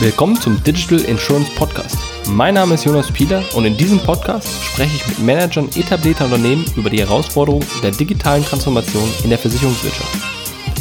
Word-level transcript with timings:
Willkommen 0.00 0.40
zum 0.40 0.62
Digital 0.62 1.00
Insurance 1.00 1.50
Podcast. 1.56 1.98
Mein 2.28 2.54
Name 2.54 2.74
ist 2.74 2.84
Jonas 2.84 3.10
Pieler 3.10 3.42
und 3.56 3.64
in 3.64 3.76
diesem 3.76 3.98
Podcast 3.98 4.46
spreche 4.62 4.94
ich 4.94 5.04
mit 5.08 5.18
Managern 5.18 5.68
etablierter 5.74 6.26
Unternehmen 6.26 6.64
über 6.76 6.88
die 6.88 7.00
Herausforderungen 7.00 7.66
der 7.82 7.90
digitalen 7.90 8.44
Transformation 8.44 9.08
in 9.24 9.30
der 9.30 9.40
Versicherungswirtschaft. 9.40 10.16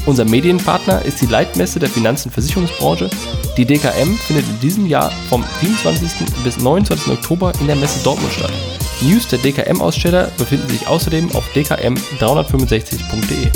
Unser 0.06 0.24
Medienpartner 0.24 1.02
ist 1.02 1.20
die 1.20 1.26
Leitmesse 1.26 1.80
der 1.80 1.90
Finanz- 1.90 2.28
und 2.28 2.32
Versicherungsbranche. 2.32 3.10
Die 3.58 3.66
DKM 3.66 4.14
findet 4.28 4.48
in 4.48 4.60
diesem 4.60 4.86
Jahr 4.86 5.10
vom 5.30 5.44
27. 5.62 6.12
bis 6.44 6.60
29. 6.60 7.14
Oktober 7.14 7.54
in 7.60 7.66
der 7.66 7.76
Messe 7.76 8.04
Dortmund 8.04 8.34
statt. 8.34 8.54
News 9.02 9.28
der 9.30 9.40
DKM-Aussteller 9.40 10.30
befinden 10.38 10.70
sich 10.70 10.88
außerdem 10.88 11.36
auf 11.36 11.44
dkm365.de. 11.56 13.50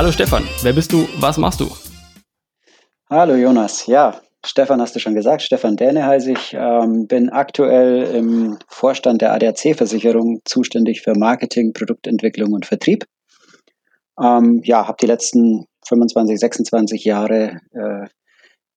Hallo 0.00 0.12
Stefan, 0.12 0.48
wer 0.62 0.72
bist 0.72 0.94
du? 0.94 1.06
Was 1.18 1.36
machst 1.36 1.60
du? 1.60 1.68
Hallo 3.10 3.34
Jonas, 3.34 3.86
ja, 3.86 4.18
Stefan 4.42 4.80
hast 4.80 4.96
du 4.96 4.98
schon 4.98 5.14
gesagt, 5.14 5.42
Stefan 5.42 5.76
Däne 5.76 6.06
heiße 6.06 6.32
ich, 6.32 6.54
ähm, 6.54 7.06
bin 7.06 7.28
aktuell 7.28 8.04
im 8.14 8.56
Vorstand 8.66 9.20
der 9.20 9.34
ADAC-Versicherung 9.34 10.40
zuständig 10.46 11.02
für 11.02 11.12
Marketing, 11.14 11.74
Produktentwicklung 11.74 12.54
und 12.54 12.64
Vertrieb. 12.64 13.04
Ähm, 14.18 14.62
ja, 14.64 14.88
habe 14.88 14.96
die 15.02 15.06
letzten 15.06 15.66
25, 15.86 16.40
26 16.40 17.04
Jahre 17.04 17.60
äh, 17.72 18.08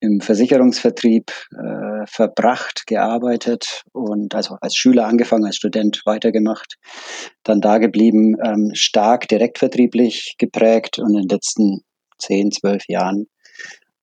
im 0.03 0.19
Versicherungsvertrieb 0.19 1.31
äh, 1.51 2.05
verbracht, 2.05 2.85
gearbeitet 2.87 3.83
und 3.93 4.35
also 4.35 4.57
als 4.59 4.75
Schüler 4.75 5.07
angefangen, 5.07 5.45
als 5.45 5.55
Student 5.55 6.01
weitergemacht, 6.05 6.75
dann 7.43 7.61
da 7.61 7.77
geblieben, 7.77 8.35
ähm, 8.43 8.71
stark 8.73 9.29
direktvertrieblich 9.29 10.35
geprägt 10.37 10.99
und 10.99 11.11
in 11.15 11.21
den 11.21 11.29
letzten 11.29 11.83
10, 12.19 12.51
12 12.51 12.83
Jahren 12.89 13.27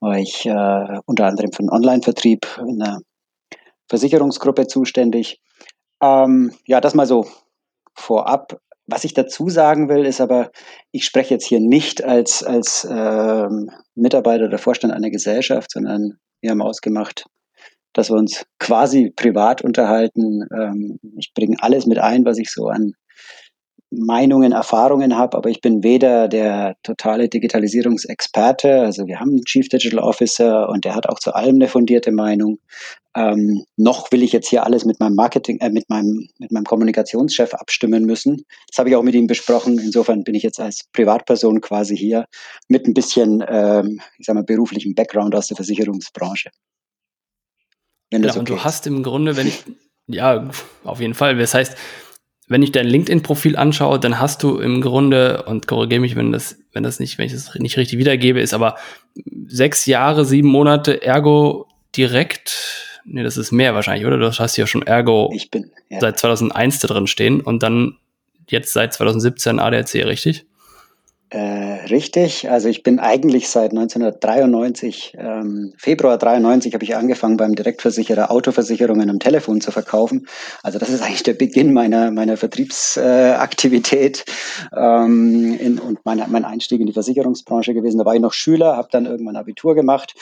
war 0.01 0.19
ich 0.19 0.47
äh, 0.47 0.99
unter 1.05 1.27
anderem 1.27 1.53
für 1.53 1.63
den 1.63 1.71
Online-Vertrieb 1.71 2.47
in 2.67 2.81
einer 2.81 3.01
Versicherungsgruppe 3.89 4.67
zuständig. 4.67 5.39
Ähm, 6.01 6.55
ja, 6.67 6.81
das 6.81 6.95
mal 6.95 7.07
so 7.07 7.27
vorab. 7.95 8.59
Was 8.91 9.05
ich 9.05 9.15
dazu 9.15 9.49
sagen 9.49 9.89
will, 9.89 10.05
ist 10.05 10.21
aber, 10.21 10.51
ich 10.91 11.05
spreche 11.05 11.35
jetzt 11.35 11.47
hier 11.47 11.61
nicht 11.61 12.03
als, 12.03 12.43
als 12.43 12.87
ähm, 12.91 13.71
Mitarbeiter 13.95 14.47
oder 14.47 14.59
Vorstand 14.59 14.93
einer 14.93 15.11
Gesellschaft, 15.11 15.71
sondern 15.71 16.19
wir 16.41 16.51
haben 16.51 16.61
ausgemacht, 16.61 17.25
dass 17.93 18.11
wir 18.11 18.17
uns 18.17 18.45
quasi 18.59 19.13
privat 19.15 19.63
unterhalten. 19.63 20.43
Ähm, 20.53 20.99
ich 21.19 21.33
bringe 21.35 21.57
alles 21.61 21.87
mit 21.87 21.99
ein, 21.99 22.25
was 22.25 22.39
ich 22.39 22.51
so 22.51 22.67
an 22.67 22.95
Meinungen, 23.91 24.53
Erfahrungen 24.53 25.17
habe, 25.17 25.37
aber 25.37 25.51
ich 25.51 25.61
bin 25.61 25.83
weder 25.83 26.29
der 26.29 26.77
totale 26.83 27.29
Digitalisierungsexperte, 27.29 28.81
also 28.81 29.07
wir 29.07 29.19
haben 29.19 29.31
einen 29.31 29.45
Chief 29.45 29.69
Digital 29.69 29.99
Officer 29.99 30.69
und 30.69 30.85
der 30.85 30.95
hat 30.95 31.09
auch 31.09 31.19
zu 31.19 31.35
allem 31.35 31.57
eine 31.57 31.69
fundierte 31.69 32.13
Meinung. 32.13 32.59
Ähm, 33.17 33.65
noch 33.77 34.13
will 34.13 34.23
ich 34.23 34.33
jetzt 34.33 34.49
hier 34.49 34.65
alles 34.65 34.85
mit 34.85 35.01
meinem 35.01 35.17
Marketing, 35.17 35.59
äh, 35.59 35.71
mit 35.71 35.91
meinem, 35.91 36.29
mit 36.39 36.53
meinem 36.53 36.65
Kommunikationschef 36.65 37.55
abstimmen 37.55 38.05
müssen. 38.05 38.45
Das 38.69 38.79
habe 38.79 38.89
ich 38.89 38.95
auch 38.95 39.03
mit 39.03 39.17
ihm 39.17 39.27
besprochen. 39.27 39.81
Insofern 39.81 40.23
bin 40.23 40.37
ich 40.37 40.45
jetzt 40.45 40.61
als 40.61 40.85
Privatperson 40.93 41.61
quasi 41.61 41.97
hier 41.97 42.27
mit 42.69 42.87
ein 42.87 42.95
bisschen, 42.95 43.45
ähm, 43.49 44.01
ich 44.19 44.27
sag 44.27 44.35
mal, 44.35 44.45
beruflichem 44.45 44.95
Background 44.95 45.35
aus 45.35 45.49
der 45.49 45.57
Versicherungsbranche. 45.57 46.51
Wenn 48.13 48.23
ja, 48.23 48.31
okay 48.31 48.39
und 48.39 48.49
du 48.49 48.55
ist. 48.55 48.65
hast 48.65 48.87
im 48.87 49.03
Grunde, 49.03 49.37
wenn 49.37 49.49
ich, 49.49 49.65
ja, 50.07 50.49
auf 50.85 51.01
jeden 51.01 51.15
Fall. 51.15 51.37
Das 51.37 51.55
heißt, 51.55 51.77
wenn 52.51 52.65
ich 52.65 52.73
dein 52.73 52.89
LinkedIn-Profil 52.89 53.57
anschaue, 53.57 54.01
dann 54.01 54.19
hast 54.19 54.43
du 54.43 54.59
im 54.59 54.81
Grunde, 54.81 55.45
und 55.45 55.69
korrigiere 55.69 56.01
mich, 56.01 56.17
wenn 56.17 56.33
das, 56.33 56.59
wenn 56.73 56.83
das 56.83 56.99
nicht, 56.99 57.17
wenn 57.17 57.27
ich 57.27 57.33
das 57.33 57.55
nicht 57.55 57.77
richtig 57.77 58.01
wiedergebe, 58.01 58.41
ist 58.41 58.53
aber 58.53 58.75
sechs 59.47 59.87
Jahre, 59.87 60.25
sieben 60.25 60.49
Monate 60.49 61.01
Ergo 61.01 61.69
direkt, 61.97 62.99
nee, 63.05 63.23
das 63.23 63.37
ist 63.37 63.53
mehr 63.53 63.77
wahrscheinlich, 63.77 64.05
oder? 64.05 64.19
Du 64.19 64.29
hast 64.29 64.57
ja 64.57 64.67
schon 64.67 64.83
Ergo 64.83 65.31
ich 65.33 65.49
bin, 65.49 65.71
ja. 65.91 66.01
seit 66.01 66.19
2001 66.19 66.81
da 66.81 66.89
drin 66.89 67.07
stehen 67.07 67.41
und 67.41 67.63
dann 67.63 67.99
jetzt 68.49 68.73
seit 68.73 68.95
2017 68.95 69.61
ADAC, 69.61 69.95
richtig? 70.07 70.45
Äh, 71.33 71.87
richtig, 71.91 72.51
also 72.51 72.69
ich 72.69 72.83
bin 72.83 72.99
eigentlich 72.99 73.49
seit 73.49 73.71
1993, 73.71 75.17
ähm, 75.17 75.73
Februar 75.79 76.19
93 76.19 76.75
habe 76.75 76.83
ich 76.83 76.97
angefangen 76.97 77.37
beim 77.37 77.55
Direktversicherer 77.55 78.33
Autoversicherungen 78.33 79.09
am 79.09 79.21
Telefon 79.21 79.61
zu 79.61 79.71
verkaufen. 79.71 80.27
Also 80.65 80.81
das 80.81 80.89
ist 80.89 81.03
eigentlich 81.03 81.23
der 81.23 81.35
Beginn 81.35 81.73
meiner, 81.73 82.11
meiner 82.11 82.37
Vertriebsaktivität 82.37 84.25
äh, 84.73 84.81
ähm, 84.81 85.57
in, 85.61 85.79
und 85.79 86.05
meine, 86.05 86.27
mein 86.29 86.45
Einstieg 86.45 86.81
in 86.81 86.89
die 86.89 86.93
Versicherungsbranche 86.93 87.75
gewesen. 87.75 87.99
Da 87.99 88.05
war 88.05 88.17
ich 88.17 88.21
noch 88.21 88.33
Schüler, 88.33 88.77
habe 88.77 88.89
dann 88.91 89.07
irgendwann 89.07 89.37
Abitur 89.37 89.77
gemacht, 89.77 90.17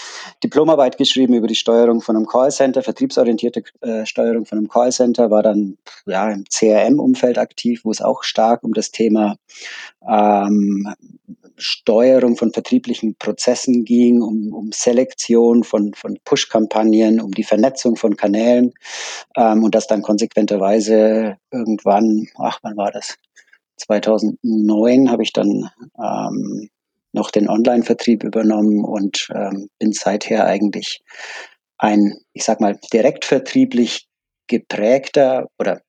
Diplomarbeit 0.44 0.98
geschrieben 0.98 1.32
über 1.32 1.46
die 1.46 1.54
Steuerung 1.54 2.02
von 2.02 2.16
einem 2.16 2.26
Callcenter, 2.26 2.82
vertriebsorientierte 2.82 3.62
äh, 3.80 4.04
Steuerung 4.04 4.44
von 4.44 4.58
einem 4.58 4.68
Callcenter, 4.68 5.30
war 5.30 5.42
dann 5.42 5.78
ja 6.04 6.30
im 6.30 6.44
CRM-Umfeld 6.44 7.38
aktiv, 7.38 7.80
wo 7.84 7.90
es 7.90 8.02
auch 8.02 8.24
stark 8.24 8.62
um 8.62 8.74
das 8.74 8.90
Thema 8.90 9.36
ähm, 10.06 10.94
Steuerung 11.58 12.36
von 12.36 12.52
vertrieblichen 12.52 13.16
Prozessen 13.16 13.84
ging, 13.84 14.22
um, 14.22 14.52
um 14.52 14.72
Selektion 14.72 15.64
von, 15.64 15.92
von 15.94 16.18
Push-Kampagnen, 16.24 17.20
um 17.20 17.32
die 17.32 17.44
Vernetzung 17.44 17.96
von 17.96 18.16
Kanälen 18.16 18.72
ähm, 19.36 19.64
und 19.64 19.74
das 19.74 19.86
dann 19.86 20.02
konsequenterweise 20.02 21.36
irgendwann, 21.50 22.28
ach, 22.38 22.60
wann 22.62 22.76
war 22.76 22.92
das? 22.92 23.16
2009 23.76 25.10
habe 25.10 25.22
ich 25.22 25.32
dann 25.32 25.70
ähm, 25.98 26.68
noch 27.12 27.30
den 27.30 27.48
Online-Vertrieb 27.48 28.22
übernommen 28.22 28.84
und 28.84 29.28
ähm, 29.34 29.68
bin 29.78 29.92
seither 29.92 30.44
eigentlich 30.46 31.02
ein, 31.78 32.14
ich 32.32 32.44
sag 32.44 32.60
mal, 32.60 32.78
direktvertrieblich 32.92 34.08
geprägter 34.46 35.46
oder 35.58 35.80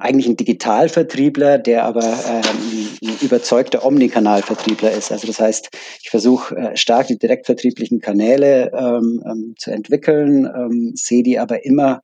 eigentlich 0.00 0.26
ein 0.26 0.36
Digitalvertriebler, 0.36 1.58
der 1.58 1.84
aber 1.84 2.04
ähm, 2.04 2.88
ein 3.02 3.16
überzeugter 3.20 3.84
Omnikanalvertriebler 3.84 4.92
ist. 4.92 5.12
Also 5.12 5.26
das 5.26 5.40
heißt, 5.40 5.70
ich 6.02 6.10
versuche 6.10 6.56
äh, 6.56 6.76
stark 6.76 7.06
die 7.06 7.18
direktvertrieblichen 7.18 8.00
Kanäle 8.00 8.72
ähm, 8.74 9.22
ähm, 9.24 9.54
zu 9.58 9.70
entwickeln, 9.70 10.46
ähm, 10.46 10.92
sehe 10.94 11.22
die 11.22 11.38
aber 11.38 11.64
immer 11.64 12.02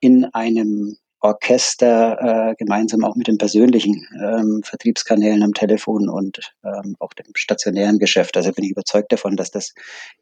in 0.00 0.24
einem 0.26 0.96
Orchester 1.26 2.50
äh, 2.50 2.54
gemeinsam 2.56 3.04
auch 3.04 3.16
mit 3.16 3.26
den 3.26 3.38
persönlichen 3.38 4.06
ähm, 4.22 4.62
Vertriebskanälen 4.64 5.42
am 5.42 5.52
Telefon 5.52 6.08
und 6.08 6.52
ähm, 6.64 6.96
auch 6.98 7.12
dem 7.12 7.26
stationären 7.34 7.98
Geschäft. 7.98 8.36
Also 8.36 8.52
bin 8.52 8.64
ich 8.64 8.70
überzeugt 8.70 9.12
davon, 9.12 9.36
dass 9.36 9.50
das 9.50 9.74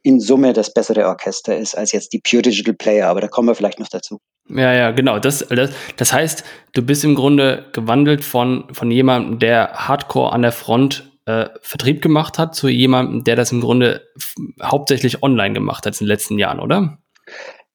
in 0.02 0.20
Summe 0.20 0.52
das 0.52 0.72
bessere 0.72 1.06
Orchester 1.06 1.56
ist 1.56 1.76
als 1.76 1.92
jetzt 1.92 2.12
die 2.12 2.20
Pure 2.20 2.42
Digital 2.42 2.74
Player. 2.74 3.08
Aber 3.08 3.20
da 3.20 3.28
kommen 3.28 3.48
wir 3.48 3.54
vielleicht 3.54 3.78
noch 3.78 3.88
dazu. 3.88 4.20
Ja, 4.48 4.72
ja, 4.72 4.90
genau. 4.90 5.18
Das, 5.18 5.46
das, 5.48 5.70
das 5.96 6.12
heißt, 6.12 6.44
du 6.72 6.82
bist 6.82 7.04
im 7.04 7.14
Grunde 7.14 7.66
gewandelt 7.72 8.24
von, 8.24 8.72
von 8.72 8.90
jemandem, 8.90 9.38
der 9.38 9.72
Hardcore 9.72 10.32
an 10.32 10.42
der 10.42 10.52
Front 10.52 11.10
äh, 11.26 11.46
Vertrieb 11.60 12.02
gemacht 12.02 12.38
hat, 12.38 12.54
zu 12.54 12.68
jemandem, 12.68 13.24
der 13.24 13.36
das 13.36 13.52
im 13.52 13.60
Grunde 13.60 14.06
hauptsächlich 14.62 15.22
online 15.22 15.54
gemacht 15.54 15.86
hat 15.86 15.94
in 15.94 16.06
den 16.06 16.08
letzten 16.08 16.38
Jahren, 16.38 16.60
oder? 16.60 16.98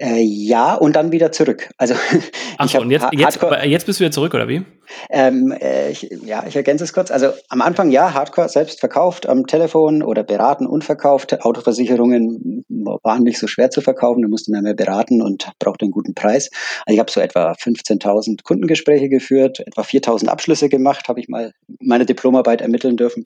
Äh, 0.01 0.21
ja, 0.21 0.75
und 0.75 0.95
dann 0.95 1.11
wieder 1.11 1.31
zurück. 1.31 1.69
Also 1.77 1.93
Ach 2.57 2.69
so, 2.69 2.79
und 2.79 2.89
jetzt, 2.89 3.07
jetzt, 3.11 3.39
jetzt 3.65 3.85
bist 3.85 3.99
du 3.99 4.05
wieder 4.05 4.11
zurück, 4.11 4.33
oder 4.33 4.47
wie? 4.47 4.63
Ähm, 5.09 5.51
äh, 5.51 5.91
ich, 5.91 6.09
ja, 6.23 6.45
ich 6.47 6.55
ergänze 6.55 6.83
es 6.83 6.93
kurz. 6.93 7.11
Also 7.11 7.31
am 7.49 7.61
Anfang 7.61 7.91
ja, 7.91 8.13
Hardcore 8.13 8.49
selbst 8.49 8.79
verkauft 8.79 9.27
am 9.27 9.47
Telefon 9.47 10.03
oder 10.03 10.23
beraten 10.23 10.65
und 10.67 10.83
verkauft. 10.83 11.41
Autoversicherungen 11.41 12.65
waren 13.03 13.23
nicht 13.23 13.39
so 13.39 13.47
schwer 13.47 13.69
zu 13.69 13.81
verkaufen, 13.81 14.21
da 14.21 14.27
musste 14.27 14.51
man 14.51 14.63
mehr 14.63 14.73
beraten 14.73 15.21
und 15.21 15.49
brauchte 15.59 15.85
einen 15.85 15.91
guten 15.91 16.13
Preis. 16.13 16.49
Also 16.85 16.93
ich 16.93 16.99
habe 16.99 17.11
so 17.11 17.19
etwa 17.19 17.51
15.000 17.51 18.43
Kundengespräche 18.43 19.09
geführt, 19.09 19.59
etwa 19.59 19.81
4.000 19.81 20.27
Abschlüsse 20.27 20.69
gemacht, 20.69 21.07
habe 21.07 21.19
ich 21.19 21.27
mal 21.27 21.53
meine 21.79 22.05
Diplomarbeit 22.05 22.61
ermitteln 22.61 22.97
dürfen. 22.97 23.25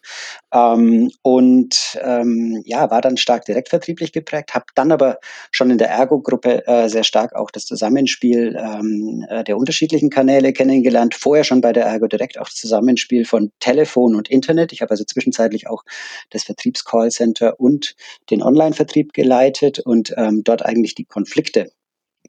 Ähm, 0.54 1.12
und 1.21 2.00
ähm, 2.01 2.62
ja, 2.66 2.89
war 2.92 3.01
dann 3.01 3.18
stark 3.18 3.45
direktvertrieblich 3.45 4.12
geprägt, 4.12 4.54
habe 4.54 4.66
dann 4.75 4.92
aber 4.92 5.19
schon 5.51 5.69
in 5.69 5.77
der 5.77 5.89
Ergo-Gruppe 5.89 6.68
äh, 6.68 6.89
sehr 6.89 7.04
stark 7.04 7.36
auch 7.36 7.51
das 7.51 7.66
Zusammenspiel 7.66 8.57
ähm, 8.57 9.25
äh, 9.30 9.44
der 9.44 9.57
unterschiedlichen 9.57 10.09
Kanäle 10.09 10.54
kennengelernt. 10.54 11.16
Vorher 11.16 11.44
schon 11.44 11.52
bei 11.61 11.73
der 11.73 11.85
Ergo 11.85 12.07
Direct 12.07 12.39
auch 12.39 12.50
Zusammenspiel 12.50 13.25
von 13.25 13.51
Telefon 13.59 14.15
und 14.15 14.29
Internet. 14.29 14.71
Ich 14.73 14.81
habe 14.81 14.91
also 14.91 15.03
zwischenzeitlich 15.03 15.67
auch 15.67 15.83
das 16.29 16.44
Vertriebscallcenter 16.44 17.59
und 17.59 17.95
den 18.29 18.41
Online-Vertrieb 18.41 19.13
geleitet 19.13 19.79
und 19.79 20.13
ähm, 20.17 20.44
dort 20.44 20.65
eigentlich 20.65 20.95
die 20.95 21.05
Konflikte 21.05 21.71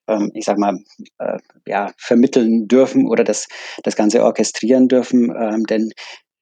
ähm, 0.06 0.30
ich 0.34 0.44
sag 0.44 0.58
mal, 0.58 0.78
äh, 1.18 1.38
ja, 1.66 1.92
vermitteln 1.96 2.68
dürfen 2.68 3.08
oder 3.08 3.24
das, 3.24 3.48
das 3.82 3.96
Ganze 3.96 4.22
orchestrieren 4.22 4.88
dürfen. 4.88 5.34
Ähm, 5.34 5.64
denn 5.64 5.92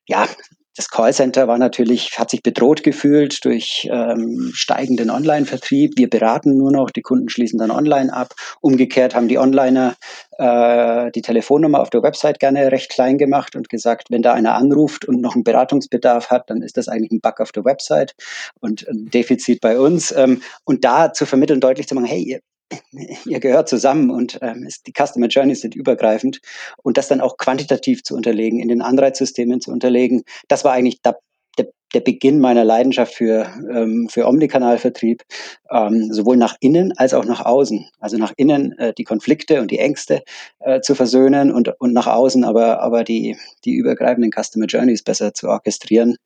ja, 0.07 0.29
das 0.77 0.89
Callcenter 0.89 1.49
war 1.49 1.59
natürlich, 1.59 2.19
hat 2.19 2.31
sich 2.31 2.43
bedroht 2.43 2.83
gefühlt 2.83 3.45
durch 3.45 3.89
ähm, 3.91 4.51
steigenden 4.55 5.11
Online-Vertrieb. 5.11 5.93
Wir 5.97 6.09
beraten 6.09 6.57
nur 6.57 6.73
noch, 6.73 6.91
die 6.91 7.03
Kunden 7.03 7.29
schließen 7.29 7.59
dann 7.59 7.71
online 7.71 8.13
ab. 8.13 8.35
Umgekehrt 8.61 9.15
haben 9.15 9.29
die 9.29 9.39
Onliner 9.39 9.95
äh, 10.39 11.11
die 11.11 11.21
Telefonnummer 11.21 11.81
auf 11.81 11.91
der 11.91 12.03
Website 12.03 12.41
gerne 12.41 12.73
recht 12.73 12.91
klein 12.91 13.19
gemacht 13.19 13.55
und 13.55 13.69
gesagt, 13.69 14.11
wenn 14.11 14.23
da 14.23 14.33
einer 14.33 14.55
anruft 14.55 15.05
und 15.05 15.21
noch 15.21 15.35
einen 15.35 15.45
Beratungsbedarf 15.45 16.31
hat, 16.31 16.49
dann 16.49 16.63
ist 16.63 16.79
das 16.79 16.89
eigentlich 16.89 17.13
ein 17.13 17.21
Bug 17.21 17.41
auf 17.41 17.53
der 17.53 17.65
Website 17.65 18.15
und 18.61 18.89
ein 18.89 19.11
Defizit 19.11 19.61
bei 19.61 19.79
uns. 19.79 20.11
Ähm, 20.13 20.41
und 20.65 20.85
da 20.85 21.13
zu 21.13 21.27
vermitteln, 21.27 21.61
deutlich 21.61 21.87
zu 21.87 21.95
machen, 21.95 22.07
hey, 22.07 22.41
ihr, 23.25 23.41
gehört 23.41 23.69
zusammen 23.69 24.11
und 24.11 24.39
ähm, 24.43 24.69
die 24.87 24.93
Customer 24.93 25.27
Journeys 25.27 25.61
sind 25.61 25.75
übergreifend 25.75 26.41
und 26.83 26.97
das 26.97 27.09
dann 27.09 27.21
auch 27.21 27.37
quantitativ 27.37 28.03
zu 28.03 28.15
unterlegen, 28.15 28.61
in 28.61 28.69
den 28.69 28.83
Anreizsystemen 28.83 29.61
zu 29.61 29.71
unterlegen, 29.71 30.23
das 30.49 30.65
war 30.65 30.73
eigentlich 30.73 31.01
da, 31.03 31.15
der, 31.59 31.69
der 31.95 32.01
Beginn 32.01 32.41
meiner 32.41 32.65
Leidenschaft 32.65 33.15
für, 33.15 33.47
ähm, 33.71 34.09
für 34.11 34.27
Omnikanalvertrieb, 34.27 35.23
ähm, 35.71 36.13
sowohl 36.13 36.37
nach 36.37 36.57
innen 36.61 36.97
als 36.97 37.15
auch 37.15 37.25
nach 37.25 37.45
außen. 37.45 37.89
Also 38.01 38.17
nach 38.17 38.33
innen 38.37 38.79
äh, 38.79 38.95
die 38.95 39.05
Konflikte 39.05 39.61
und 39.61 39.71
die 39.71 39.79
Ängste 39.79 40.23
äh, 40.61 40.81
zu 40.81 40.95
versöhnen 40.95 41.53
und, 41.53 41.69
und 41.81 41.93
nach 41.93 42.07
außen 42.07 42.45
aber, 42.45 42.81
aber 42.81 43.05
die, 43.05 43.37
die 43.65 43.75
übergreifenden 43.75 44.33
Customer 44.33 44.67
Journeys 44.67 45.03
besser 45.03 45.35
zu 45.35 45.49
orchestrieren. 45.49 46.17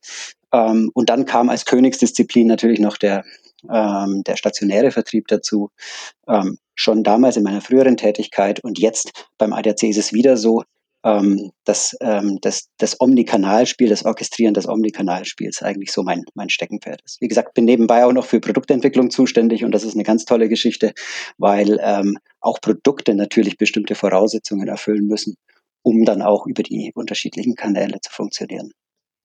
Ähm, 0.53 0.91
und 0.93 1.09
dann 1.09 1.25
kam 1.25 1.49
als 1.49 1.65
Königsdisziplin 1.65 2.47
natürlich 2.47 2.79
noch 2.79 2.97
der, 2.97 3.25
ähm, 3.69 4.23
der 4.25 4.37
stationäre 4.37 4.91
Vertrieb 4.91 5.27
dazu. 5.27 5.69
Ähm, 6.27 6.57
schon 6.75 7.03
damals 7.03 7.37
in 7.37 7.43
meiner 7.43 7.61
früheren 7.61 7.97
Tätigkeit 7.97 8.63
und 8.63 8.79
jetzt 8.79 9.27
beim 9.37 9.53
ADAC 9.53 9.83
ist 9.83 9.97
es 9.97 10.13
wieder 10.13 10.37
so, 10.37 10.63
ähm, 11.03 11.51
dass 11.63 11.95
ähm, 12.01 12.39
das, 12.41 12.69
das 12.77 12.99
Omnikanalspiel, 12.99 13.89
das 13.89 14.05
Orchestrieren 14.05 14.53
des 14.53 14.67
Omnikanalspiels 14.67 15.61
eigentlich 15.61 15.91
so 15.91 16.03
mein, 16.03 16.23
mein 16.33 16.49
Steckenpferd 16.49 17.01
ist. 17.03 17.21
Wie 17.21 17.27
gesagt, 17.27 17.53
bin 17.53 17.65
nebenbei 17.65 18.05
auch 18.05 18.13
noch 18.13 18.25
für 18.25 18.39
Produktentwicklung 18.39 19.09
zuständig 19.09 19.63
und 19.63 19.71
das 19.71 19.83
ist 19.83 19.93
eine 19.93 20.03
ganz 20.03 20.25
tolle 20.25 20.49
Geschichte, 20.49 20.93
weil 21.37 21.79
ähm, 21.81 22.17
auch 22.41 22.59
Produkte 22.61 23.13
natürlich 23.15 23.57
bestimmte 23.57 23.95
Voraussetzungen 23.95 24.67
erfüllen 24.67 25.07
müssen, 25.07 25.35
um 25.81 26.03
dann 26.03 26.21
auch 26.21 26.45
über 26.45 26.63
die 26.63 26.91
unterschiedlichen 26.93 27.55
Kanäle 27.55 27.99
zu 28.01 28.11
funktionieren. 28.11 28.71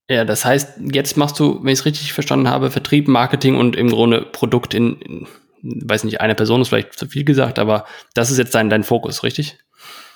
Ja, 0.09 0.25
das 0.25 0.43
heißt, 0.43 0.79
jetzt 0.91 1.15
machst 1.17 1.39
du, 1.39 1.63
wenn 1.63 1.71
ich 1.71 1.79
es 1.79 1.85
richtig 1.85 2.13
verstanden 2.13 2.49
habe, 2.49 2.71
Vertrieb, 2.71 3.07
Marketing 3.07 3.55
und 3.55 3.75
im 3.75 3.89
Grunde 3.89 4.21
Produkt 4.21 4.73
in, 4.73 4.99
in 5.01 5.27
weiß 5.63 6.03
nicht, 6.03 6.21
eine 6.21 6.35
Person 6.35 6.61
ist 6.61 6.69
vielleicht 6.69 6.93
zu 6.93 7.07
viel 7.07 7.23
gesagt, 7.23 7.57
aber 7.57 7.85
das 8.13 8.29
ist 8.29 8.37
jetzt 8.37 8.53
dein, 8.53 8.69
dein 8.69 8.83
Fokus, 8.83 9.23
richtig? 9.23 9.57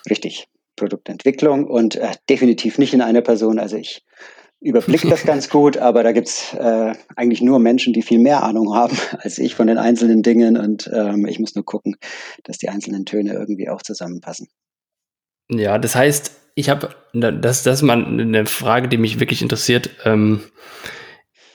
Richtig. 0.10 0.48
Produktentwicklung 0.76 1.66
und 1.66 1.96
äh, 1.96 2.12
definitiv 2.30 2.78
nicht 2.78 2.94
in 2.94 3.02
einer 3.02 3.22
Person. 3.22 3.58
Also 3.58 3.78
ich 3.78 4.06
überblicke 4.60 5.10
das 5.10 5.24
ganz 5.26 5.50
gut, 5.50 5.78
aber 5.78 6.04
da 6.04 6.12
gibt's 6.12 6.54
äh, 6.54 6.94
eigentlich 7.16 7.42
nur 7.42 7.60
Menschen, 7.60 7.94
die 7.94 8.02
viel 8.02 8.20
mehr 8.20 8.44
Ahnung 8.44 8.76
haben 8.76 8.96
als 9.20 9.40
ich 9.40 9.56
von 9.56 9.68
den 9.68 9.78
einzelnen 9.78 10.22
Dingen 10.22 10.58
und 10.58 10.90
ähm, 10.94 11.26
ich 11.26 11.40
muss 11.40 11.56
nur 11.56 11.66
gucken, 11.66 11.96
dass 12.44 12.58
die 12.58 12.70
einzelnen 12.70 13.06
Töne 13.06 13.34
irgendwie 13.34 13.70
auch 13.70 13.82
zusammenpassen. 13.82 14.50
Ja, 15.50 15.80
das 15.80 15.96
heißt, 15.96 16.32
ich 16.58 16.72
habe, 16.72 16.90
das, 17.14 17.62
das 17.62 17.68
ist 17.68 17.82
mal 17.84 18.04
eine 18.04 18.48
Frage, 18.48 18.88
die 18.88 18.98
mich 18.98 19.20
wirklich 19.20 19.44
interessiert. 19.44 19.92
Ähm, 20.06 20.42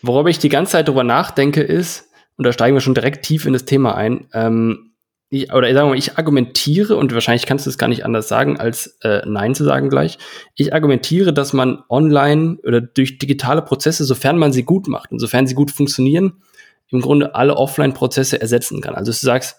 worüber 0.00 0.30
ich 0.30 0.38
die 0.38 0.48
ganze 0.48 0.72
Zeit 0.72 0.86
drüber 0.86 1.02
nachdenke, 1.02 1.60
ist, 1.60 2.08
und 2.36 2.46
da 2.46 2.52
steigen 2.52 2.76
wir 2.76 2.80
schon 2.80 2.94
direkt 2.94 3.24
tief 3.24 3.44
in 3.44 3.52
das 3.52 3.64
Thema 3.64 3.96
ein, 3.96 4.28
ähm, 4.32 4.92
ich, 5.28 5.52
oder 5.52 5.66
sagen 5.74 5.88
wir 5.88 5.90
mal, 5.90 5.98
ich 5.98 6.18
argumentiere, 6.18 6.94
und 6.94 7.12
wahrscheinlich 7.12 7.46
kannst 7.46 7.66
du 7.66 7.70
es 7.70 7.78
gar 7.78 7.88
nicht 7.88 8.04
anders 8.04 8.28
sagen, 8.28 8.60
als 8.60 8.98
äh, 9.02 9.22
Nein 9.26 9.56
zu 9.56 9.64
sagen 9.64 9.88
gleich. 9.88 10.18
Ich 10.54 10.72
argumentiere, 10.72 11.32
dass 11.32 11.52
man 11.52 11.82
online 11.88 12.58
oder 12.62 12.80
durch 12.80 13.18
digitale 13.18 13.62
Prozesse, 13.62 14.04
sofern 14.04 14.38
man 14.38 14.52
sie 14.52 14.62
gut 14.62 14.86
macht 14.86 15.10
und 15.10 15.18
sofern 15.18 15.48
sie 15.48 15.56
gut 15.56 15.72
funktionieren, 15.72 16.44
im 16.90 17.00
Grunde 17.00 17.34
alle 17.34 17.56
Offline-Prozesse 17.56 18.40
ersetzen 18.40 18.80
kann. 18.80 18.94
Also 18.94 19.10
du 19.10 19.18
sagst, 19.18 19.56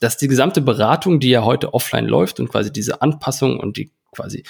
dass 0.00 0.18
die 0.18 0.28
gesamte 0.28 0.60
Beratung, 0.60 1.20
die 1.20 1.30
ja 1.30 1.42
heute 1.42 1.72
offline 1.72 2.06
läuft 2.06 2.38
und 2.38 2.50
quasi 2.50 2.70
diese 2.70 3.00
Anpassung 3.00 3.58
und 3.58 3.78
die 3.78 3.92
quasi 4.18 4.42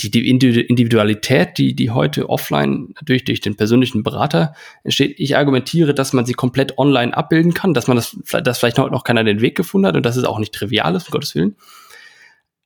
die, 0.00 0.10
die 0.10 0.28
Individualität, 0.28 1.58
die, 1.58 1.74
die 1.74 1.90
heute 1.90 2.28
offline 2.30 2.94
durch, 3.04 3.24
durch 3.24 3.40
den 3.40 3.56
persönlichen 3.56 4.02
Berater 4.02 4.54
entsteht. 4.84 5.18
Ich 5.18 5.36
argumentiere, 5.36 5.94
dass 5.94 6.12
man 6.12 6.24
sie 6.24 6.34
komplett 6.34 6.78
online 6.78 7.16
abbilden 7.16 7.54
kann, 7.54 7.74
dass 7.74 7.88
man 7.88 7.96
das, 7.96 8.16
dass 8.44 8.58
vielleicht 8.58 8.78
noch, 8.78 9.04
keiner 9.04 9.24
den 9.24 9.40
Weg 9.40 9.56
gefunden 9.56 9.86
hat 9.88 9.96
und 9.96 10.06
dass 10.06 10.16
es 10.16 10.24
auch 10.24 10.38
nicht 10.38 10.54
trivial 10.54 10.94
ist, 10.94 11.08
um 11.08 11.12
Gottes 11.12 11.34
Willen. 11.34 11.56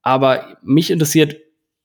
Aber 0.03 0.59
mich 0.62 0.91
interessiert, 0.91 1.37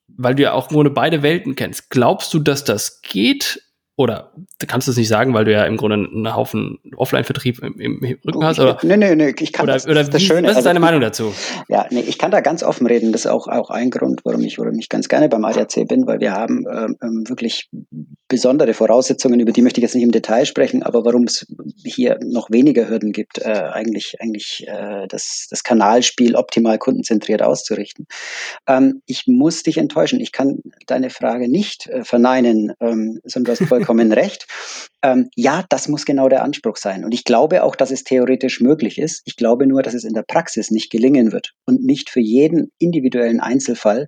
weil 0.08 0.36
du 0.36 0.44
ja 0.44 0.54
auch 0.54 0.72
ohne 0.72 0.90
beide 0.90 1.24
Welten 1.24 1.56
kennst, 1.56 1.90
glaubst 1.90 2.34
du, 2.34 2.40
dass 2.40 2.64
das 2.64 3.02
geht 3.02 3.62
oder 3.98 4.34
du 4.60 4.68
kannst 4.68 4.88
es 4.90 4.98
nicht 4.98 5.08
sagen, 5.08 5.34
weil 5.34 5.46
du 5.46 5.54
ja 5.54 5.64
im 5.64 5.78
Grunde 5.78 5.96
einen 5.96 6.36
Haufen 6.36 6.80
Offline-Vertrieb 6.98 7.60
im, 7.60 7.80
im, 7.80 8.18
Rücken 8.26 8.44
hast? 8.44 8.60
Oder, 8.60 8.78
nee, 8.84 8.98
nee, 8.98 9.16
nee, 9.16 9.34
ich 9.40 9.54
kann 9.54 9.64
oder, 9.64 9.74
das, 9.74 9.86
oder 9.86 9.96
das, 9.96 10.10
das 10.10 10.22
wie, 10.22 10.26
Schöne. 10.26 10.44
Was 10.44 10.52
ist 10.52 10.58
also 10.58 10.70
deine 10.70 10.80
also, 10.80 10.86
Meinung 10.86 11.02
dazu? 11.02 11.34
Ja, 11.70 11.86
nee, 11.92 12.02
ich 12.02 12.18
kann 12.18 12.32
da 12.32 12.42
ganz 12.42 12.62
offen 12.62 12.88
reden. 12.88 13.14
Das 13.14 13.22
ist 13.22 13.32
auch, 13.32 13.48
auch 13.48 13.70
ein 13.70 13.92
Grund, 13.92 14.22
warum 14.26 14.44
ich, 14.44 14.60
warum 14.60 14.78
ich 14.80 14.90
ganz 14.90 15.08
gerne 15.08 15.30
beim 15.30 15.46
ADAC 15.46 15.88
bin, 15.88 16.08
weil 16.08 16.20
wir 16.20 16.34
haben 16.34 16.66
ähm, 16.70 16.98
ähm, 17.02 17.24
wirklich 17.28 17.70
besondere 18.28 18.74
Voraussetzungen, 18.74 19.40
über 19.40 19.54
die 19.54 19.62
möchte 19.62 19.80
ich 19.80 19.84
jetzt 19.84 19.96
nicht 19.96 20.04
im 20.04 20.12
Detail 20.12 20.46
sprechen, 20.46 20.84
aber 20.84 21.06
warum 21.06 21.24
es 21.24 21.46
hier 21.86 22.20
noch 22.22 22.50
weniger 22.52 22.90
Hürden 22.90 23.14
gibt, 23.14 23.38
äh, 23.38 23.70
eigentlich, 23.72 24.16
eigentlich 24.20 24.66
äh, 24.68 25.08
das, 25.08 25.48
das 25.50 25.64
Kanalspiel 25.64 26.36
optimal 26.36 26.80
kundenzentriert 26.80 27.42
auszurichten. 27.42 28.08
Ähm, 28.68 29.02
ich 29.06 29.24
muss 29.28 29.64
dich 29.64 29.78
enttäuschen. 29.78 30.20
Ich 30.20 30.34
kann 30.34 30.60
deine 30.88 31.10
Frage 31.10 31.50
nicht 31.50 31.88
äh, 31.88 32.04
verneinen, 32.04 32.74
ähm, 32.82 33.20
sondern 33.24 33.56
du 33.56 33.62
hast 33.62 33.70
vollkommen 33.86 34.12
recht. 34.12 34.48
Ähm, 35.04 35.30
ja, 35.36 35.64
das 35.70 35.88
muss 35.88 36.06
genau 36.06 36.28
der 36.30 36.44
Anspruch 36.44 36.78
sein. 36.78 37.06
Und 37.06 37.14
ich 37.14 37.24
glaube 37.24 37.64
auch, 37.64 37.76
dass 37.76 37.92
es 37.92 38.04
theoretisch 38.04 38.60
möglich 38.60 38.98
ist. 38.98 39.22
Ich 39.26 39.36
glaube 39.36 39.68
nur, 39.68 39.84
dass 39.84 39.94
es 39.94 40.04
in 40.04 40.14
der 40.14 40.24
Praxis 40.24 40.72
nicht 40.72 40.92
gelingen 40.92 41.32
wird 41.32 41.54
und 41.66 41.84
nicht 41.84 42.10
für 42.10 42.20
jeden 42.20 42.72
individuellen 42.80 43.40
Einzelfall 43.40 44.08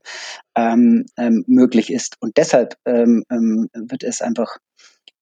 ähm, 0.56 1.06
ähm, 1.18 1.44
möglich 1.48 1.94
ist. 1.94 2.16
Und 2.20 2.38
deshalb 2.38 2.76
ähm, 2.86 3.24
ähm, 3.30 3.70
wird 3.74 4.04
es 4.04 4.22
einfach 4.22 4.58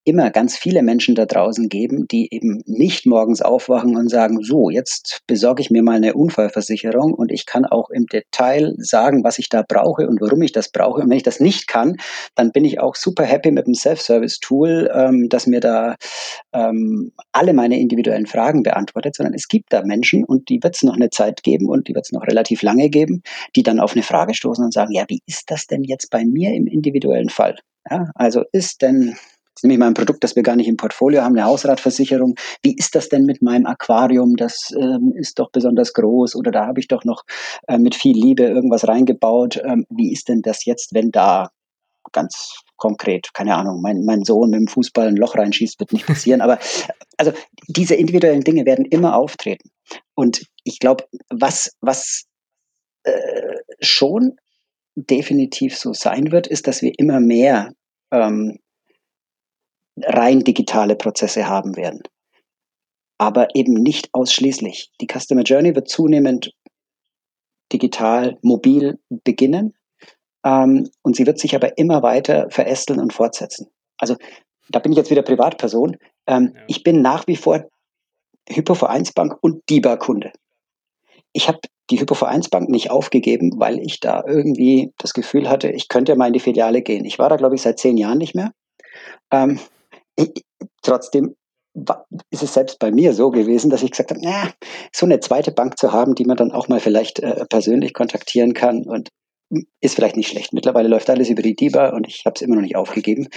immer 0.05 0.29
ganz 0.29 0.55
viele 0.55 0.83
Menschen 0.83 1.15
da 1.15 1.25
draußen 1.25 1.67
geben, 1.67 2.07
die 2.07 2.31
eben 2.31 2.61
nicht 2.65 3.07
morgens 3.07 3.41
aufwachen 3.41 3.97
und 3.97 4.09
sagen, 4.09 4.41
so, 4.41 4.69
jetzt 4.69 5.21
besorge 5.27 5.61
ich 5.61 5.71
mir 5.71 5.81
mal 5.81 5.95
eine 5.95 6.13
Unfallversicherung 6.13 7.13
und 7.13 7.31
ich 7.31 7.47
kann 7.47 7.65
auch 7.65 7.89
im 7.89 8.05
Detail 8.05 8.75
sagen, 8.77 9.23
was 9.23 9.39
ich 9.39 9.49
da 9.49 9.63
brauche 9.67 10.07
und 10.07 10.21
warum 10.21 10.43
ich 10.43 10.51
das 10.51 10.71
brauche. 10.71 11.01
Und 11.01 11.09
wenn 11.09 11.17
ich 11.17 11.23
das 11.23 11.39
nicht 11.39 11.67
kann, 11.67 11.97
dann 12.35 12.51
bin 12.51 12.65
ich 12.65 12.79
auch 12.79 12.95
super 12.95 13.23
happy 13.23 13.51
mit 13.51 13.65
dem 13.65 13.73
Self-Service-Tool, 13.73 14.91
ähm, 14.93 15.27
das 15.29 15.47
mir 15.47 15.59
da 15.59 15.95
ähm, 16.53 17.11
alle 17.31 17.53
meine 17.53 17.79
individuellen 17.79 18.27
Fragen 18.27 18.61
beantwortet, 18.61 19.15
sondern 19.15 19.33
es 19.33 19.47
gibt 19.47 19.73
da 19.73 19.83
Menschen 19.83 20.23
und 20.23 20.49
die 20.49 20.61
wird 20.61 20.75
es 20.75 20.83
noch 20.83 20.95
eine 20.95 21.09
Zeit 21.09 21.41
geben 21.41 21.67
und 21.67 21.87
die 21.87 21.95
wird 21.95 22.05
es 22.05 22.11
noch 22.11 22.27
relativ 22.27 22.61
lange 22.61 22.89
geben, 22.89 23.23
die 23.55 23.63
dann 23.63 23.79
auf 23.79 23.93
eine 23.93 24.03
Frage 24.03 24.35
stoßen 24.35 24.63
und 24.63 24.73
sagen, 24.73 24.93
ja, 24.93 25.05
wie 25.07 25.21
ist 25.25 25.49
das 25.49 25.65
denn 25.65 25.83
jetzt 25.83 26.11
bei 26.11 26.23
mir 26.25 26.53
im 26.53 26.67
individuellen 26.67 27.29
Fall? 27.29 27.55
Ja, 27.89 28.09
also 28.15 28.43
ist 28.51 28.81
denn 28.81 29.15
ist 29.55 29.63
nämlich 29.63 29.79
mein 29.79 29.93
Produkt, 29.93 30.23
das 30.23 30.35
wir 30.35 30.43
gar 30.43 30.55
nicht 30.55 30.67
im 30.67 30.77
Portfolio 30.77 31.21
haben, 31.21 31.37
eine 31.37 31.45
Hausratversicherung. 31.45 32.35
Wie 32.61 32.75
ist 32.75 32.95
das 32.95 33.09
denn 33.09 33.25
mit 33.25 33.41
meinem 33.41 33.65
Aquarium? 33.65 34.35
Das 34.35 34.73
ähm, 34.77 35.13
ist 35.15 35.39
doch 35.39 35.49
besonders 35.51 35.93
groß 35.93 36.35
oder 36.35 36.51
da 36.51 36.67
habe 36.67 36.79
ich 36.79 36.87
doch 36.87 37.05
noch 37.05 37.23
äh, 37.67 37.77
mit 37.77 37.95
viel 37.95 38.17
Liebe 38.17 38.43
irgendwas 38.43 38.87
reingebaut. 38.87 39.61
Ähm, 39.63 39.85
wie 39.89 40.11
ist 40.11 40.27
denn 40.27 40.41
das 40.41 40.65
jetzt, 40.65 40.93
wenn 40.93 41.11
da 41.11 41.49
ganz 42.11 42.61
konkret, 42.75 43.33
keine 43.33 43.55
Ahnung, 43.55 43.81
mein, 43.81 44.03
mein 44.03 44.23
Sohn 44.23 44.49
mit 44.49 44.59
dem 44.59 44.67
Fußball 44.67 45.07
ein 45.07 45.15
Loch 45.15 45.35
reinschießt, 45.35 45.79
wird 45.79 45.93
nicht 45.93 46.05
passieren. 46.05 46.41
Aber 46.41 46.59
also 47.17 47.31
diese 47.67 47.95
individuellen 47.95 48.43
Dinge 48.43 48.65
werden 48.65 48.85
immer 48.85 49.15
auftreten. 49.15 49.69
Und 50.15 50.45
ich 50.63 50.79
glaube, 50.79 51.05
was, 51.29 51.71
was 51.79 52.25
äh, 53.03 53.55
schon 53.79 54.35
definitiv 54.95 55.77
so 55.77 55.93
sein 55.93 56.31
wird, 56.31 56.47
ist, 56.47 56.67
dass 56.67 56.81
wir 56.81 56.93
immer 56.97 57.19
mehr 57.19 57.71
ähm, 58.11 58.59
rein 60.01 60.41
digitale 60.41 60.95
Prozesse 60.95 61.47
haben 61.47 61.75
werden. 61.75 62.01
Aber 63.17 63.55
eben 63.55 63.73
nicht 63.73 64.09
ausschließlich. 64.13 64.91
Die 64.99 65.07
Customer 65.07 65.43
Journey 65.43 65.73
wird 65.75 65.87
zunehmend 65.87 66.51
digital, 67.71 68.37
mobil 68.41 68.99
beginnen 69.09 69.73
ähm, 70.45 70.89
und 71.01 71.15
sie 71.15 71.25
wird 71.25 71.39
sich 71.39 71.55
aber 71.55 71.77
immer 71.77 72.03
weiter 72.03 72.49
verästeln 72.49 72.99
und 72.99 73.13
fortsetzen. 73.13 73.67
Also 73.97 74.15
da 74.69 74.79
bin 74.79 74.91
ich 74.91 74.97
jetzt 74.97 75.11
wieder 75.11 75.23
Privatperson. 75.23 75.97
Ähm, 76.27 76.51
ja. 76.53 76.61
Ich 76.67 76.83
bin 76.83 77.01
nach 77.01 77.27
wie 77.27 77.35
vor 77.35 77.65
Hypovereinsbank 78.49 79.37
und 79.41 79.67
DIBA-Kunde. 79.69 80.31
Ich 81.33 81.47
habe 81.47 81.59
die 81.89 81.99
Hypovereinsbank 81.99 82.69
nicht 82.69 82.91
aufgegeben, 82.91 83.53
weil 83.57 83.79
ich 83.79 83.99
da 83.99 84.23
irgendwie 84.25 84.91
das 84.97 85.13
Gefühl 85.13 85.49
hatte, 85.49 85.69
ich 85.69 85.87
könnte 85.87 86.15
mal 86.15 86.27
in 86.27 86.33
die 86.33 86.39
Filiale 86.39 86.81
gehen. 86.81 87.05
Ich 87.05 87.19
war 87.19 87.29
da, 87.29 87.35
glaube 87.35 87.55
ich, 87.55 87.61
seit 87.61 87.79
zehn 87.79 87.97
Jahren 87.97 88.17
nicht 88.17 88.35
mehr. 88.35 88.51
Ähm, 89.31 89.59
trotzdem 90.81 91.35
ist 92.29 92.43
es 92.43 92.53
selbst 92.53 92.79
bei 92.79 92.91
mir 92.91 93.13
so 93.13 93.31
gewesen, 93.31 93.69
dass 93.69 93.83
ich 93.83 93.91
gesagt 93.91 94.11
habe, 94.11 94.21
na, 94.23 94.51
so 94.93 95.05
eine 95.05 95.19
zweite 95.19 95.51
Bank 95.51 95.77
zu 95.77 95.91
haben, 95.91 96.15
die 96.15 96.25
man 96.25 96.37
dann 96.37 96.51
auch 96.51 96.67
mal 96.67 96.79
vielleicht 96.79 97.19
äh, 97.19 97.45
persönlich 97.49 97.93
kontaktieren 97.93 98.53
kann 98.53 98.83
und 98.83 99.09
ist 99.81 99.95
vielleicht 99.95 100.15
nicht 100.15 100.29
schlecht. 100.29 100.53
Mittlerweile 100.53 100.87
läuft 100.87 101.09
alles 101.09 101.29
über 101.29 101.41
die 101.41 101.55
DIBA 101.55 101.89
und 101.89 102.07
ich 102.07 102.25
habe 102.25 102.35
es 102.35 102.41
immer 102.41 102.55
noch 102.55 102.61
nicht 102.61 102.75
aufgegeben. 102.75 103.27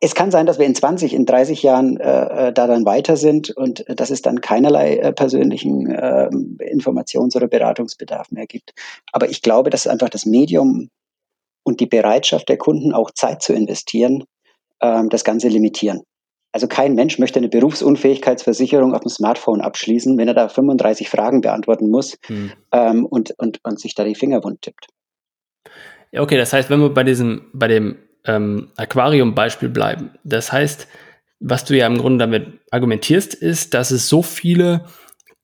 es 0.00 0.14
kann 0.14 0.30
sein, 0.30 0.46
dass 0.46 0.58
wir 0.58 0.66
in 0.66 0.74
20, 0.74 1.14
in 1.14 1.26
30 1.26 1.62
Jahren 1.62 1.96
äh, 1.98 2.48
äh, 2.48 2.52
da 2.52 2.66
dann 2.66 2.84
weiter 2.84 3.16
sind 3.16 3.50
und 3.50 3.84
dass 3.88 4.10
es 4.10 4.20
dann 4.22 4.40
keinerlei 4.40 4.96
äh, 4.96 5.12
persönlichen 5.12 5.90
äh, 5.90 6.28
Informations- 6.28 7.36
oder 7.36 7.48
Beratungsbedarf 7.48 8.30
mehr 8.30 8.46
gibt. 8.46 8.72
Aber 9.12 9.28
ich 9.28 9.42
glaube, 9.42 9.70
dass 9.70 9.86
einfach 9.86 10.10
das 10.10 10.26
Medium 10.26 10.90
und 11.64 11.80
die 11.80 11.86
Bereitschaft 11.86 12.48
der 12.48 12.58
Kunden, 12.58 12.92
auch 12.92 13.10
Zeit 13.10 13.42
zu 13.42 13.54
investieren, 13.54 14.24
ähm, 14.84 15.08
das 15.08 15.24
Ganze 15.24 15.48
limitieren. 15.48 16.02
Also 16.52 16.68
kein 16.68 16.94
Mensch 16.94 17.18
möchte 17.18 17.40
eine 17.40 17.48
Berufsunfähigkeitsversicherung 17.48 18.94
auf 18.94 19.00
dem 19.00 19.10
Smartphone 19.10 19.60
abschließen, 19.60 20.16
wenn 20.18 20.28
er 20.28 20.34
da 20.34 20.48
35 20.48 21.08
Fragen 21.08 21.40
beantworten 21.40 21.90
muss 21.90 22.16
hm. 22.26 22.52
ähm, 22.70 23.06
und, 23.06 23.34
und, 23.38 23.58
und 23.64 23.80
sich 23.80 23.94
da 23.94 24.04
die 24.04 24.14
Finger 24.14 24.44
wund 24.44 24.62
tippt. 24.62 24.86
Ja, 26.12 26.22
okay, 26.22 26.36
das 26.36 26.52
heißt, 26.52 26.70
wenn 26.70 26.80
wir 26.80 26.90
bei 26.90 27.02
diesem, 27.02 27.46
bei 27.52 27.66
dem 27.66 27.96
ähm, 28.24 28.70
Aquarium-Beispiel 28.76 29.68
bleiben, 29.68 30.10
das 30.22 30.52
heißt, 30.52 30.86
was 31.40 31.64
du 31.64 31.76
ja 31.76 31.88
im 31.88 31.98
Grunde 31.98 32.18
damit 32.18 32.60
argumentierst, 32.70 33.34
ist, 33.34 33.74
dass 33.74 33.90
es 33.90 34.08
so 34.08 34.22
viele 34.22 34.84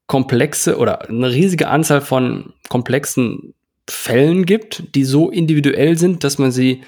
komplexe 0.07 0.77
oder 0.79 1.09
eine 1.09 1.31
riesige 1.31 1.69
Anzahl 1.69 2.01
von 2.01 2.53
komplexen 2.69 3.55
Fällen 3.89 4.47
gibt, 4.47 4.95
die 4.95 5.05
so 5.05 5.29
individuell 5.31 5.99
sind, 5.99 6.23
dass 6.23 6.39
man 6.39 6.53
sie 6.53 6.83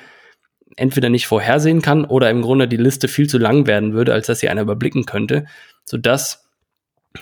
entweder 0.76 1.09
nicht 1.09 1.26
vorhersehen 1.26 1.83
kann 1.83 2.05
oder 2.05 2.31
im 2.31 2.43
Grunde 2.43 2.69
die 2.69 2.76
Liste 2.76 3.09
viel 3.09 3.29
zu 3.29 3.38
lang 3.38 3.67
werden 3.67 3.93
würde, 3.93 4.12
als 4.12 4.26
dass 4.26 4.41
sie 4.41 4.49
einer 4.49 4.62
überblicken 4.62 5.07
könnte, 5.07 5.47
sodass 5.85 6.43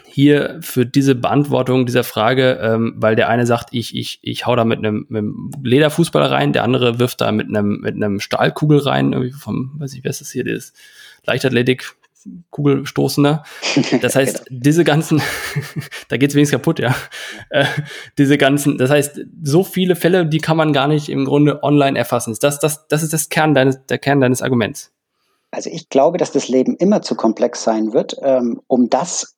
hier 0.04 0.58
für 0.60 0.86
diese 0.86 1.14
Beantwortung 1.14 1.86
dieser 1.86 2.04
Frage, 2.04 2.60
ähm, 2.62 2.94
weil 2.96 3.16
der 3.16 3.28
eine 3.28 3.46
sagt, 3.46 3.70
ich, 3.72 3.96
ich, 3.96 4.20
ich 4.22 4.46
hau 4.46 4.54
da 4.54 4.64
mit 4.64 4.78
einem, 4.78 5.06
mit 5.08 5.18
einem 5.18 5.50
Lederfußballer 5.62 6.30
rein, 6.30 6.52
der 6.52 6.64
andere 6.64 6.98
wirft 6.98 7.20
da 7.20 7.32
mit 7.32 7.48
einem, 7.48 7.80
mit 7.80 7.96
einem 7.96 8.20
Stahlkugel 8.20 8.78
rein, 8.78 9.12
irgendwie 9.12 9.32
vom, 9.32 9.72
weiß 9.78 9.94
ich, 9.94 10.04
wer 10.04 10.10
ist 10.10 10.20
das 10.20 10.30
hier, 10.30 10.44
das 10.44 10.72
Leichtathletik, 11.24 11.96
Kugelstoßender. 12.50 13.44
Das 14.00 14.16
heißt, 14.16 14.46
genau. 14.46 14.60
diese 14.62 14.84
ganzen, 14.84 15.22
da 16.08 16.16
geht's 16.16 16.34
wenigstens 16.34 16.58
kaputt, 16.58 16.78
ja. 16.78 16.94
Äh, 17.50 17.64
diese 18.18 18.38
ganzen, 18.38 18.78
das 18.78 18.90
heißt, 18.90 19.20
so 19.42 19.64
viele 19.64 19.96
Fälle, 19.96 20.26
die 20.26 20.38
kann 20.38 20.56
man 20.56 20.72
gar 20.72 20.88
nicht 20.88 21.08
im 21.08 21.24
Grunde 21.24 21.62
online 21.62 21.98
erfassen. 21.98 22.36
Das, 22.40 22.58
das, 22.58 22.86
das 22.88 23.02
ist 23.02 23.12
das 23.12 23.28
Kern 23.28 23.54
deines, 23.54 23.84
der 23.86 23.98
Kern 23.98 24.20
deines 24.20 24.42
Arguments. 24.42 24.92
Also 25.50 25.70
ich 25.70 25.88
glaube, 25.88 26.18
dass 26.18 26.32
das 26.32 26.48
Leben 26.48 26.76
immer 26.76 27.02
zu 27.02 27.14
komplex 27.14 27.62
sein 27.64 27.92
wird, 27.92 28.16
ähm, 28.22 28.60
um 28.68 28.88
das 28.88 29.36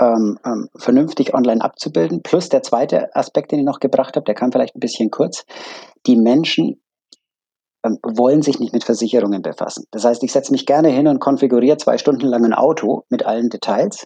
ähm, 0.00 0.38
ähm, 0.44 0.68
vernünftig 0.76 1.34
online 1.34 1.62
abzubilden. 1.62 2.22
Plus 2.22 2.48
der 2.48 2.62
zweite 2.62 3.14
Aspekt, 3.14 3.52
den 3.52 3.60
ich 3.60 3.64
noch 3.64 3.80
gebracht 3.80 4.16
habe, 4.16 4.24
der 4.24 4.34
kam 4.34 4.52
vielleicht 4.52 4.76
ein 4.76 4.80
bisschen 4.80 5.10
kurz. 5.10 5.44
Die 6.06 6.16
Menschen 6.16 6.80
wollen 7.82 8.42
sich 8.42 8.58
nicht 8.58 8.72
mit 8.72 8.84
Versicherungen 8.84 9.42
befassen. 9.42 9.84
Das 9.90 10.04
heißt, 10.04 10.22
ich 10.22 10.32
setze 10.32 10.52
mich 10.52 10.66
gerne 10.66 10.88
hin 10.88 11.06
und 11.06 11.20
konfiguriere 11.20 11.76
zwei 11.76 11.98
Stunden 11.98 12.26
lang 12.26 12.44
ein 12.44 12.54
Auto 12.54 13.04
mit 13.08 13.24
allen 13.24 13.48
Details. 13.48 14.04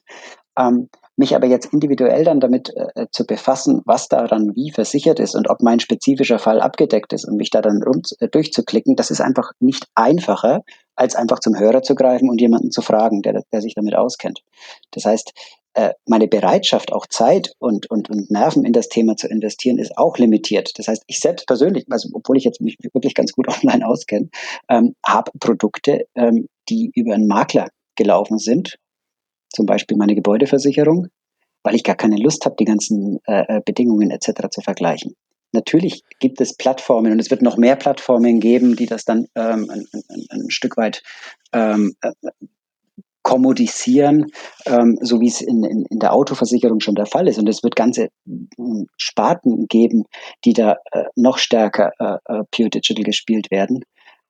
Ähm, 0.58 0.88
mich 1.16 1.36
aber 1.36 1.46
jetzt 1.46 1.72
individuell 1.72 2.24
dann 2.24 2.40
damit 2.40 2.72
äh, 2.74 3.06
zu 3.10 3.26
befassen, 3.26 3.82
was 3.84 4.08
daran 4.08 4.54
wie 4.54 4.70
versichert 4.70 5.20
ist 5.20 5.34
und 5.34 5.48
ob 5.50 5.62
mein 5.62 5.78
spezifischer 5.78 6.38
Fall 6.38 6.60
abgedeckt 6.60 7.12
ist 7.12 7.26
und 7.28 7.36
mich 7.36 7.50
da 7.50 7.60
dann 7.60 7.82
rum, 7.82 8.00
äh, 8.18 8.28
durchzuklicken, 8.28 8.96
das 8.96 9.10
ist 9.10 9.20
einfach 9.20 9.52
nicht 9.60 9.86
einfacher, 9.94 10.62
als 10.96 11.14
einfach 11.14 11.40
zum 11.40 11.58
Hörer 11.58 11.82
zu 11.82 11.94
greifen 11.94 12.30
und 12.30 12.40
jemanden 12.40 12.70
zu 12.70 12.80
fragen, 12.80 13.22
der, 13.22 13.42
der 13.52 13.60
sich 13.60 13.74
damit 13.74 13.94
auskennt. 13.94 14.40
Das 14.92 15.04
heißt, 15.04 15.32
äh, 15.74 15.90
meine 16.06 16.28
Bereitschaft, 16.28 16.92
auch 16.92 17.06
Zeit 17.06 17.54
und, 17.58 17.90
und, 17.90 18.10
und 18.10 18.30
Nerven 18.30 18.64
in 18.64 18.72
das 18.72 18.88
Thema 18.88 19.16
zu 19.16 19.28
investieren, 19.28 19.78
ist 19.78 19.96
auch 19.96 20.18
limitiert. 20.18 20.78
Das 20.78 20.88
heißt, 20.88 21.04
ich 21.06 21.18
selbst 21.18 21.46
persönlich, 21.46 21.86
also 21.90 22.10
obwohl 22.12 22.36
ich 22.36 22.44
jetzt 22.44 22.60
mich 22.60 22.76
wirklich 22.92 23.14
ganz 23.14 23.32
gut 23.32 23.48
online 23.62 23.86
auskenne, 23.86 24.28
ähm, 24.68 24.94
habe 25.04 25.30
Produkte, 25.38 26.06
ähm, 26.14 26.46
die 26.68 26.90
über 26.94 27.14
einen 27.14 27.26
Makler 27.26 27.68
gelaufen 27.96 28.38
sind, 28.38 28.76
zum 29.50 29.66
Beispiel 29.66 29.96
meine 29.96 30.14
Gebäudeversicherung, 30.14 31.08
weil 31.62 31.74
ich 31.74 31.84
gar 31.84 31.96
keine 31.96 32.16
Lust 32.16 32.44
habe, 32.44 32.56
die 32.58 32.64
ganzen 32.64 33.20
äh, 33.26 33.56
äh 33.56 33.60
Bedingungen 33.64 34.10
etc. 34.10 34.48
zu 34.50 34.60
vergleichen. 34.60 35.14
Natürlich 35.52 36.02
gibt 36.18 36.40
es 36.40 36.56
Plattformen 36.56 37.12
und 37.12 37.20
es 37.20 37.30
wird 37.30 37.42
noch 37.42 37.58
mehr 37.58 37.76
Plattformen 37.76 38.40
geben, 38.40 38.74
die 38.74 38.86
das 38.86 39.04
dann 39.04 39.26
ähm, 39.34 39.68
ein, 39.70 39.86
ein, 39.92 40.26
ein 40.30 40.50
Stück 40.50 40.78
weit 40.78 41.02
ähm, 41.52 41.94
äh, 42.00 42.12
kommodisieren, 43.22 44.26
ähm, 44.66 44.98
so 45.00 45.20
wie 45.20 45.28
es 45.28 45.40
in, 45.40 45.64
in, 45.64 45.84
in 45.88 45.98
der 45.98 46.12
Autoversicherung 46.12 46.80
schon 46.80 46.94
der 46.94 47.06
Fall 47.06 47.28
ist. 47.28 47.38
Und 47.38 47.48
es 47.48 47.62
wird 47.62 47.76
ganze 47.76 48.08
hm, 48.26 48.86
Sparten 48.96 49.66
geben, 49.68 50.04
die 50.44 50.52
da 50.52 50.76
äh, 50.92 51.04
noch 51.16 51.38
stärker 51.38 51.92
äh, 51.98 52.18
äh, 52.26 52.42
Pure 52.50 52.70
Digital 52.70 53.04
gespielt 53.04 53.50
werden. 53.50 53.84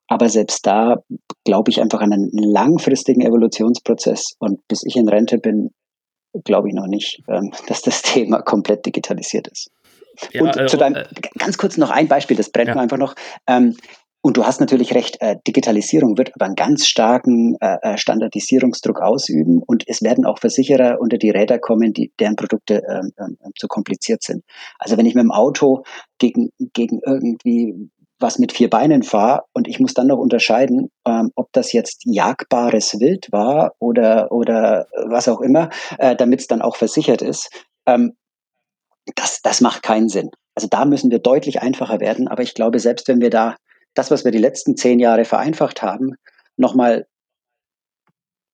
Aber 0.09 0.29
selbst 0.29 0.67
da 0.67 0.97
glaube 1.45 1.71
ich 1.71 1.81
einfach 1.81 2.01
an 2.01 2.13
einen 2.13 2.31
langfristigen 2.33 3.23
Evolutionsprozess. 3.23 4.37
Und 4.39 4.61
bis 4.69 4.85
ich 4.85 4.97
in 4.97 5.09
Rente 5.09 5.39
bin, 5.39 5.71
glaube 6.45 6.69
ich 6.69 6.75
noch 6.75 6.87
nicht, 6.87 7.23
ähm, 7.29 7.53
dass 7.69 7.83
das 7.83 8.03
Thema 8.03 8.43
komplett 8.43 8.85
digitalisiert 8.85 9.49
ist. 9.49 9.71
Ja, 10.33 10.43
und 10.43 10.57
äh, 10.57 10.67
zu 10.67 10.77
deinem, 10.77 10.97
äh, 10.97 11.05
ganz 11.39 11.57
kurz 11.57 11.79
noch 11.79 11.91
ein 11.91 12.09
Beispiel, 12.09 12.37
das 12.37 12.51
brennt 12.51 12.69
ja. 12.69 12.75
mir 12.75 12.83
einfach 12.83 12.99
noch. 12.99 13.15
Ähm, 13.47 13.77
und 14.23 14.37
du 14.37 14.47
hast 14.47 14.61
natürlich 14.61 14.95
recht, 14.95 15.21
äh, 15.21 15.37
Digitalisierung 15.47 16.17
wird 16.17 16.33
aber 16.35 16.47
einen 16.47 16.55
ganz 16.55 16.87
starken 16.87 17.57
äh, 17.61 17.77
äh, 17.83 17.99
Standardisierungsdruck 17.99 19.01
ausüben 19.01 19.61
und 19.67 19.83
es 19.89 20.01
werden 20.01 20.25
auch 20.25 20.39
Versicherer 20.39 21.01
unter 21.01 21.19
die 21.19 21.31
Räder 21.31 21.59
kommen, 21.59 21.93
die, 21.93 22.13
deren 22.21 22.37
Produkte 22.37 22.83
ähm, 22.89 23.11
ähm, 23.19 23.37
zu 23.59 23.67
kompliziert 23.67 24.23
sind. 24.23 24.45
Also 24.79 24.97
wenn 24.97 25.07
ich 25.07 25.17
mit 25.17 25.25
dem 25.25 25.33
Auto 25.33 25.83
gegen, 26.19 26.51
gegen 26.73 27.01
irgendwie 27.05 27.91
was 28.21 28.39
mit 28.39 28.53
vier 28.53 28.71
Beinen 28.71 29.03
fahre 29.03 29.43
und 29.53 29.67
ich 29.67 29.81
muss 29.81 29.95
dann 29.95 30.07
noch 30.07 30.19
unterscheiden, 30.19 30.91
ähm, 31.05 31.33
ob 31.35 31.49
das 31.51 31.73
jetzt 31.73 32.03
jagbares 32.05 33.01
Wild 33.01 33.27
war 33.33 33.73
oder, 33.81 34.31
oder 34.31 34.87
was 35.09 35.29
auch 35.29 35.41
immer, 35.41 35.71
äh, 35.99 36.15
damit 36.15 36.41
es 36.41 36.47
dann 36.47 36.63
auch 36.63 36.77
versichert 36.77 37.23
ist, 37.23 37.51
ähm, 37.87 38.13
das, 39.17 39.41
das 39.43 39.61
macht 39.61 39.83
keinen 39.83 40.09
Sinn. 40.09 40.31
Also 40.55 40.69
da 40.69 40.85
müssen 40.85 41.11
wir 41.11 41.19
deutlich 41.19 41.61
einfacher 41.61 41.99
werden, 41.99 42.29
aber 42.29 42.45
ich 42.45 42.55
glaube, 42.55 42.79
selbst 42.79 43.09
wenn 43.09 43.21
wir 43.21 43.31
da 43.31 43.57
das, 43.95 44.11
was 44.11 44.25
wir 44.25 44.33
die 44.33 44.39
letzten 44.39 44.77
zehn 44.77 44.99
Jahre 44.99 45.25
vereinfacht 45.25 45.83
haben, 45.83 46.15
nochmal 46.57 47.07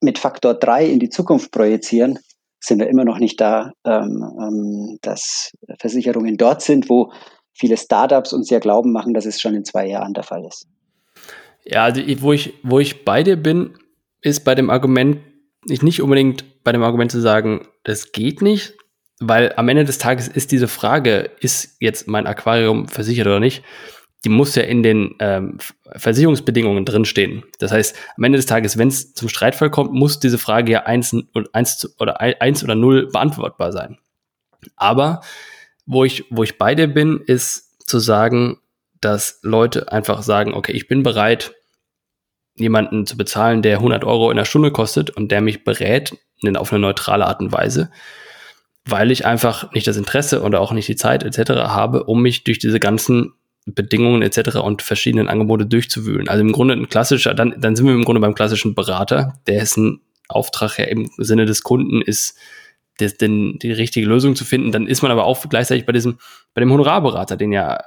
mit 0.01 0.19
Faktor 0.19 0.55
drei 0.55 0.87
in 0.87 1.01
die 1.01 1.09
Zukunft 1.09 1.51
projizieren, 1.51 2.19
sind 2.61 2.81
wir 2.81 2.89
immer 2.89 3.05
noch 3.05 3.19
nicht 3.19 3.41
da, 3.41 3.73
ähm, 3.85 4.25
ähm, 4.41 4.99
dass 5.03 5.53
Versicherungen 5.79 6.37
dort 6.37 6.63
sind, 6.63 6.89
wo 6.89 7.13
viele 7.53 7.77
Startups 7.77 8.33
uns 8.33 8.51
ja 8.51 8.59
glauben 8.59 8.93
machen, 8.93 9.15
dass 9.15 9.27
es 9.27 9.41
schon 9.41 9.55
in 9.55 9.65
zwei 9.65 9.87
Jahren 9.87 10.15
der 10.15 10.25
Fall 10.25 10.45
ist. 10.45 10.67
Ja, 11.65 11.85
also 11.85 12.01
wo 12.21 12.33
ich, 12.33 12.55
wo 12.63 12.79
ich 12.79 13.05
bei 13.05 13.23
dir 13.23 13.37
bin, 13.37 13.77
ist 14.23 14.45
bei 14.45 14.55
dem 14.55 14.71
Argument, 14.71 15.19
ich 15.69 15.83
nicht 15.83 16.03
unbedingt 16.03 16.65
bei 16.65 16.73
dem 16.73 16.83
Argument 16.83 17.11
zu 17.11 17.21
sagen, 17.21 17.67
das 17.85 18.13
geht 18.13 18.43
nicht, 18.43 18.75
weil 19.21 19.53
am 19.57 19.69
Ende 19.69 19.85
des 19.85 19.99
Tages 19.99 20.29
ist 20.29 20.53
diese 20.53 20.69
Frage, 20.69 21.31
ist 21.41 21.77
jetzt 21.81 22.07
mein 22.07 22.27
Aquarium 22.27 22.89
versichert 22.89 23.27
oder 23.27 23.41
nicht, 23.41 23.63
die 24.25 24.29
muss 24.29 24.55
ja 24.55 24.63
in 24.63 24.83
den 24.83 25.15
ähm, 25.21 25.59
Versicherungsbedingungen 25.95 26.85
drinstehen. 26.85 27.45
Das 27.61 27.71
heißt, 27.71 27.97
am 28.17 28.25
Ende 28.25 28.39
des 28.39 28.47
Tages, 28.47 28.77
wenn 28.77 28.89
es 28.89 29.15
zum 29.15 29.29
Streitfall 29.29 29.71
kommt, 29.71 29.93
muss 29.93 30.19
diese 30.19 30.39
Frage 30.39 30.73
ja 30.73 30.83
eins, 30.85 31.15
eins 31.53 31.95
oder 32.01 32.21
eins 32.21 32.65
oder 32.65 32.75
null 32.75 33.09
beantwortbar 33.09 33.73
sein. 33.73 33.99
Aber 34.77 35.21
wo 35.87 36.05
ich, 36.05 36.25
wo 36.31 36.43
ich 36.43 36.59
bei 36.59 36.75
dir 36.75 36.89
bin, 36.89 37.21
ist 37.27 37.89
zu 37.89 37.99
sagen, 38.01 38.59
dass 39.01 39.39
Leute 39.43 39.93
einfach 39.93 40.23
sagen, 40.23 40.53
okay, 40.53 40.73
ich 40.73 40.89
bin 40.89 41.03
bereit, 41.03 41.55
jemanden 42.57 43.07
zu 43.07 43.17
bezahlen, 43.17 43.63
der 43.63 43.77
100 43.77 44.05
Euro 44.05 44.31
in 44.31 44.37
der 44.37 44.45
Stunde 44.45 44.73
kostet 44.73 45.11
und 45.11 45.31
der 45.31 45.41
mich 45.41 45.63
berät 45.63 46.17
auf 46.57 46.73
eine 46.73 46.81
neutrale 46.81 47.27
Art 47.27 47.41
und 47.41 47.53
Weise, 47.53 47.91
weil 48.85 49.11
ich 49.11 49.27
einfach 49.27 49.73
nicht 49.73 49.87
das 49.87 49.97
Interesse 49.97 50.43
oder 50.43 50.61
auch 50.61 50.73
nicht 50.73 50.89
die 50.89 50.97
Zeit 50.97 51.23
etc. 51.23 51.51
habe, 51.51 52.05
um 52.05 52.21
mich 52.21 52.45
durch 52.45 52.59
diese 52.59 52.81
ganzen 52.81 53.33
Bedingungen 53.75 54.23
etc. 54.23 54.57
und 54.57 54.83
verschiedenen 54.83 55.29
Angebote 55.29 55.67
durchzuwühlen. 55.67 56.29
Also 56.29 56.43
im 56.43 56.53
Grunde 56.53 56.75
ein 56.75 56.89
klassischer, 56.89 57.35
dann, 57.35 57.55
dann 57.61 57.77
sind 57.77 57.87
wir 57.87 57.95
im 57.95 58.05
Grunde 58.05 58.21
beim 58.21 58.35
klassischen 58.35 58.75
Berater, 58.75 59.35
dessen 59.47 60.01
Auftrag 60.29 60.79
ja 60.79 60.85
im 60.85 61.11
Sinne 61.17 61.47
des 61.47 61.63
Kunden 61.63 62.03
ist, 62.03 62.37
des, 63.01 63.17
den, 63.17 63.59
die 63.59 63.73
richtige 63.73 64.07
Lösung 64.07 64.37
zu 64.37 64.45
finden. 64.45 64.73
Dann 64.73 64.87
ist 64.87 65.03
man 65.03 65.11
aber 65.11 65.25
auch 65.25 65.49
gleichzeitig 65.49 65.87
bei 65.87 65.93
diesem, 65.93 66.19
bei 66.55 66.61
dem 66.61 66.73
Honorarberater, 66.73 67.37
den 67.37 67.53
ja, 67.53 67.79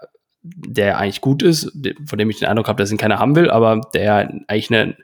der 0.44 0.98
eigentlich 0.98 1.22
gut 1.22 1.44
ist, 1.44 1.72
von 2.06 2.18
dem 2.18 2.30
ich 2.30 2.40
den 2.40 2.48
Eindruck 2.48 2.68
habe, 2.68 2.82
dass 2.82 2.92
ihn 2.92 2.98
keiner 2.98 3.20
haben 3.20 3.36
will, 3.36 3.50
aber 3.50 3.82
der 3.94 4.34
eigentlich 4.48 4.72
eine, 4.72 4.98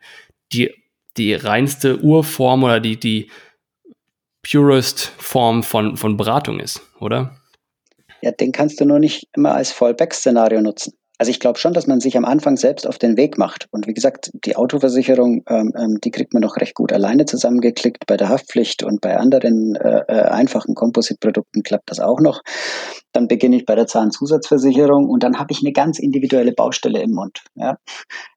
die, 0.52 0.74
die 1.18 1.34
reinste 1.34 2.00
Urform 2.00 2.64
oder 2.64 2.80
die, 2.80 3.00
die 3.00 3.30
purest 4.42 5.12
Form 5.18 5.64
von, 5.64 5.98
von 5.98 6.18
Beratung 6.18 6.60
ist, 6.60 6.82
oder? 7.00 7.38
Ja, 8.22 8.32
den 8.32 8.52
kannst 8.52 8.80
du 8.80 8.86
nur 8.86 9.00
nicht 9.00 9.28
immer 9.36 9.54
als 9.54 9.72
Fallback-Szenario 9.72 10.62
nutzen. 10.62 10.94
Also 11.18 11.32
ich 11.32 11.40
glaube 11.40 11.58
schon, 11.58 11.74
dass 11.74 11.88
man 11.88 12.00
sich 12.00 12.16
am 12.16 12.26
Anfang 12.26 12.58
selbst 12.58 12.86
auf 12.86 13.00
den 13.00 13.18
Weg 13.18 13.38
macht. 13.38 13.68
Und 13.72 13.88
wie 13.88 13.94
gesagt, 13.94 14.32
die 14.46 14.56
Autoversicherung, 14.56 15.44
ähm, 15.48 15.74
ähm, 15.76 15.98
die 16.04 16.12
kriegt 16.12 16.34
man 16.34 16.42
noch 16.42 16.58
recht 16.58 16.76
gut 16.76 16.94
alleine 16.94 17.26
zusammengeklickt. 17.26 18.06
Bei 18.06 18.18
der 18.18 18.30
Haftpflicht 18.30 18.84
und 18.84 19.02
bei 19.02 19.18
anderen 19.18 19.76
äh, 19.76 20.04
äh, 20.08 20.22
einfachen 20.30 20.76
Composite-Produkten 20.76 21.64
klappt 21.64 21.90
das 21.90 22.00
auch 22.00 22.20
noch. 22.20 22.42
Dann 23.14 23.28
beginne 23.28 23.56
ich 23.56 23.66
bei 23.66 23.74
der 23.74 23.88
Zahnzusatzversicherung 23.88 25.10
und 25.10 25.24
dann 25.24 25.40
habe 25.40 25.52
ich 25.52 25.62
eine 25.62 25.72
ganz 25.72 25.98
individuelle 25.98 26.52
Baustelle 26.52 27.02
im 27.02 27.12
Mund. 27.12 27.44
Ja. 27.56 27.78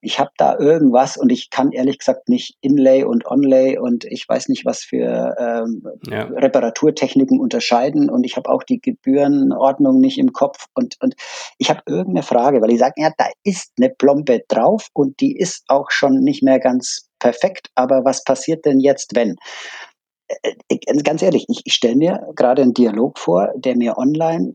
Ich 0.00 0.18
habe 0.18 0.30
da 0.38 0.58
irgendwas 0.58 1.18
und 1.18 1.30
ich 1.30 1.50
kann 1.50 1.72
ehrlich 1.72 1.98
gesagt 1.98 2.30
nicht 2.30 2.56
Inlay 2.62 3.04
und 3.04 3.26
Onlay 3.26 3.78
und 3.78 4.04
ich 4.04 4.26
weiß 4.26 4.48
nicht, 4.48 4.64
was 4.64 4.80
für 4.80 5.36
ähm, 5.38 5.82
ja. 6.08 6.24
Reparaturtechniken 6.24 7.38
unterscheiden 7.38 8.08
und 8.08 8.24
ich 8.24 8.36
habe 8.36 8.48
auch 8.48 8.62
die 8.62 8.80
Gebührenordnung 8.80 10.00
nicht 10.00 10.18
im 10.18 10.32
Kopf 10.32 10.66
und, 10.74 10.96
und 11.00 11.14
ich 11.58 11.68
habe 11.68 11.82
irgendeine 11.86 12.22
Frage, 12.22 12.62
weil 12.62 12.69
ich 12.70 12.78
sage, 12.78 12.94
ja, 12.96 13.10
da 13.16 13.26
ist 13.44 13.72
eine 13.78 13.90
Plombe 13.90 14.42
drauf 14.48 14.88
und 14.92 15.20
die 15.20 15.36
ist 15.36 15.64
auch 15.68 15.90
schon 15.90 16.20
nicht 16.20 16.42
mehr 16.42 16.58
ganz 16.58 17.08
perfekt, 17.18 17.68
aber 17.74 18.04
was 18.04 18.24
passiert 18.24 18.64
denn 18.64 18.80
jetzt, 18.80 19.14
wenn? 19.14 19.36
Äh, 20.28 20.54
äh, 20.68 21.02
ganz 21.02 21.22
ehrlich, 21.22 21.46
ich, 21.48 21.62
ich 21.64 21.74
stelle 21.74 21.96
mir 21.96 22.26
gerade 22.34 22.62
einen 22.62 22.74
Dialog 22.74 23.18
vor, 23.18 23.52
der 23.56 23.76
mir 23.76 23.98
online 23.98 24.54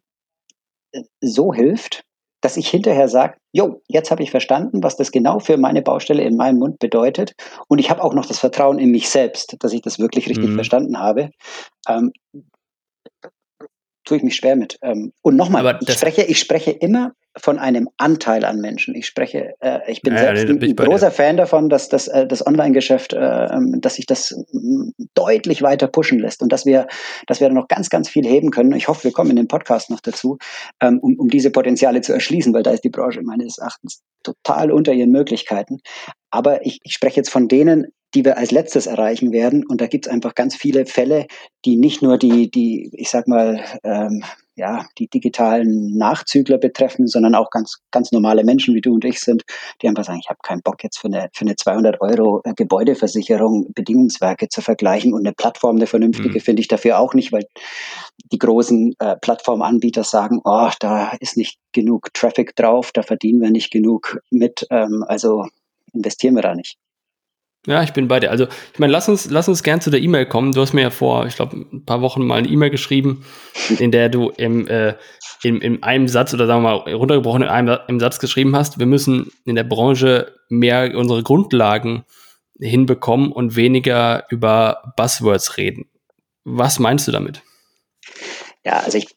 so 1.22 1.53
hilft, 1.53 2.03
dass 2.41 2.57
ich 2.57 2.69
hinterher 2.69 3.07
sage, 3.07 3.38
jo, 3.53 3.81
jetzt 3.88 4.12
habe 4.12 4.22
ich 4.22 4.31
verstanden, 4.31 4.84
was 4.84 4.95
das 4.98 5.12
genau 5.12 5.39
für 5.39 5.57
meine 5.57 5.81
Baustelle 5.81 6.24
in 6.24 6.36
meinem 6.36 6.60
Mund 6.60 6.79
bedeutet. 6.79 7.34
Und 7.67 7.79
ich 7.79 7.89
habe 7.89 8.03
auch 8.03 8.13
noch 8.13 8.25
das 8.25 8.39
Vertrauen 8.39 8.77
in 8.77 8.91
mich 8.91 9.10
selbst, 9.10 9.55
dass 9.60 9.74
ich 9.74 9.81
das 9.81 10.00
wirklich 10.00 10.29
richtig 10.29 10.50
mhm. 10.50 10.55
verstanden 10.55 11.00
habe. 11.00 11.31
Ähm, 11.88 12.12
tue 14.03 14.17
ich 14.17 14.24
mich 14.24 14.36
schwer 14.36 14.55
mit. 14.55 14.77
Ähm, 14.84 15.12
und 15.24 15.36
nochmal, 15.36 15.79
ich 15.81 15.93
spreche, 15.93 16.24
ich 16.24 16.39
spreche 16.39 16.72
immer 16.72 17.13
von 17.37 17.59
einem 17.59 17.89
Anteil 17.97 18.45
an 18.45 18.61
Menschen. 18.61 18.95
Ich 18.95 19.05
spreche, 19.05 19.53
äh, 19.59 19.79
ich 19.91 20.01
bin 20.01 20.13
ja, 20.13 20.19
selbst 20.19 20.45
ein, 20.45 20.61
ein 20.61 20.75
großer 20.75 21.11
Fan 21.11 21.37
davon, 21.37 21.69
dass 21.69 21.89
das, 21.89 22.07
äh, 22.07 22.25
das 22.25 22.45
Online-Geschäft, 22.45 23.13
äh, 23.13 23.17
ähm, 23.17 23.81
dass 23.81 23.95
sich 23.95 24.05
das 24.05 24.35
mm, 24.51 24.89
deutlich 25.13 25.61
weiter 25.61 25.87
pushen 25.87 26.19
lässt 26.19 26.41
und 26.41 26.51
dass 26.51 26.65
wir, 26.65 26.87
dass 27.27 27.41
wir 27.41 27.49
noch 27.49 27.67
ganz, 27.67 27.89
ganz 27.89 28.09
viel 28.09 28.25
heben 28.25 28.51
können. 28.51 28.71
Ich 28.73 28.87
hoffe, 28.87 29.05
wir 29.05 29.11
kommen 29.11 29.31
in 29.31 29.35
dem 29.35 29.47
Podcast 29.47 29.89
noch 29.89 29.99
dazu, 29.99 30.37
ähm, 30.81 30.99
um, 30.99 31.19
um 31.19 31.29
diese 31.29 31.51
Potenziale 31.51 32.01
zu 32.01 32.13
erschließen, 32.13 32.53
weil 32.53 32.63
da 32.63 32.71
ist 32.71 32.83
die 32.83 32.89
Branche 32.89 33.21
meines 33.21 33.57
Erachtens 33.57 34.01
total 34.23 34.71
unter 34.71 34.93
ihren 34.93 35.11
Möglichkeiten. 35.11 35.79
Aber 36.31 36.65
ich, 36.65 36.79
ich 36.83 36.93
spreche 36.93 37.17
jetzt 37.17 37.29
von 37.29 37.47
denen, 37.47 37.87
die 38.13 38.23
wir 38.23 38.37
als 38.37 38.51
letztes 38.51 38.87
erreichen 38.87 39.33
werden. 39.33 39.65
Und 39.65 39.81
da 39.81 39.87
gibt 39.87 40.05
es 40.07 40.11
einfach 40.11 40.35
ganz 40.35 40.55
viele 40.55 40.85
Fälle, 40.85 41.27
die 41.65 41.75
nicht 41.75 42.01
nur 42.01 42.17
die, 42.17 42.49
die 42.49 42.89
ich 42.93 43.09
sag 43.09 43.27
mal, 43.27 43.61
ähm, 43.83 44.23
ja, 44.55 44.85
die 44.97 45.07
digitalen 45.07 45.97
Nachzügler 45.97 46.57
betreffen, 46.57 47.07
sondern 47.07 47.35
auch 47.35 47.50
ganz, 47.50 47.79
ganz 47.91 48.12
normale 48.12 48.43
Menschen 48.43 48.74
wie 48.74 48.81
du 48.81 48.93
und 48.93 49.03
ich 49.03 49.19
sind, 49.19 49.43
die 49.81 49.88
einfach 49.88 50.05
sagen, 50.05 50.19
ich 50.21 50.29
habe 50.29 50.39
keinen 50.43 50.62
Bock 50.62 50.83
jetzt 50.83 50.97
für 50.97 51.07
eine, 51.07 51.29
für 51.33 51.45
eine 51.45 51.55
200 51.55 52.00
Euro 52.01 52.41
äh, 52.45 52.53
Gebäudeversicherung 52.53 53.74
Bedingungswerke 53.74 54.47
zu 54.47 54.62
vergleichen 54.62 55.13
und 55.13 55.25
eine 55.25 55.33
Plattform, 55.33 55.75
eine 55.75 55.88
vernünftige, 55.88 56.39
mhm. 56.39 56.43
finde 56.43 56.62
ich 56.62 56.67
dafür 56.67 57.00
auch 57.00 57.13
nicht, 57.13 57.31
weil 57.31 57.45
die 58.31 58.39
großen 58.39 58.95
äh, 59.00 59.17
Plattformanbieter 59.17 60.03
sagen, 60.03 60.39
oh, 60.43 60.69
da 60.79 61.12
ist 61.19 61.38
nicht 61.38 61.59
genug 61.74 62.13
Traffic 62.13 62.55
drauf, 62.55 62.91
da 62.93 63.03
verdienen 63.03 63.41
wir 63.41 63.51
nicht 63.51 63.71
genug 63.71 64.19
mit, 64.29 64.65
ähm, 64.69 65.03
also 65.07 65.45
investieren 65.93 66.35
wir 66.35 66.41
da 66.41 66.55
nicht. 66.55 66.77
Ja, 67.65 67.81
ich 67.81 67.93
bin 67.93 68.07
bei 68.07 68.19
dir. 68.19 68.29
Also, 68.29 68.45
ich 68.74 68.79
meine, 68.79 68.93
lass 68.93 69.10
uns, 69.10 69.29
lass 69.29 69.48
uns 69.48 69.63
gern 69.63 69.81
zu 69.81 69.89
der 69.89 70.01
E-Mail 70.01 70.27
kommen. 70.27 70.51
Du 70.51 70.62
hast 70.62 70.74
mir 70.74 70.81
ja 70.81 70.89
vor, 70.91 71.25
ich 71.25 71.36
glaube, 71.36 71.57
ein 71.57 71.84
paar 71.86 72.01
Wochen 72.01 72.25
mal 72.25 72.38
eine 72.38 72.48
E-Mail 72.48 72.69
geschrieben, 72.69 73.25
in 73.79 73.91
der 73.91 74.10
du 74.10 74.29
im, 74.29 74.67
äh, 74.67 74.95
in, 75.41 75.62
in 75.62 75.81
einem 75.81 76.07
Satz 76.07 76.34
oder 76.34 76.45
sagen 76.45 76.62
wir 76.63 76.69
mal 76.69 76.93
runtergebrochen 76.93 77.41
in 77.41 77.48
einem 77.48 77.77
im 77.88 78.00
Satz 78.00 78.19
geschrieben 78.19 78.55
hast, 78.55 78.77
wir 78.77 78.86
müssen 78.86 79.31
in 79.45 79.55
der 79.55 79.63
Branche 79.63 80.34
mehr 80.50 80.95
unsere 80.95 81.24
Grundlagen 81.24 82.05
hinbekommen 82.60 83.31
und 83.31 83.55
weniger 83.55 84.25
über 84.29 84.93
Buzzwords 84.95 85.57
reden. 85.57 85.89
Was 86.43 86.79
meinst 86.79 87.07
du 87.07 87.12
damit? 87.12 87.41
Ja, 88.63 88.79
also 88.79 88.98
ich 88.98 89.07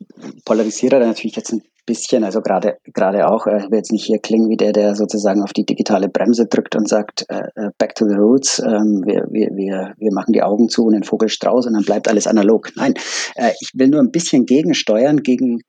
polarisiere 0.44 0.98
da 0.98 1.06
natürlich 1.06 1.36
jetzt 1.36 1.52
ein 1.52 1.62
bisschen, 1.88 2.22
also 2.22 2.42
gerade 2.42 2.76
gerade 2.84 3.26
auch, 3.26 3.46
äh, 3.46 3.58
ich 3.58 3.70
will 3.70 3.78
jetzt 3.78 3.92
nicht 3.92 4.04
hier 4.04 4.18
klingen 4.18 4.50
wie 4.50 4.58
der, 4.58 4.72
der 4.72 4.94
sozusagen 4.94 5.42
auf 5.42 5.54
die 5.54 5.64
digitale 5.64 6.08
Bremse 6.08 6.46
drückt 6.46 6.76
und 6.76 6.86
sagt, 6.86 7.24
äh, 7.30 7.48
äh, 7.56 7.70
back 7.78 7.94
to 7.94 8.06
the 8.06 8.14
roots, 8.14 8.58
ähm, 8.58 9.02
wir, 9.06 9.26
wir, 9.30 9.48
wir, 9.56 9.94
wir 9.96 10.12
machen 10.12 10.32
die 10.34 10.42
Augen 10.42 10.68
zu 10.68 10.84
und 10.84 10.92
den 10.92 11.02
Vogel 11.02 11.30
Strauß 11.30 11.66
und 11.66 11.72
dann 11.72 11.84
bleibt 11.84 12.08
alles 12.08 12.26
analog. 12.26 12.70
Nein, 12.76 12.94
äh, 13.36 13.52
ich 13.60 13.70
will 13.74 13.88
nur 13.88 14.00
ein 14.00 14.12
bisschen 14.12 14.44
gegensteuern 14.44 15.22
gegen, 15.22 15.62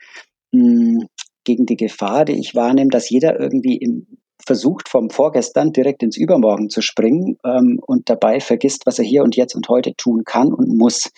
mh, 0.52 0.62
hm, 0.62 1.08
gegen 1.46 1.66
die 1.66 1.78
Gefahr, 1.78 2.26
die 2.26 2.38
ich 2.38 2.54
wahrnehme, 2.54 2.90
dass 2.90 3.10
jeder 3.10 3.40
irgendwie 3.40 3.78
im, 3.78 4.06
versucht, 4.46 4.90
vom 4.90 5.10
Vorgestern 5.10 5.72
direkt 5.72 6.04
ins 6.04 6.18
Übermorgen 6.18 6.70
zu 6.70 6.82
springen 6.82 7.38
ähm, 7.46 7.80
und 7.86 8.10
dabei 8.10 8.40
vergisst, 8.40 8.86
was 8.86 9.00
er 9.00 9.06
hier 9.06 9.24
und 9.24 9.36
jetzt 9.36 9.56
und 9.56 9.70
heute 9.70 9.94
tun 9.96 10.24
kann 10.26 10.54
und 10.54 10.78
muss. 10.78 11.12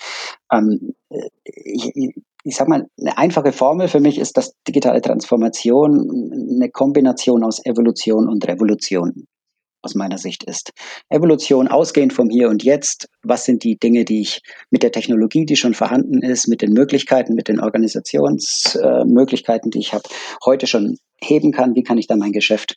Ähm, 0.52 0.94
äh, 1.10 1.30
ich, 1.44 2.14
ich 2.44 2.56
sag 2.56 2.68
mal, 2.68 2.88
eine 3.00 3.18
einfache 3.18 3.52
Formel 3.52 3.88
für 3.88 4.00
mich 4.00 4.18
ist, 4.18 4.38
dass 4.38 4.54
digitale 4.68 5.02
Transformation 5.02 6.32
eine 6.56 6.70
Kombination 6.70 7.44
aus 7.44 7.64
Evolution 7.66 8.28
und 8.28 8.48
Revolution 8.48 9.28
aus 9.84 9.96
meiner 9.96 10.18
Sicht 10.18 10.44
ist. 10.44 10.72
Evolution 11.10 11.68
ausgehend 11.68 12.14
vom 12.14 12.30
Hier 12.30 12.50
und 12.50 12.64
Jetzt. 12.64 13.08
Was 13.24 13.46
sind 13.46 13.64
die 13.64 13.78
Dinge, 13.78 14.06
die 14.06 14.22
ich 14.22 14.42
mit 14.70 14.84
der 14.84 14.92
Technologie, 14.92 15.46
die 15.46 15.56
schon 15.56 15.74
vorhanden 15.74 16.22
ist, 16.22 16.48
mit 16.48 16.62
den 16.62 16.74
Möglichkeiten, 16.74 17.34
mit 17.34 17.48
den 17.48 17.60
Organisationsmöglichkeiten, 17.60 19.70
äh, 19.70 19.72
die 19.72 19.80
ich 19.80 19.94
habe, 19.94 20.04
heute 20.46 20.68
schon 20.68 20.98
heben 21.20 21.52
kann? 21.52 21.74
Wie 21.76 21.82
kann 21.84 21.98
ich 21.98 22.06
dann 22.08 22.20
mein 22.20 22.32
Geschäft 22.32 22.76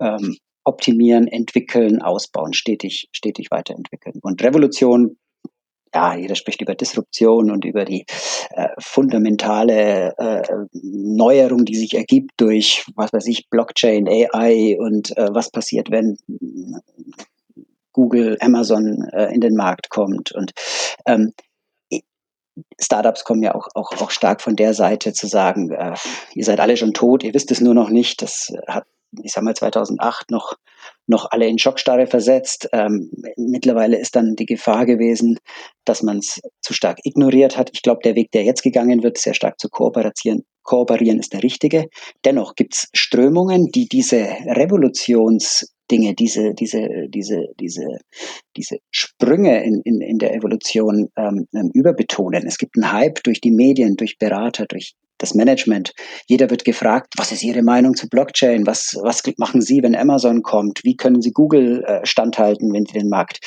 ähm, 0.00 0.36
optimieren, 0.64 1.28
entwickeln, 1.28 2.00
ausbauen, 2.00 2.54
stetig, 2.54 3.08
stetig 3.12 3.48
weiterentwickeln? 3.50 4.20
Und 4.22 4.42
Revolution 4.42 5.18
ja, 5.94 6.16
jeder 6.16 6.34
spricht 6.34 6.60
über 6.60 6.74
Disruption 6.74 7.50
und 7.50 7.64
über 7.64 7.84
die 7.84 8.04
äh, 8.50 8.68
fundamentale 8.78 10.14
äh, 10.18 10.42
Neuerung, 10.72 11.64
die 11.64 11.76
sich 11.76 11.94
ergibt 11.94 12.32
durch, 12.36 12.84
was 12.94 13.12
weiß 13.12 13.26
ich, 13.26 13.48
Blockchain, 13.48 14.08
AI 14.08 14.76
und 14.78 15.16
äh, 15.16 15.28
was 15.32 15.50
passiert, 15.50 15.90
wenn 15.90 16.18
Google, 17.92 18.36
Amazon 18.40 19.08
äh, 19.12 19.32
in 19.32 19.40
den 19.40 19.54
Markt 19.54 19.88
kommt. 19.88 20.32
Und 20.32 20.52
ähm, 21.06 21.32
Startups 22.78 23.24
kommen 23.24 23.42
ja 23.42 23.54
auch, 23.54 23.68
auch, 23.74 23.92
auch 24.00 24.10
stark 24.10 24.42
von 24.42 24.56
der 24.56 24.74
Seite 24.74 25.12
zu 25.12 25.26
sagen, 25.26 25.70
äh, 25.70 25.94
ihr 26.34 26.44
seid 26.44 26.60
alle 26.60 26.76
schon 26.76 26.92
tot, 26.92 27.22
ihr 27.22 27.32
wisst 27.32 27.50
es 27.50 27.60
nur 27.60 27.74
noch 27.74 27.88
nicht. 27.88 28.20
Das 28.20 28.52
hat 28.66 28.86
ich 29.22 29.32
sag 29.32 29.44
mal 29.44 29.54
2008 29.54 30.30
noch, 30.30 30.54
noch 31.06 31.30
alle 31.30 31.46
in 31.46 31.58
Schockstarre 31.58 32.06
versetzt. 32.06 32.68
Ähm, 32.72 33.10
mittlerweile 33.36 33.98
ist 33.98 34.16
dann 34.16 34.36
die 34.36 34.46
Gefahr 34.46 34.86
gewesen, 34.86 35.38
dass 35.84 36.02
man 36.02 36.18
es 36.18 36.40
zu 36.60 36.74
stark 36.74 36.98
ignoriert 37.04 37.56
hat. 37.56 37.70
Ich 37.72 37.82
glaube, 37.82 38.00
der 38.04 38.16
Weg, 38.16 38.32
der 38.32 38.44
jetzt 38.44 38.62
gegangen 38.62 39.02
wird, 39.02 39.18
sehr 39.18 39.34
stark 39.34 39.60
zu 39.60 39.68
kooperieren, 39.68 40.44
kooperieren 40.62 41.18
ist 41.18 41.32
der 41.32 41.42
richtige. 41.42 41.86
Dennoch 42.24 42.54
gibt 42.54 42.74
es 42.74 42.88
Strömungen, 42.92 43.70
die 43.72 43.88
diese 43.88 44.18
Revolutions 44.46 45.72
Dinge, 45.90 46.14
diese, 46.14 46.52
diese, 46.52 47.08
diese, 47.08 47.44
diese, 47.60 47.98
diese 48.56 48.78
Sprünge 48.90 49.62
in, 49.62 49.82
in, 49.84 50.00
in 50.00 50.18
der 50.18 50.34
Evolution 50.34 51.08
ähm, 51.16 51.46
ähm 51.54 51.70
überbetonen. 51.72 52.44
Es 52.44 52.58
gibt 52.58 52.76
einen 52.76 52.92
Hype 52.92 53.22
durch 53.22 53.40
die 53.40 53.52
Medien, 53.52 53.94
durch 53.96 54.18
Berater, 54.18 54.66
durch 54.66 54.94
das 55.18 55.34
Management. 55.34 55.92
Jeder 56.26 56.50
wird 56.50 56.64
gefragt, 56.64 57.14
was 57.16 57.32
ist 57.32 57.42
Ihre 57.42 57.62
Meinung 57.62 57.94
zu 57.94 58.08
Blockchain? 58.08 58.66
Was, 58.66 58.96
was 59.02 59.22
machen 59.38 59.60
Sie, 59.60 59.82
wenn 59.82 59.96
Amazon 59.96 60.42
kommt? 60.42 60.84
Wie 60.84 60.96
können 60.96 61.22
Sie 61.22 61.32
Google 61.32 61.84
äh, 61.84 62.04
standhalten, 62.04 62.72
wenn 62.72 62.86
Sie 62.86 62.98
den 62.98 63.08
Markt 63.08 63.40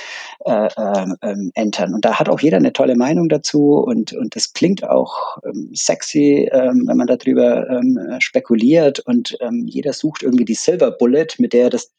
äh, 0.46 0.68
äh, 0.68 1.36
entern? 1.54 1.94
Und 1.94 2.06
da 2.06 2.20
hat 2.20 2.30
auch 2.30 2.40
jeder 2.40 2.58
eine 2.58 2.74
tolle 2.74 2.96
Meinung 2.96 3.30
dazu 3.30 3.76
und, 3.76 4.14
und 4.14 4.36
das 4.36 4.54
klingt 4.54 4.84
auch 4.84 5.38
ähm, 5.46 5.72
sexy, 5.74 6.50
ähm, 6.52 6.86
wenn 6.88 6.98
man 6.98 7.08
darüber 7.08 7.70
ähm, 7.70 8.00
spekuliert 8.20 9.00
und 9.00 9.38
ähm, 9.42 9.66
jeder 9.68 9.94
sucht 9.94 10.24
irgendwie 10.24 10.46
die 10.46 10.56
Silver 10.56 10.92
Bullet, 10.92 11.28
mit 11.38 11.54
der 11.54 11.70
das, 11.70 11.92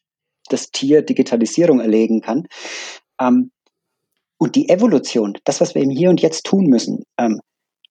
das 0.49 0.71
Tier 0.71 1.01
Digitalisierung 1.01 1.79
erlegen 1.79 2.21
kann. 2.21 2.47
Ähm, 3.19 3.51
und 4.37 4.55
die 4.55 4.69
Evolution, 4.69 5.37
das, 5.43 5.61
was 5.61 5.75
wir 5.75 5.83
im 5.83 5.91
Hier 5.91 6.09
und 6.09 6.19
Jetzt 6.19 6.45
tun 6.45 6.65
müssen, 6.65 7.03
ähm, 7.17 7.39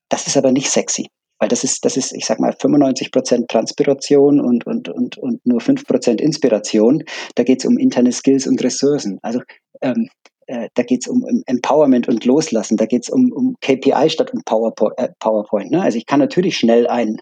das 0.09 0.27
ist 0.27 0.37
aber 0.37 0.51
nicht 0.51 0.69
sexy. 0.69 1.09
Weil 1.41 1.49
das 1.49 1.65
ist, 1.65 1.85
das 1.85 1.97
ist, 1.97 2.13
ich 2.13 2.27
sag 2.27 2.39
mal, 2.39 2.53
95 2.53 3.11
Prozent 3.11 3.49
Transpiration 3.49 4.41
und, 4.41 4.67
und, 4.67 4.89
und, 4.91 5.17
und 5.19 5.45
nur 5.47 5.61
5 5.61 5.87
Prozent 5.87 6.21
Inspiration. 6.21 7.03
Da 7.35 7.43
geht 7.43 7.61
es 7.61 7.65
um 7.65 7.79
interne 7.79 8.13
Skills 8.13 8.47
und 8.47 8.63
Ressourcen. 8.63 9.19
Also 9.23 9.41
ähm, 9.81 10.09
äh, 10.47 10.69
da 10.75 10.83
geht 10.83 11.03
es 11.03 11.09
um, 11.09 11.25
Empowerment 11.47 12.09
und 12.09 12.25
Loslassen. 12.25 12.77
Da 12.77 12.85
geht 12.85 13.05
es 13.05 13.09
um, 13.09 13.33
um 13.33 13.57
KPI 13.61 14.11
statt 14.11 14.33
um 14.35 14.43
PowerPoint. 14.45 14.99
Äh, 14.99 15.09
PowerPoint 15.19 15.71
ne? 15.71 15.83
Also 15.83 15.97
ich 15.97 16.07
kann 16.07 16.21
natürlich 16.21 16.59
schnell 16.59 16.87
einen 16.87 17.17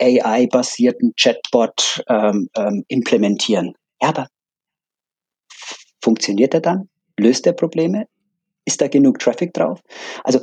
AI-basierten 0.00 1.12
Chatbot 1.16 2.02
ähm, 2.08 2.48
ähm, 2.56 2.84
implementieren. 2.88 3.74
Ja, 4.00 4.10
aber 4.10 4.28
funktioniert 6.02 6.54
er 6.54 6.60
dann? 6.60 6.88
Löst 7.18 7.46
er 7.46 7.52
Probleme? 7.52 8.06
Ist 8.64 8.80
da 8.80 8.88
genug 8.88 9.18
Traffic 9.18 9.52
drauf? 9.52 9.80
Also 10.24 10.40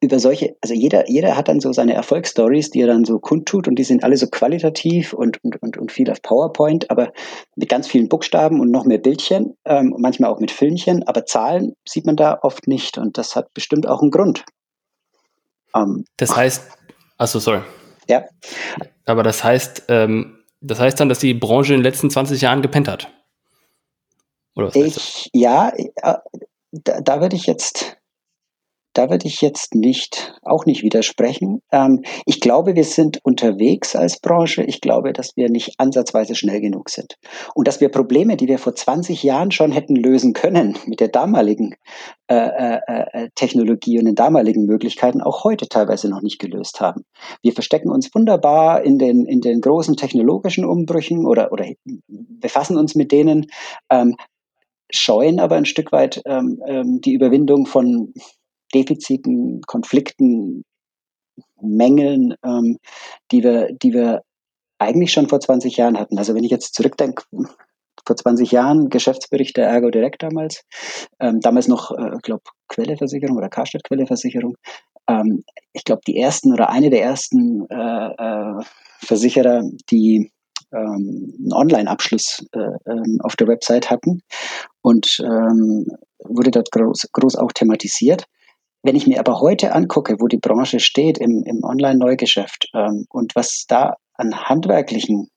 über 0.00 0.20
solche, 0.20 0.56
also 0.62 0.74
jeder, 0.74 1.08
jeder 1.10 1.36
hat 1.36 1.48
dann 1.48 1.60
so 1.60 1.72
seine 1.72 1.94
Erfolgsstories, 1.94 2.70
die 2.70 2.82
er 2.82 2.86
dann 2.86 3.04
so 3.04 3.18
kundtut 3.18 3.66
und 3.66 3.76
die 3.76 3.84
sind 3.84 4.04
alle 4.04 4.16
so 4.16 4.28
qualitativ 4.28 5.12
und, 5.12 5.42
und, 5.42 5.60
und, 5.60 5.76
und 5.76 5.92
viel 5.92 6.10
auf 6.10 6.22
PowerPoint, 6.22 6.90
aber 6.90 7.12
mit 7.56 7.68
ganz 7.68 7.88
vielen 7.88 8.08
Buchstaben 8.08 8.60
und 8.60 8.70
noch 8.70 8.84
mehr 8.84 8.98
Bildchen, 8.98 9.56
ähm, 9.64 9.94
manchmal 9.98 10.30
auch 10.30 10.38
mit 10.38 10.52
Filmchen, 10.52 11.02
aber 11.08 11.26
Zahlen 11.26 11.74
sieht 11.86 12.06
man 12.06 12.16
da 12.16 12.38
oft 12.42 12.68
nicht 12.68 12.96
und 12.96 13.18
das 13.18 13.34
hat 13.34 13.52
bestimmt 13.54 13.88
auch 13.88 14.00
einen 14.00 14.12
Grund. 14.12 14.44
Ähm, 15.74 16.04
das 16.16 16.36
heißt, 16.36 16.70
achso, 17.16 17.40
sorry. 17.40 17.62
Ja. 18.08 18.24
Aber 19.04 19.24
das 19.24 19.42
heißt, 19.42 19.84
ähm, 19.88 20.38
das 20.60 20.78
heißt 20.78 20.98
dann, 21.00 21.08
dass 21.08 21.18
die 21.18 21.34
Branche 21.34 21.74
in 21.74 21.80
den 21.80 21.84
letzten 21.84 22.08
20 22.08 22.40
Jahren 22.40 22.62
gepennt 22.62 22.88
hat. 22.88 23.08
Oder 24.54 24.68
was 24.68 24.76
ich, 24.76 25.30
ja, 25.32 25.70
äh, 25.70 26.14
da, 26.72 27.00
da 27.00 27.20
würde 27.20 27.36
ich 27.36 27.46
jetzt 27.46 27.97
da 28.98 29.10
würde 29.10 29.28
ich 29.28 29.40
jetzt 29.42 29.76
nicht, 29.76 30.34
auch 30.42 30.66
nicht 30.66 30.82
widersprechen. 30.82 31.62
Ähm, 31.70 32.02
ich 32.26 32.40
glaube, 32.40 32.74
wir 32.74 32.82
sind 32.82 33.20
unterwegs 33.22 33.94
als 33.94 34.18
Branche. 34.18 34.64
Ich 34.64 34.80
glaube, 34.80 35.12
dass 35.12 35.36
wir 35.36 35.48
nicht 35.48 35.74
ansatzweise 35.78 36.34
schnell 36.34 36.60
genug 36.60 36.90
sind. 36.90 37.14
Und 37.54 37.68
dass 37.68 37.80
wir 37.80 37.90
Probleme, 37.90 38.36
die 38.36 38.48
wir 38.48 38.58
vor 38.58 38.74
20 38.74 39.22
Jahren 39.22 39.52
schon 39.52 39.70
hätten 39.70 39.94
lösen 39.94 40.32
können 40.32 40.76
mit 40.86 40.98
der 40.98 41.08
damaligen 41.08 41.76
äh, 42.26 42.34
äh, 42.34 42.80
äh, 42.88 43.28
Technologie 43.36 44.00
und 44.00 44.06
den 44.06 44.16
damaligen 44.16 44.66
Möglichkeiten, 44.66 45.22
auch 45.22 45.44
heute 45.44 45.68
teilweise 45.68 46.08
noch 46.10 46.20
nicht 46.20 46.40
gelöst 46.40 46.80
haben. 46.80 47.04
Wir 47.40 47.52
verstecken 47.52 47.90
uns 47.90 48.12
wunderbar 48.12 48.82
in 48.82 48.98
den, 48.98 49.26
in 49.26 49.40
den 49.40 49.60
großen 49.60 49.96
technologischen 49.96 50.64
Umbrüchen 50.64 51.24
oder, 51.24 51.52
oder 51.52 51.66
befassen 52.08 52.76
uns 52.76 52.96
mit 52.96 53.12
denen, 53.12 53.46
ähm, 53.90 54.16
scheuen 54.90 55.38
aber 55.38 55.54
ein 55.54 55.66
Stück 55.66 55.92
weit 55.92 56.20
ähm, 56.24 56.60
ähm 56.66 57.00
die 57.00 57.12
Überwindung 57.12 57.66
von 57.66 58.12
Defiziten, 58.74 59.62
Konflikten, 59.66 60.64
Mängeln, 61.60 62.34
ähm, 62.44 62.78
die, 63.30 63.42
wir, 63.42 63.68
die 63.72 63.92
wir 63.92 64.22
eigentlich 64.78 65.12
schon 65.12 65.28
vor 65.28 65.40
20 65.40 65.76
Jahren 65.76 65.98
hatten. 65.98 66.18
Also 66.18 66.34
wenn 66.34 66.44
ich 66.44 66.50
jetzt 66.50 66.74
zurückdenke, 66.74 67.24
vor 68.06 68.16
20 68.16 68.50
Jahren 68.52 68.88
Geschäftsbericht 68.88 69.56
der 69.56 69.68
Ergo 69.68 69.90
Direct 69.90 70.22
damals, 70.22 70.64
ähm, 71.20 71.40
damals 71.40 71.68
noch, 71.68 71.90
äh, 71.90 72.16
glaube 72.22 72.42
Quelleversicherung 72.68 73.36
oder 73.36 73.48
Karstadt 73.48 73.84
Quelleversicherung. 73.84 74.56
Ähm, 75.08 75.44
ich 75.72 75.84
glaube, 75.84 76.02
die 76.06 76.18
ersten 76.18 76.52
oder 76.52 76.70
eine 76.70 76.90
der 76.90 77.02
ersten 77.02 77.66
äh, 77.68 77.74
äh, 77.74 78.62
Versicherer, 79.00 79.62
die 79.90 80.30
ähm, 80.72 81.34
einen 81.38 81.52
Online-Abschluss 81.52 82.46
äh, 82.52 82.90
ähm, 82.90 83.18
auf 83.22 83.36
der 83.36 83.48
Website 83.48 83.90
hatten 83.90 84.22
und 84.82 85.18
ähm, 85.20 85.86
wurde 86.24 86.50
dort 86.50 86.70
groß, 86.70 87.08
groß 87.12 87.36
auch 87.36 87.52
thematisiert. 87.52 88.24
Wenn 88.82 88.96
ich 88.96 89.06
mir 89.06 89.18
aber 89.18 89.40
heute 89.40 89.74
angucke, 89.74 90.16
wo 90.20 90.28
die 90.28 90.38
Branche 90.38 90.80
steht 90.80 91.18
im, 91.18 91.42
im 91.44 91.64
Online-Neugeschäft 91.64 92.68
ähm, 92.74 93.06
und 93.10 93.34
was 93.34 93.64
da 93.68 93.94
an 94.14 94.34
handwerklichen 94.48 95.28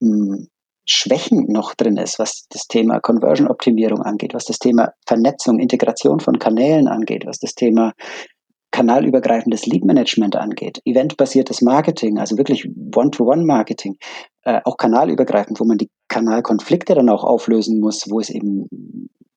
mh, 0.00 0.36
hm, 0.36 0.48
Schwächen 0.86 1.46
noch 1.48 1.74
drin 1.74 1.96
ist, 1.96 2.18
was 2.18 2.46
das 2.50 2.66
Thema 2.66 3.00
Conversion-Optimierung 3.00 4.02
angeht, 4.02 4.34
was 4.34 4.44
das 4.44 4.58
Thema 4.58 4.92
Vernetzung, 5.06 5.58
Integration 5.58 6.20
von 6.20 6.38
Kanälen 6.38 6.88
angeht, 6.88 7.24
was 7.24 7.38
das 7.38 7.54
Thema 7.54 7.92
kanalübergreifendes 8.70 9.66
Lead-Management 9.66 10.36
angeht, 10.36 10.80
eventbasiertes 10.84 11.62
Marketing, 11.62 12.18
also 12.18 12.36
wirklich 12.36 12.68
One-to-One-Marketing, 12.94 13.96
äh, 14.42 14.60
auch 14.64 14.76
kanalübergreifend, 14.76 15.60
wo 15.60 15.64
man 15.64 15.78
die 15.78 15.90
Kanalkonflikte 16.08 16.94
dann 16.94 17.08
auch 17.08 17.24
auflösen 17.24 17.78
muss, 17.80 18.10
wo 18.10 18.18
es 18.18 18.30
eben 18.30 18.68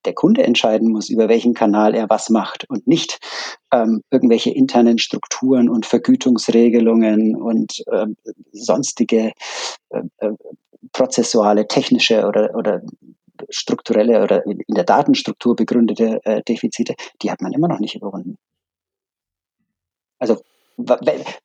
der 0.07 0.13
Kunde 0.13 0.41
entscheiden 0.43 0.89
muss, 0.89 1.09
über 1.09 1.27
welchen 1.27 1.53
Kanal 1.53 1.93
er 1.93 2.09
was 2.09 2.29
macht 2.29 2.63
und 2.69 2.87
nicht 2.87 3.19
ähm, 3.73 4.01
irgendwelche 4.09 4.51
internen 4.51 4.99
Strukturen 4.99 5.67
und 5.69 5.85
Vergütungsregelungen 5.85 7.35
und 7.35 7.83
äh, 7.87 8.07
sonstige 8.53 9.33
äh, 9.89 10.01
äh, 10.19 10.31
prozessuale, 10.93 11.67
technische 11.67 12.25
oder, 12.25 12.55
oder 12.55 12.81
strukturelle 13.49 14.23
oder 14.23 14.45
in 14.45 14.63
der 14.69 14.85
Datenstruktur 14.85 15.57
begründete 15.57 16.21
äh, 16.23 16.41
Defizite, 16.41 16.95
die 17.21 17.29
hat 17.29 17.41
man 17.41 17.51
immer 17.51 17.67
noch 17.67 17.79
nicht 17.79 17.95
überwunden. 17.95 18.37
Also 20.19 20.41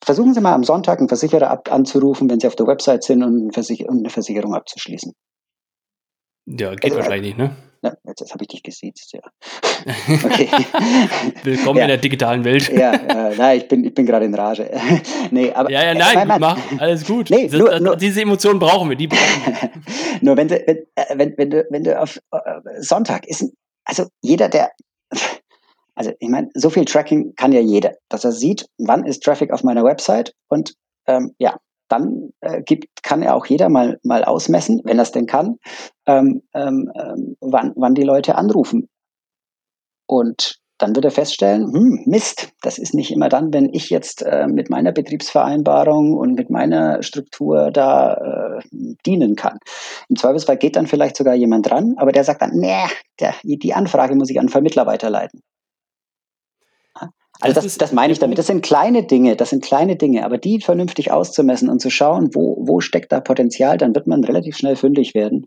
versuchen 0.01 0.35
Sie 0.35 0.41
mal 0.41 0.55
am 0.55 0.63
Sonntag 0.63 1.01
einen 1.01 1.09
Versicherer 1.09 1.51
ab 1.51 1.73
anzurufen, 1.73 2.31
wenn 2.31 2.39
Sie 2.39 2.47
auf 2.47 2.55
der 2.55 2.69
Website 2.69 3.03
sind 3.03 3.25
und 3.25 3.57
eine 3.57 4.11
Versicherung 4.11 4.55
abzuschließen. 4.55 5.13
Ja, 6.47 6.71
geht 6.75 6.85
also, 6.85 6.97
wahrscheinlich 6.99 7.37
nicht, 7.37 7.39
ne? 7.39 7.57
Ja, 7.85 7.93
jetzt, 8.05 8.21
jetzt 8.21 8.33
habe 8.33 8.45
ich 8.45 8.49
dich 8.49 8.63
gesiezt, 8.63 9.13
ja. 9.13 9.21
Okay. 10.25 10.49
Willkommen 11.43 11.79
ja. 11.79 11.85
in 11.85 11.89
der 11.89 11.97
digitalen 11.97 12.45
Welt. 12.45 12.69
Ja, 12.69 12.93
äh, 12.93 13.35
nein, 13.35 13.59
ich 13.59 13.67
bin, 13.67 13.85
ich 13.85 13.93
bin 13.93 14.07
gerade 14.07 14.25
in 14.25 14.35
Rage. 14.35 14.71
nee, 15.33 15.51
aber, 15.51 15.69
ja, 15.69 15.87
ja, 15.87 15.95
nein, 15.95 16.31
äh, 16.31 16.39
mach, 16.39 16.59
alles 16.79 17.05
gut. 17.05 17.31
Nee, 17.31 17.49
das, 17.49 17.59
nur, 17.59 17.81
nur, 17.81 17.97
diese 17.97 18.23
Emotionen 18.23 18.61
brauchen 18.61 18.89
wir, 18.89 18.97
die 18.97 19.09
brauchen 19.09 19.21
wir. 19.47 19.71
nur 20.21 20.37
wenn 20.37 20.47
du, 20.47 20.63
wenn, 20.65 20.77
äh, 20.95 21.19
wenn, 21.19 21.37
wenn, 21.37 21.51
du, 21.51 21.67
wenn 21.71 21.83
du 21.83 22.01
auf 22.01 22.21
äh, 22.31 22.61
Sonntag 22.79 23.27
ist, 23.27 23.53
also 23.85 24.07
jeder, 24.21 24.49
der, 24.49 24.71
also 25.97 26.13
ich 26.21 26.29
meine, 26.29 26.51
so 26.55 26.71
viel 26.71 26.85
Tracking 26.85 27.35
kann 27.35 27.51
ja 27.51 27.61
jeder, 27.61 27.97
dass 28.09 28.25
er 28.25 28.31
sieht, 28.31 28.65
wann 28.79 29.05
ist 29.05 29.25
Traffic 29.25 29.51
auf 29.51 29.65
meiner 29.65 29.83
Website 29.83 30.33
und 30.49 30.75
ähm, 31.09 31.35
ja, 31.39 31.59
dann 31.93 32.31
äh, 32.41 32.63
gibt, 32.63 33.03
kann 33.03 33.23
ja 33.23 33.35
auch 33.35 33.47
jeder 33.47 33.69
mal, 33.69 33.99
mal 34.03 34.25
ausmessen, 34.25 34.81
wenn 34.85 34.99
er 34.99 35.03
es 35.03 35.13
denn 35.13 35.27
kann, 35.27 35.59
ähm, 36.07 36.43
ähm, 36.55 36.91
ähm, 36.95 37.37
wann, 37.41 37.73
wann 37.77 37.95
die 37.95 38.03
Leute 38.03 38.35
anrufen. 38.37 38.89
Und 40.07 40.63
dann 40.79 40.97
wird 40.97 41.05
er 41.05 41.11
feststellen, 41.13 41.73
hm, 41.73 42.03
Mist, 42.07 42.53
das 42.63 42.79
ist 42.79 42.93
nicht 42.93 43.13
immer 43.13 43.29
dann, 43.29 43.53
wenn 43.53 43.73
ich 43.73 43.89
jetzt 43.89 44.23
äh, 44.23 44.49
mit 44.49 44.69
meiner 44.69 44.91
Betriebsvereinbarung 44.91 46.17
und 46.17 46.35
mit 46.35 46.51
meiner 46.51 47.03
Struktur 47.03 47.71
da 47.71 48.15
äh, 48.15 48.63
dienen 49.07 49.37
kann. 49.37 49.59
Im 50.09 50.17
Zweifelsfall 50.17 50.57
geht 50.57 50.75
dann 50.75 50.89
vielleicht 50.89 51.17
sogar 51.17 51.35
jemand 51.35 51.71
dran, 51.71 51.95
aber 51.99 52.11
der 52.11 52.25
sagt 52.25 52.43
dann, 52.43 52.51
nee, 52.55 52.85
der, 53.21 53.35
die 53.45 53.75
Anfrage 53.75 54.17
muss 54.17 54.31
ich 54.31 54.41
an 54.41 54.49
Vermittler 54.49 54.87
weiterleiten. 54.87 55.41
Also 57.41 57.55
das, 57.55 57.65
das, 57.65 57.79
das 57.79 57.93
meine 57.93 58.13
ich 58.13 58.19
damit. 58.19 58.39
Das 58.39 58.47
sind 58.47 58.63
kleine 58.63 59.05
Dinge, 59.05 59.37
das 59.37 59.51
sind 59.51 59.65
kleine 59.65 59.97
Dinge, 59.97 60.25
aber 60.25 60.39
die 60.39 60.61
vernünftig 60.61 61.11
auszumessen 61.11 61.69
und 61.69 61.81
zu 61.81 61.91
schauen, 61.91 62.35
wo, 62.35 62.57
wo 62.61 62.81
steckt 62.81 63.11
da 63.11 63.21
Potenzial, 63.21 63.79
dann 63.79 63.95
wird 63.95 64.07
man 64.07 64.23
relativ 64.23 64.57
schnell 64.57 64.77
fündig 64.77 65.15
werden. 65.15 65.47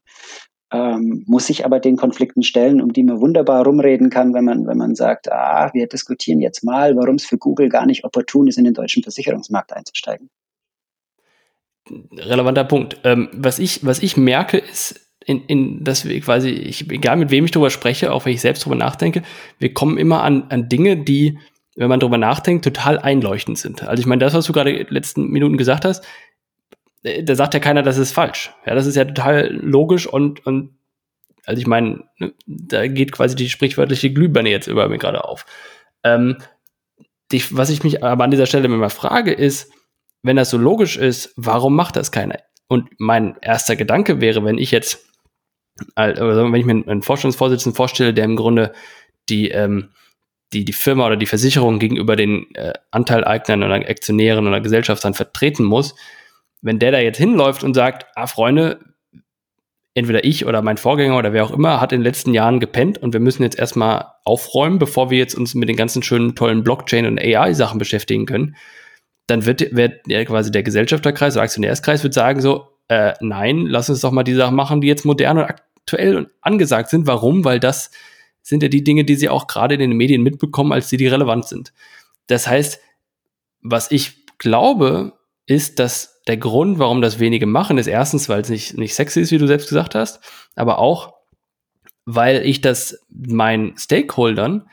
Ähm, 0.74 1.24
muss 1.28 1.46
sich 1.46 1.64
aber 1.64 1.80
den 1.80 1.96
Konflikten 1.96 2.42
stellen, 2.42 2.82
um 2.82 2.92
die 2.92 3.04
man 3.04 3.22
wunderbar 3.22 3.64
rumreden 3.64 4.10
kann, 4.10 4.34
wenn 4.34 4.46
man, 4.46 4.66
wenn 4.66 4.78
man 4.78 4.96
sagt, 4.96 5.32
ah, 5.32 5.70
wir 5.74 5.88
diskutieren 5.88 6.42
jetzt 6.42 6.64
mal, 6.64 6.96
warum 6.98 7.16
es 7.16 7.26
für 7.26 7.38
Google 7.38 7.70
gar 7.70 7.86
nicht 7.86 8.04
opportun 8.04 8.48
ist, 8.48 8.58
in 8.58 8.66
den 8.66 8.74
deutschen 8.74 9.04
Versicherungsmarkt 9.04 9.72
einzusteigen. 9.74 10.30
Relevanter 12.18 12.64
Punkt. 12.64 13.00
Ähm, 13.04 13.30
was, 13.32 13.60
ich, 13.60 13.86
was 13.86 14.02
ich 14.02 14.18
merke, 14.18 14.58
ist, 14.58 15.06
in, 15.24 15.44
in, 15.46 15.84
dass 15.84 16.06
wir 16.06 16.20
quasi, 16.20 16.50
ich, 16.50 16.90
egal 16.90 17.18
mit 17.18 17.32
wem 17.32 17.46
ich 17.46 17.52
darüber 17.52 17.70
spreche, 17.70 18.12
auch 18.12 18.26
wenn 18.26 18.34
ich 18.34 18.42
selbst 18.42 18.64
darüber 18.64 18.76
nachdenke, 18.76 19.22
wir 19.60 19.74
kommen 19.74 19.98
immer 19.98 20.24
an, 20.24 20.46
an 20.50 20.68
Dinge, 20.68 20.98
die 20.98 21.38
wenn 21.76 21.90
man 21.90 22.00
drüber 22.00 22.18
nachdenkt, 22.18 22.64
total 22.64 23.00
einleuchtend 23.00 23.58
sind. 23.58 23.84
Also 23.84 24.00
ich 24.02 24.08
meine, 24.08 24.20
das, 24.20 24.34
was 24.34 24.46
du 24.46 24.54
gerade 24.54 24.86
letzten 24.90 25.28
Minuten 25.28 25.58
gesagt 25.58 25.86
hast, 25.86 26.04
äh, 27.04 27.24
da 27.24 27.36
sagt 27.36 27.54
ja 27.54 27.60
keiner, 27.60 27.84
das 27.84 27.98
ist 27.98 28.12
falsch. 28.12 28.52
Ja, 28.66 28.76
das 28.76 28.86
ist 28.86 28.96
ja 28.96 29.06
total 29.06 29.54
logisch 29.54 30.08
und, 30.08 30.46
und 30.46 30.78
also 31.46 31.60
ich 31.60 31.68
meine, 31.68 32.04
ne, 32.18 32.34
da 32.48 32.88
geht 32.88 33.12
quasi 33.12 33.36
die 33.36 33.50
sprichwörtliche 33.50 34.12
Glühbirne 34.12 34.50
jetzt 34.50 34.68
über 34.68 34.88
mir 34.88 34.98
gerade 34.98 35.24
auf. 35.24 35.46
Ähm, 36.04 36.38
die, 37.32 37.44
was 37.52 37.70
ich 37.70 37.84
mich 37.84 38.04
aber 38.04 38.24
an 38.24 38.32
dieser 38.32 38.46
Stelle 38.46 38.66
immer 38.66 38.90
frage, 38.90 39.34
ist, 39.34 39.72
wenn 40.24 40.36
das 40.36 40.50
so 40.50 40.58
logisch 40.58 40.98
ist, 40.98 41.34
warum 41.36 41.76
macht 41.76 41.96
das 41.96 42.12
keiner? 42.12 42.40
Und 42.68 42.90
mein 42.98 43.36
erster 43.42 43.76
Gedanke 43.76 44.22
wäre, 44.22 44.44
wenn 44.44 44.58
ich 44.58 44.72
jetzt, 44.72 45.06
also 45.94 46.52
wenn 46.52 46.56
ich 46.56 46.66
mir 46.66 46.88
einen 46.88 47.04
Vorstandsvorsitzenden 47.04 47.76
vorstelle, 47.76 48.14
der 48.14 48.26
im 48.26 48.36
Grunde 48.36 48.74
die, 49.30 49.50
ähm, 49.50 49.90
die 50.56 50.66
die 50.66 50.74
Firma 50.74 51.06
oder 51.06 51.18
die 51.18 51.26
Versicherung 51.26 51.80
gegenüber 51.80 52.16
den 52.16 52.54
äh, 52.56 52.74
Anteileignern 52.92 53.64
oder 53.64 53.76
Aktionären 53.76 54.48
oder 54.48 54.62
Gesellschaftern 54.62 55.14
vertreten 55.14 55.66
muss, 55.66 55.96
wenn 56.62 56.80
der 56.80 56.92
da 56.92 57.00
jetzt 57.00 57.18
hinläuft 57.18 57.64
und 57.64 57.74
sagt, 57.74 58.08
ah 58.16 58.28
Freunde, 58.28 58.80
entweder 59.94 60.24
ich 60.24 60.46
oder 60.46 60.62
mein 60.62 60.78
Vorgänger 60.78 61.18
oder 61.18 61.34
wer 61.34 61.44
auch 61.44 61.52
immer 61.52 61.82
hat 61.82 61.92
in 61.92 62.00
den 62.00 62.06
letzten 62.06 62.34
Jahren 62.34 62.60
gepennt 62.60 62.98
und 62.98 63.14
wir 63.14 63.20
müssen 63.20 63.44
jetzt 63.44 63.60
erstmal 63.60 64.06
aufräumen, 64.24 64.80
bevor 64.80 65.10
wir 65.10 65.18
jetzt 65.18 65.36
uns 65.36 65.56
mit 65.56 65.70
den 65.70 65.76
ganzen 65.76 66.04
schönen 66.04 66.36
tollen 66.36 66.64
Blockchain 66.64 67.06
und 67.06 67.20
AI 67.20 67.54
Sachen 67.54 67.78
beschäftigen 67.78 68.26
können, 68.26 68.56
dann 69.28 69.46
wird, 69.46 69.76
wird 69.76 70.02
ja 70.08 70.24
quasi 70.24 70.52
der 70.52 70.64
Gesellschafterkreis 70.64 71.36
oder 71.36 71.44
Aktionärskreis 71.44 72.04
wird 72.04 72.14
sagen 72.14 72.42
so, 72.42 72.68
äh, 72.88 73.14
nein, 73.20 73.66
lass 73.68 73.90
uns 73.90 74.02
doch 74.02 74.12
mal 74.12 74.24
die 74.24 74.34
Sachen 74.34 74.56
machen, 74.56 74.82
die 74.82 74.88
jetzt 74.88 75.06
modern 75.06 75.40
und 75.40 75.46
aktuell 75.46 76.18
und 76.18 76.30
angesagt 76.42 76.90
sind. 76.90 77.08
Warum? 77.08 77.44
Weil 77.44 77.60
das 77.60 77.92
sind 78.46 78.62
ja 78.62 78.70
die 78.70 78.84
Dinge, 78.84 79.04
die 79.04 79.16
sie 79.16 79.28
auch 79.28 79.48
gerade 79.48 79.74
in 79.74 79.80
den 79.80 79.94
Medien 79.94 80.22
mitbekommen, 80.22 80.72
als 80.72 80.88
die, 80.88 80.98
die 80.98 81.08
relevant 81.08 81.48
sind. 81.48 81.74
Das 82.28 82.48
heißt, 82.48 82.80
was 83.62 83.90
ich 83.90 84.28
glaube, 84.38 85.14
ist, 85.48 85.80
dass 85.80 86.22
der 86.28 86.38
Grund, 86.38 86.78
warum 86.78 87.02
das 87.02 87.20
wenige 87.20 87.48
machen, 87.48 87.80
ist 87.80 87.88
erstens, 87.88 88.30
weil 88.30 88.42
es 88.42 88.50
nicht, 88.50 88.78
nicht 88.78 88.94
sexy 88.94 89.22
ist, 89.22 89.32
wie 89.32 89.40
du 89.40 89.48
selbst 89.48 89.68
gesagt 89.68 89.96
hast, 89.96 90.20
aber 90.56 90.78
auch, 90.78 91.16
weil 92.06 92.46
ich 92.46 92.62
das 92.62 93.00
meinen 93.10 93.76
Stakeholdern 93.78 94.70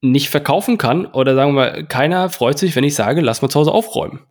nicht 0.00 0.28
verkaufen 0.28 0.76
kann 0.76 1.06
oder 1.06 1.36
sagen 1.36 1.54
wir, 1.54 1.84
keiner 1.84 2.28
freut 2.28 2.58
sich, 2.58 2.74
wenn 2.74 2.84
ich 2.84 2.96
sage, 2.96 3.20
lass 3.20 3.40
mal 3.40 3.48
zu 3.48 3.60
Hause 3.60 3.72
aufräumen. 3.72 4.26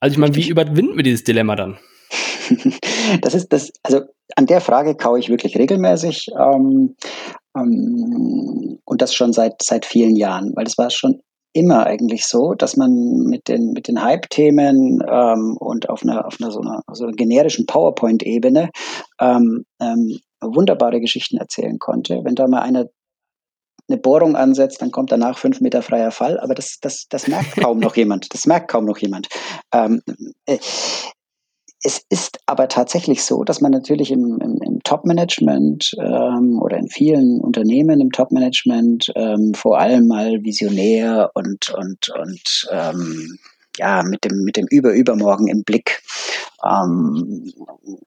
Also 0.00 0.14
ich 0.14 0.18
meine, 0.18 0.34
wie 0.34 0.48
überwinden 0.48 0.96
wir 0.96 1.02
dieses 1.02 1.24
Dilemma 1.24 1.56
dann? 1.56 1.78
das 3.22 3.34
ist 3.34 3.52
das, 3.52 3.72
also 3.82 4.02
an 4.36 4.46
der 4.46 4.60
Frage 4.60 4.96
kaue 4.96 5.18
ich 5.18 5.30
wirklich 5.30 5.56
regelmäßig 5.56 6.28
ähm, 6.38 6.96
ähm, 7.45 7.45
und 7.62 9.02
das 9.02 9.14
schon 9.14 9.32
seit, 9.32 9.62
seit 9.62 9.86
vielen 9.86 10.16
Jahren, 10.16 10.52
weil 10.54 10.66
es 10.66 10.78
war 10.78 10.90
schon 10.90 11.20
immer 11.52 11.86
eigentlich 11.86 12.26
so, 12.26 12.54
dass 12.54 12.76
man 12.76 12.90
mit 13.24 13.48
den, 13.48 13.72
mit 13.72 13.88
den 13.88 14.02
Hype-Themen 14.02 15.02
ähm, 15.08 15.56
und 15.58 15.88
auf 15.88 16.02
einer, 16.02 16.26
auf 16.26 16.36
einer 16.38 16.50
so 16.50 16.60
einer, 16.60 16.82
so 16.92 17.04
einer 17.04 17.14
generischen 17.14 17.64
PowerPoint-Ebene 17.64 18.70
ähm, 19.20 19.64
ähm, 19.80 20.18
wunderbare 20.42 21.00
Geschichten 21.00 21.38
erzählen 21.38 21.78
konnte. 21.78 22.20
Wenn 22.24 22.34
da 22.34 22.46
mal 22.46 22.60
einer 22.60 22.86
eine 23.88 23.98
Bohrung 23.98 24.34
ansetzt, 24.36 24.82
dann 24.82 24.90
kommt 24.90 25.12
danach 25.12 25.38
fünf 25.38 25.60
Meter 25.60 25.80
freier 25.80 26.10
Fall, 26.10 26.40
aber 26.40 26.54
das, 26.54 26.78
das, 26.80 27.06
das 27.08 27.28
merkt 27.28 27.56
kaum 27.56 27.78
noch 27.78 27.96
jemand. 27.96 28.32
Das 28.34 28.46
merkt 28.46 28.68
kaum 28.68 28.84
noch 28.84 28.98
jemand. 28.98 29.28
Ähm, 29.72 30.02
äh, 30.46 30.58
es 31.86 32.04
ist 32.08 32.40
aber 32.46 32.66
tatsächlich 32.66 33.22
so, 33.22 33.44
dass 33.44 33.60
man 33.60 33.70
natürlich 33.70 34.10
im, 34.10 34.40
im, 34.40 34.60
im 34.60 34.82
Top-Management 34.82 35.92
ähm, 36.00 36.60
oder 36.60 36.78
in 36.78 36.88
vielen 36.88 37.40
Unternehmen 37.40 38.00
im 38.00 38.10
Top-Management 38.10 39.12
ähm, 39.14 39.54
vor 39.54 39.78
allem 39.78 40.08
mal 40.08 40.42
visionär 40.42 41.30
und, 41.34 41.70
und, 41.70 42.08
und 42.08 42.68
ähm, 42.72 43.38
ja, 43.78 44.02
mit 44.02 44.24
dem, 44.24 44.42
mit 44.42 44.56
dem 44.56 44.66
Über-Übermorgen 44.68 45.46
im 45.46 45.62
Blick 45.62 46.02
ähm, 46.64 47.52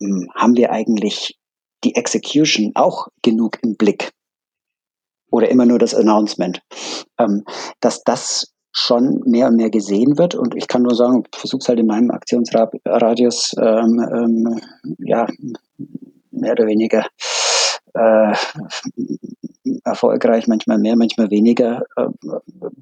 ähm, 0.00 0.28
haben 0.34 0.56
wir 0.56 0.70
eigentlich 0.70 1.38
die 1.84 1.94
Execution 1.94 2.72
auch 2.74 3.08
genug 3.22 3.58
im 3.62 3.76
Blick? 3.76 4.12
Oder 5.30 5.48
immer 5.50 5.64
nur 5.64 5.78
das 5.78 5.94
Announcement? 5.94 6.60
Ähm, 7.18 7.44
dass 7.80 8.02
das 8.04 8.52
schon 8.72 9.20
mehr 9.24 9.48
und 9.48 9.56
mehr 9.56 9.70
gesehen 9.70 10.18
wird. 10.18 10.34
Und 10.34 10.54
ich 10.56 10.66
kann 10.66 10.82
nur 10.82 10.94
sagen, 10.94 11.24
versuche 11.34 11.60
es 11.60 11.68
halt 11.68 11.78
in 11.78 11.86
meinem 11.86 12.10
Aktionsradius 12.10 13.54
ähm, 13.58 14.60
ja, 14.98 15.26
mehr 16.30 16.52
oder 16.52 16.66
weniger 16.66 17.06
äh, 17.94 18.32
erfolgreich, 19.84 20.46
manchmal 20.48 20.78
mehr, 20.78 20.96
manchmal 20.96 21.30
weniger, 21.30 21.84
äh, 21.96 22.08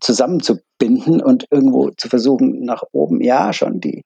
zusammenzubinden 0.01 1.23
und 1.23 1.47
irgendwo 1.51 1.91
zu 1.91 2.09
versuchen, 2.09 2.65
nach 2.65 2.83
oben, 2.93 3.21
ja, 3.21 3.53
schon 3.53 3.81
die, 3.81 4.05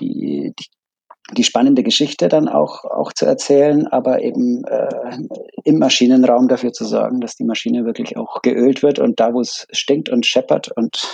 die, 0.00 0.52
die, 0.58 0.66
die 1.32 1.44
spannende 1.44 1.82
Geschichte 1.82 2.28
dann 2.28 2.48
auch, 2.48 2.84
auch 2.84 3.12
zu 3.12 3.26
erzählen, 3.26 3.86
aber 3.86 4.22
eben 4.22 4.64
äh, 4.64 5.18
im 5.64 5.78
Maschinenraum 5.78 6.48
dafür 6.48 6.72
zu 6.72 6.84
sorgen, 6.84 7.20
dass 7.20 7.36
die 7.36 7.44
Maschine 7.44 7.84
wirklich 7.84 8.16
auch 8.16 8.42
geölt 8.42 8.82
wird 8.82 8.98
und 8.98 9.20
da, 9.20 9.32
wo 9.32 9.40
es 9.40 9.66
stinkt 9.70 10.08
und 10.08 10.26
scheppert 10.26 10.70
und 10.76 11.08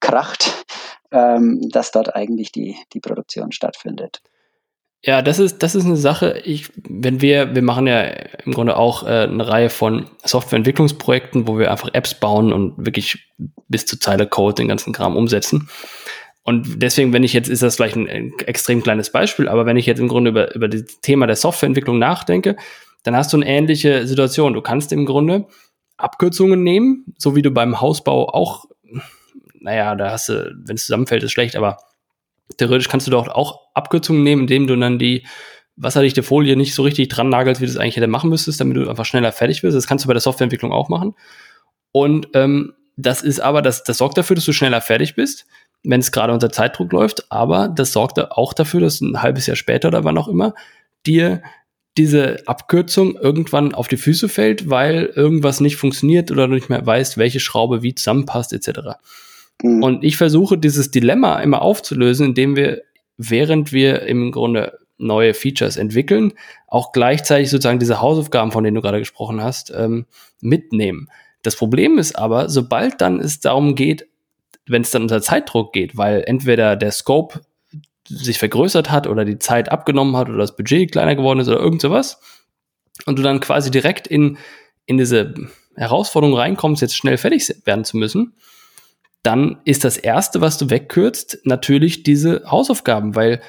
kracht, 0.00 0.64
ähm, 1.10 1.68
dass 1.70 1.90
dort 1.90 2.14
eigentlich 2.14 2.52
die, 2.52 2.76
die 2.92 3.00
Produktion 3.00 3.52
stattfindet. 3.52 4.20
Ja, 5.06 5.22
das 5.22 5.38
ist, 5.38 5.62
das 5.62 5.76
ist 5.76 5.86
eine 5.86 5.96
Sache. 5.96 6.42
Ich, 6.44 6.68
wenn 6.88 7.22
wir, 7.22 7.54
wir 7.54 7.62
machen 7.62 7.86
ja 7.86 8.02
im 8.44 8.52
Grunde 8.52 8.76
auch 8.76 9.04
äh, 9.04 9.22
eine 9.22 9.46
Reihe 9.46 9.70
von 9.70 10.06
Softwareentwicklungsprojekten, 10.24 11.46
wo 11.46 11.60
wir 11.60 11.70
einfach 11.70 11.90
Apps 11.92 12.14
bauen 12.14 12.52
und 12.52 12.74
wirklich 12.76 13.30
bis 13.68 13.86
zur 13.86 14.00
Zeile 14.00 14.26
Code 14.26 14.56
den 14.56 14.66
ganzen 14.66 14.92
Kram 14.92 15.16
umsetzen. 15.16 15.68
Und 16.42 16.82
deswegen, 16.82 17.12
wenn 17.12 17.22
ich 17.22 17.34
jetzt, 17.34 17.48
ist 17.48 17.62
das 17.62 17.76
vielleicht 17.76 17.94
ein, 17.94 18.08
ein 18.08 18.32
extrem 18.46 18.82
kleines 18.82 19.10
Beispiel, 19.10 19.48
aber 19.48 19.64
wenn 19.64 19.76
ich 19.76 19.86
jetzt 19.86 20.00
im 20.00 20.08
Grunde 20.08 20.30
über, 20.30 20.52
über 20.56 20.66
das 20.66 20.82
Thema 21.02 21.28
der 21.28 21.36
Softwareentwicklung 21.36 22.00
nachdenke, 22.00 22.56
dann 23.04 23.14
hast 23.14 23.32
du 23.32 23.36
eine 23.36 23.46
ähnliche 23.46 24.08
Situation. 24.08 24.54
Du 24.54 24.60
kannst 24.60 24.90
im 24.90 25.06
Grunde 25.06 25.46
Abkürzungen 25.98 26.64
nehmen, 26.64 27.14
so 27.16 27.36
wie 27.36 27.42
du 27.42 27.52
beim 27.52 27.80
Hausbau 27.80 28.28
auch, 28.28 28.64
naja, 29.60 29.94
da 29.94 30.10
hast 30.10 30.30
du, 30.30 30.52
wenn 30.64 30.74
es 30.74 30.86
zusammenfällt, 30.86 31.22
ist 31.22 31.30
schlecht, 31.30 31.54
aber 31.54 31.78
theoretisch 32.58 32.88
kannst 32.88 33.06
du 33.06 33.10
dort 33.10 33.30
auch 33.30 33.60
Abkürzungen 33.74 34.22
nehmen, 34.22 34.42
indem 34.42 34.66
du 34.66 34.76
dann 34.76 34.98
die 34.98 35.26
wasserdichte 35.76 36.22
Folie 36.22 36.56
nicht 36.56 36.74
so 36.74 36.82
richtig 36.82 37.08
dran 37.08 37.28
nagelst, 37.28 37.60
wie 37.60 37.66
du 37.66 37.70
es 37.70 37.76
eigentlich 37.76 37.96
hätte 37.96 38.06
machen 38.06 38.30
müsstest, 38.30 38.60
damit 38.60 38.76
du 38.76 38.88
einfach 38.88 39.04
schneller 39.04 39.32
fertig 39.32 39.62
wirst. 39.62 39.76
Das 39.76 39.86
kannst 39.86 40.04
du 40.04 40.08
bei 40.08 40.14
der 40.14 40.22
Softwareentwicklung 40.22 40.72
auch 40.72 40.88
machen. 40.88 41.14
Und 41.92 42.28
ähm, 42.34 42.72
das 42.96 43.22
ist 43.22 43.40
aber, 43.40 43.60
das, 43.62 43.84
das 43.84 43.98
sorgt 43.98 44.16
dafür, 44.16 44.36
dass 44.36 44.46
du 44.46 44.52
schneller 44.52 44.80
fertig 44.80 45.14
bist, 45.14 45.46
wenn 45.84 46.00
es 46.00 46.12
gerade 46.12 46.32
unter 46.32 46.50
Zeitdruck 46.50 46.92
läuft, 46.92 47.30
aber 47.30 47.68
das 47.68 47.92
sorgt 47.92 48.18
auch 48.18 48.54
dafür, 48.54 48.80
dass 48.80 49.00
ein 49.00 49.22
halbes 49.22 49.46
Jahr 49.46 49.56
später 49.56 49.88
oder 49.88 50.04
wann 50.04 50.18
auch 50.18 50.28
immer 50.28 50.54
dir 51.06 51.42
diese 51.96 52.42
Abkürzung 52.46 53.16
irgendwann 53.16 53.74
auf 53.74 53.88
die 53.88 53.96
Füße 53.96 54.28
fällt, 54.28 54.68
weil 54.68 55.04
irgendwas 55.14 55.60
nicht 55.60 55.76
funktioniert 55.76 56.30
oder 56.30 56.48
du 56.48 56.54
nicht 56.54 56.68
mehr 56.68 56.84
weißt, 56.84 57.16
welche 57.16 57.40
Schraube 57.40 57.82
wie 57.82 57.94
zusammenpasst, 57.94 58.52
etc. 58.52 58.96
Mhm. 59.62 59.82
Und 59.82 60.04
ich 60.04 60.16
versuche 60.16 60.58
dieses 60.58 60.90
Dilemma 60.90 61.40
immer 61.40 61.62
aufzulösen, 61.62 62.26
indem 62.26 62.56
wir, 62.56 62.82
während 63.16 63.72
wir 63.72 64.02
im 64.02 64.32
Grunde 64.32 64.78
neue 64.98 65.34
Features 65.34 65.76
entwickeln, 65.76 66.32
auch 66.66 66.92
gleichzeitig 66.92 67.50
sozusagen 67.50 67.78
diese 67.78 68.00
Hausaufgaben, 68.00 68.52
von 68.52 68.64
denen 68.64 68.74
du 68.74 68.82
gerade 68.82 68.98
gesprochen 68.98 69.42
hast, 69.42 69.72
ähm, 69.76 70.06
mitnehmen. 70.40 71.08
Das 71.42 71.56
Problem 71.56 71.98
ist 71.98 72.18
aber, 72.18 72.48
sobald 72.48 73.00
dann 73.00 73.20
es 73.20 73.40
darum 73.40 73.74
geht, 73.74 74.08
wenn 74.66 74.82
es 74.82 74.90
dann 74.90 75.02
unter 75.02 75.22
Zeitdruck 75.22 75.72
geht, 75.72 75.96
weil 75.96 76.24
entweder 76.26 76.76
der 76.76 76.92
Scope 76.92 77.42
sich 78.08 78.38
vergrößert 78.38 78.90
hat 78.90 79.06
oder 79.06 79.24
die 79.24 79.38
Zeit 79.38 79.70
abgenommen 79.70 80.16
hat 80.16 80.28
oder 80.28 80.38
das 80.38 80.56
Budget 80.56 80.92
kleiner 80.92 81.14
geworden 81.14 81.40
ist 81.40 81.48
oder 81.48 81.58
irgend 81.60 81.82
sowas 81.82 82.20
und 83.04 83.18
du 83.18 83.22
dann 83.22 83.40
quasi 83.40 83.70
direkt 83.70 84.06
in, 84.06 84.38
in 84.86 84.96
diese 84.96 85.34
Herausforderung 85.76 86.36
reinkommst, 86.36 86.82
jetzt 86.82 86.96
schnell 86.96 87.18
fertig 87.18 87.54
werden 87.64 87.84
zu 87.84 87.96
müssen, 87.96 88.34
dann 89.26 89.58
ist 89.64 89.84
das 89.84 89.96
Erste, 89.96 90.40
was 90.40 90.56
du 90.56 90.70
wegkürzt, 90.70 91.40
natürlich 91.44 92.04
diese 92.04 92.44
Hausaufgaben, 92.48 93.16
weil 93.16 93.40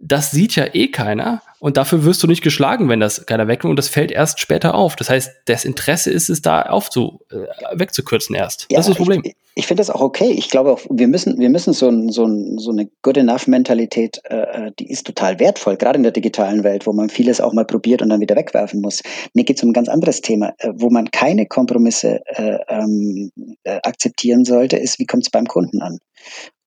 das 0.00 0.30
sieht 0.30 0.56
ja 0.56 0.66
eh 0.72 0.88
keiner 0.88 1.42
und 1.58 1.76
dafür 1.76 2.04
wirst 2.04 2.22
du 2.22 2.26
nicht 2.26 2.42
geschlagen, 2.42 2.88
wenn 2.88 3.00
das 3.00 3.26
keiner 3.26 3.46
wegnimmt 3.46 3.72
und 3.72 3.78
das 3.78 3.88
fällt 3.88 4.10
erst 4.10 4.40
später 4.40 4.74
auf. 4.74 4.96
Das 4.96 5.10
heißt, 5.10 5.30
das 5.44 5.66
Interesse 5.66 6.10
ist 6.10 6.30
es 6.30 6.40
da 6.40 6.62
aufzu, 6.62 7.20
äh, 7.30 7.46
wegzukürzen 7.78 8.34
erst. 8.34 8.66
Ja, 8.70 8.78
das 8.78 8.86
ist 8.86 8.92
das 8.92 8.96
Problem. 8.96 9.20
Ich, 9.24 9.34
ich 9.56 9.66
finde 9.66 9.82
das 9.82 9.90
auch 9.90 10.00
okay. 10.00 10.30
Ich 10.30 10.48
glaube 10.48 10.72
auch, 10.72 10.80
wir 10.88 11.06
müssen, 11.06 11.38
wir 11.38 11.50
müssen 11.50 11.74
so, 11.74 11.90
ein, 11.90 12.10
so, 12.10 12.24
ein, 12.24 12.58
so 12.58 12.70
eine 12.70 12.88
Good 13.02 13.18
Enough 13.18 13.46
Mentalität, 13.46 14.22
äh, 14.24 14.68
äh, 14.68 14.72
die 14.78 14.90
ist 14.90 15.06
total 15.06 15.38
wertvoll, 15.38 15.76
gerade 15.76 15.98
in 15.98 16.02
der 16.02 16.12
digitalen 16.12 16.64
Welt, 16.64 16.86
wo 16.86 16.94
man 16.94 17.10
vieles 17.10 17.42
auch 17.42 17.52
mal 17.52 17.66
probiert 17.66 18.00
und 18.00 18.08
dann 18.08 18.20
wieder 18.20 18.36
wegwerfen 18.36 18.80
muss. 18.80 19.02
Mir 19.34 19.44
geht 19.44 19.58
es 19.58 19.62
um 19.62 19.70
ein 19.70 19.74
ganz 19.74 19.90
anderes 19.90 20.22
Thema, 20.22 20.54
äh, 20.58 20.72
wo 20.74 20.88
man 20.88 21.10
keine 21.10 21.44
Kompromisse 21.44 22.22
äh, 22.26 22.58
ähm, 22.68 23.32
äh, 23.64 23.80
akzeptieren 23.82 24.46
sollte, 24.46 24.78
ist, 24.78 24.98
wie 24.98 25.06
kommt 25.06 25.24
es 25.24 25.30
beim 25.30 25.46
Kunden 25.46 25.82
an? 25.82 25.98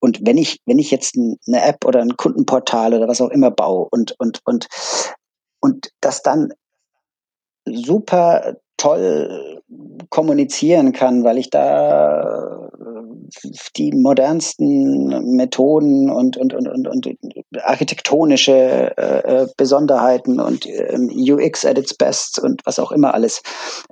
Und 0.04 0.20
wenn 0.26 0.38
ich, 0.38 0.60
wenn 0.66 0.80
ich 0.80 0.92
jetzt 0.92 1.16
eine 1.16 1.63
App 1.63 1.86
oder 1.86 2.02
ein 2.02 2.18
Kundenportal 2.18 2.94
oder 2.94 3.08
was 3.08 3.22
auch 3.22 3.30
immer 3.30 3.52
baue 3.52 3.88
und, 3.89 4.13
und, 4.20 4.42
und, 4.44 4.68
und 5.62 5.92
das 6.02 6.22
dann 6.22 6.52
super 7.63 8.58
toll 8.78 9.62
kommunizieren 10.10 10.92
kann, 10.92 11.24
weil 11.24 11.38
ich 11.38 11.50
da 11.50 12.70
die 13.76 13.92
modernsten 13.92 15.36
Methoden 15.36 16.10
und, 16.10 16.38
und, 16.38 16.54
und, 16.54 16.68
und, 16.68 16.88
und 16.88 17.10
architektonische 17.62 18.96
äh, 18.98 19.44
äh 19.44 19.48
Besonderheiten 19.58 20.40
und 20.40 20.66
äh, 20.66 20.98
UX 20.98 21.66
at 21.66 21.78
its 21.78 21.94
best 21.94 22.40
und 22.40 22.62
was 22.66 22.80
auch 22.80 22.92
immer 22.92 23.14
alles 23.14 23.42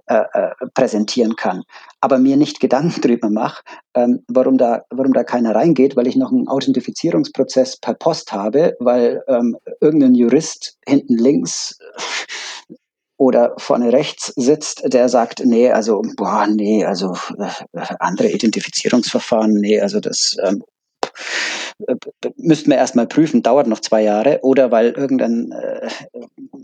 äh, 0.07 0.23
äh, 0.33 0.49
präsentieren 0.73 1.35
kann. 1.35 1.63
Aber 2.01 2.17
mir 2.17 2.37
nicht 2.37 2.59
Gedanken 2.59 3.01
darüber 3.01 3.29
mache, 3.29 3.63
ähm, 3.93 4.23
warum, 4.27 4.57
da, 4.57 4.83
warum 4.89 5.13
da 5.13 5.23
keiner 5.23 5.55
reingeht, 5.55 5.95
weil 5.95 6.07
ich 6.07 6.15
noch 6.15 6.31
einen 6.31 6.47
Authentifizierungsprozess 6.47 7.77
per 7.77 7.93
Post 7.93 8.31
habe, 8.31 8.75
weil 8.79 9.23
ähm, 9.27 9.57
irgendein 9.79 10.15
Jurist 10.15 10.77
hinten 10.85 11.17
links 11.17 11.79
oder 13.21 13.53
vorne 13.59 13.93
rechts 13.93 14.33
sitzt, 14.35 14.81
der 14.91 15.07
sagt, 15.07 15.45
nee, 15.45 15.69
also, 15.69 16.01
boah, 16.17 16.47
nee, 16.47 16.83
also 16.83 17.13
äh, 17.37 17.85
andere 17.99 18.31
Identifizierungsverfahren, 18.31 19.53
nee, 19.53 19.79
also 19.79 19.99
das 19.99 20.35
ähm, 20.43 20.63
müssten 22.35 22.71
wir 22.71 22.77
erstmal 22.77 23.05
prüfen, 23.05 23.43
dauert 23.43 23.67
noch 23.67 23.79
zwei 23.79 24.01
Jahre, 24.01 24.39
oder 24.41 24.71
weil 24.71 24.89
irgendein 24.93 25.51
äh, 25.51 25.87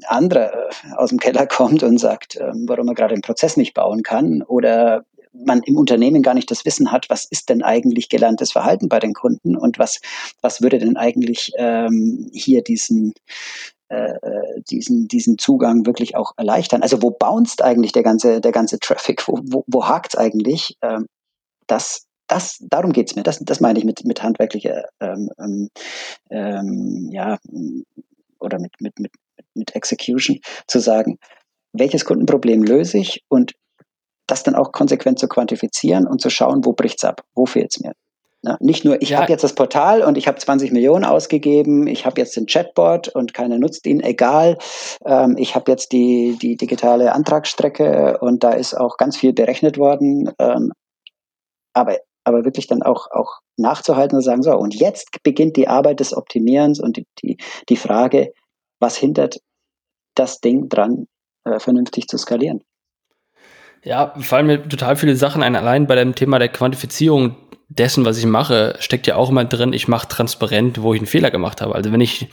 anderer 0.07 0.51
äh, 0.51 0.95
aus 0.95 1.09
dem 1.09 1.19
Keller 1.19 1.45
kommt 1.45 1.83
und 1.83 1.99
sagt, 1.99 2.37
äh, 2.37 2.51
warum 2.65 2.87
er 2.87 2.95
gerade 2.95 3.13
den 3.13 3.21
Prozess 3.21 3.55
nicht 3.55 3.75
bauen 3.75 4.01
kann, 4.01 4.41
oder 4.41 5.05
man 5.33 5.61
im 5.61 5.77
Unternehmen 5.77 6.23
gar 6.23 6.33
nicht 6.33 6.49
das 6.49 6.65
Wissen 6.65 6.91
hat, 6.91 7.07
was 7.11 7.25
ist 7.25 7.49
denn 7.49 7.61
eigentlich 7.61 8.09
gelerntes 8.09 8.51
Verhalten 8.51 8.89
bei 8.89 8.97
den 8.97 9.13
Kunden 9.13 9.55
und 9.55 9.77
was, 9.77 10.01
was 10.41 10.63
würde 10.63 10.79
denn 10.79 10.97
eigentlich 10.97 11.51
ähm, 11.59 12.31
hier 12.33 12.63
diesen 12.63 13.09
äh, 13.09 13.11
äh, 13.11 13.76
diesen, 14.69 15.07
diesen 15.07 15.37
Zugang 15.37 15.85
wirklich 15.85 16.15
auch 16.15 16.33
erleichtern. 16.37 16.81
Also 16.81 17.01
wo 17.01 17.11
bounced 17.11 17.63
eigentlich 17.63 17.91
der 17.91 18.03
ganze, 18.03 18.41
der 18.41 18.51
ganze 18.51 18.79
Traffic? 18.79 19.27
Wo, 19.27 19.39
wo, 19.43 19.63
wo 19.67 19.87
hakt 19.87 20.13
es 20.13 20.19
eigentlich? 20.19 20.75
Ähm, 20.81 21.07
das, 21.67 22.05
das, 22.27 22.57
darum 22.69 22.91
geht's 22.91 23.15
mir. 23.15 23.23
Das, 23.23 23.39
das 23.39 23.59
meine 23.59 23.79
ich 23.79 23.85
mit, 23.85 24.05
mit 24.05 24.21
handwerklicher, 24.21 24.85
ähm, 24.99 25.29
ähm, 25.39 25.69
ähm, 26.29 27.09
ja, 27.11 27.37
oder 28.39 28.59
mit, 28.59 28.73
mit, 28.79 28.99
mit, 28.99 29.11
mit 29.53 29.75
Execution, 29.75 30.39
zu 30.67 30.79
sagen, 30.79 31.17
welches 31.73 32.05
Kundenproblem 32.05 32.63
löse 32.63 32.97
ich 32.97 33.23
und 33.29 33.53
das 34.27 34.43
dann 34.43 34.55
auch 34.55 34.71
konsequent 34.71 35.19
zu 35.19 35.27
quantifizieren 35.27 36.05
und 36.05 36.21
zu 36.21 36.29
schauen, 36.29 36.65
wo 36.65 36.73
bricht's 36.73 37.05
ab, 37.05 37.23
wo 37.33 37.45
fehlt's 37.45 37.79
mir. 37.79 37.93
Ne? 38.43 38.57
Nicht 38.59 38.85
nur, 38.85 39.01
ich 39.01 39.09
ja. 39.09 39.19
habe 39.19 39.31
jetzt 39.31 39.43
das 39.43 39.53
Portal 39.53 40.03
und 40.03 40.17
ich 40.17 40.27
habe 40.27 40.37
20 40.37 40.71
Millionen 40.71 41.05
ausgegeben, 41.05 41.87
ich 41.87 42.05
habe 42.05 42.21
jetzt 42.21 42.35
den 42.35 42.45
Chatbot 42.45 43.07
und 43.09 43.33
keiner 43.33 43.57
nutzt 43.57 43.85
ihn, 43.87 43.99
egal. 44.01 44.57
Ähm, 45.05 45.35
ich 45.37 45.55
habe 45.55 45.71
jetzt 45.71 45.91
die, 45.91 46.37
die 46.39 46.55
digitale 46.55 47.13
Antragsstrecke 47.13 48.19
und 48.19 48.43
da 48.43 48.51
ist 48.51 48.75
auch 48.75 48.97
ganz 48.97 49.17
viel 49.17 49.33
berechnet 49.33 49.77
worden. 49.77 50.31
Ähm, 50.39 50.71
aber, 51.73 51.97
aber 52.23 52.45
wirklich 52.45 52.67
dann 52.67 52.83
auch, 52.83 53.09
auch 53.11 53.39
nachzuhalten 53.57 54.15
und 54.15 54.23
sagen, 54.23 54.43
so, 54.43 54.55
und 54.55 54.75
jetzt 54.75 55.23
beginnt 55.23 55.57
die 55.57 55.67
Arbeit 55.67 55.99
des 55.99 56.15
Optimierens 56.15 56.79
und 56.79 56.97
die, 56.97 57.05
die, 57.23 57.37
die 57.69 57.77
Frage, 57.77 58.33
was 58.79 58.97
hindert 58.97 59.39
das 60.15 60.39
Ding 60.39 60.69
dran, 60.69 61.07
äh, 61.43 61.59
vernünftig 61.59 62.07
zu 62.07 62.17
skalieren? 62.17 62.63
Ja, 63.83 64.13
fallen 64.19 64.47
mir 64.47 64.67
total 64.67 64.95
viele 64.95 65.15
Sachen 65.15 65.43
ein. 65.43 65.55
Allein 65.55 65.87
bei 65.87 65.95
dem 65.95 66.13
Thema 66.13 66.39
der 66.39 66.49
Quantifizierung 66.49 67.35
dessen, 67.69 68.05
was 68.05 68.17
ich 68.17 68.25
mache, 68.25 68.75
steckt 68.79 69.07
ja 69.07 69.15
auch 69.15 69.29
immer 69.29 69.45
drin, 69.45 69.73
ich 69.73 69.87
mache 69.87 70.07
transparent, 70.07 70.81
wo 70.81 70.93
ich 70.93 70.99
einen 70.99 71.07
Fehler 71.07 71.31
gemacht 71.31 71.61
habe. 71.61 71.75
Also 71.75 71.91
wenn 71.91 72.01
ich 72.01 72.27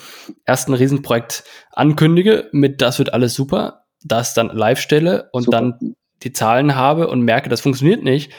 erst 0.47 0.69
ein 0.69 0.75
Riesenprojekt 0.75 1.45
ankündige 1.73 2.49
mit 2.53 2.81
das 2.81 2.99
wird 2.99 3.13
alles 3.13 3.35
super, 3.35 3.85
das 4.03 4.35
dann 4.35 4.49
live 4.49 4.81
stelle 4.81 5.29
und 5.33 5.45
super. 5.45 5.57
dann 5.57 5.97
die 6.23 6.33
Zahlen 6.33 6.77
habe 6.77 7.09
und 7.09 7.23
merke, 7.23 7.49
das 7.49 7.61
funktioniert 7.61 8.05
nicht, 8.05 8.33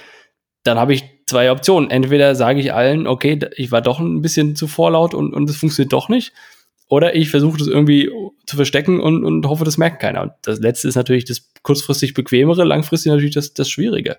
dann 0.63 0.79
habe 0.79 0.93
ich 0.93 1.03
zwei 1.27 1.51
Optionen. 1.51 1.91
Entweder 1.91 2.35
sage 2.35 2.59
ich 2.59 2.73
allen, 2.73 3.07
okay, 3.07 3.39
ich 3.55 3.71
war 3.71 3.81
doch 3.81 3.99
ein 3.99 4.21
bisschen 4.21 4.55
zu 4.55 4.67
vorlaut 4.67 5.13
und, 5.13 5.33
und 5.33 5.49
es 5.49 5.57
funktioniert 5.57 5.93
doch 5.93 6.09
nicht. 6.09 6.33
Oder 6.87 7.15
ich 7.15 7.29
versuche 7.29 7.57
das 7.57 7.67
irgendwie 7.67 8.11
zu 8.45 8.55
verstecken 8.55 8.99
und, 8.99 9.25
und 9.25 9.47
hoffe, 9.47 9.65
das 9.65 9.77
merkt 9.77 10.01
keiner. 10.01 10.21
Und 10.21 10.31
das 10.43 10.59
letzte 10.59 10.87
ist 10.87 10.95
natürlich 10.95 11.25
das 11.25 11.49
kurzfristig 11.63 12.13
bequemere, 12.13 12.63
langfristig 12.63 13.11
natürlich 13.11 13.33
das, 13.33 13.53
das 13.53 13.69
Schwierige. 13.69 14.17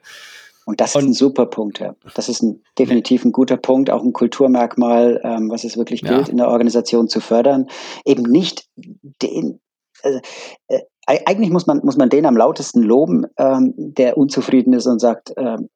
Und 0.67 0.81
das 0.81 0.97
ist 0.97 1.03
ein 1.03 1.13
super 1.13 1.47
Punkt, 1.47 1.79
ja. 1.79 1.95
Das 2.15 2.29
ist 2.29 2.43
ein, 2.43 2.61
definitiv 2.77 3.25
ein 3.25 3.31
guter 3.31 3.57
Punkt, 3.57 3.89
auch 3.89 4.03
ein 4.03 4.13
Kulturmerkmal, 4.13 5.21
ähm, 5.23 5.49
was 5.49 5.63
es 5.63 5.77
wirklich 5.77 6.03
gilt, 6.03 6.27
ja. 6.27 6.33
in 6.33 6.39
der 6.39 6.49
Organisation 6.49 7.09
zu 7.09 7.21
fördern. 7.21 7.69
Eben 8.05 8.25
nicht 8.25 8.67
den, 8.75 9.61
äh, 10.03 10.21
äh, 10.67 10.81
eigentlich 11.07 11.51
muss 11.51 11.69
man, 11.69 11.83
muss 11.85 11.97
man 11.97 12.09
den 12.09 12.27
am 12.27 12.37
lautesten 12.37 12.83
loben, 12.83 13.27
ähm, 13.39 13.75
der 13.77 14.19
unzufrieden 14.19 14.73
ist 14.73 14.87
und 14.87 14.99
sagt, 14.99 15.33
ähm, 15.37 15.69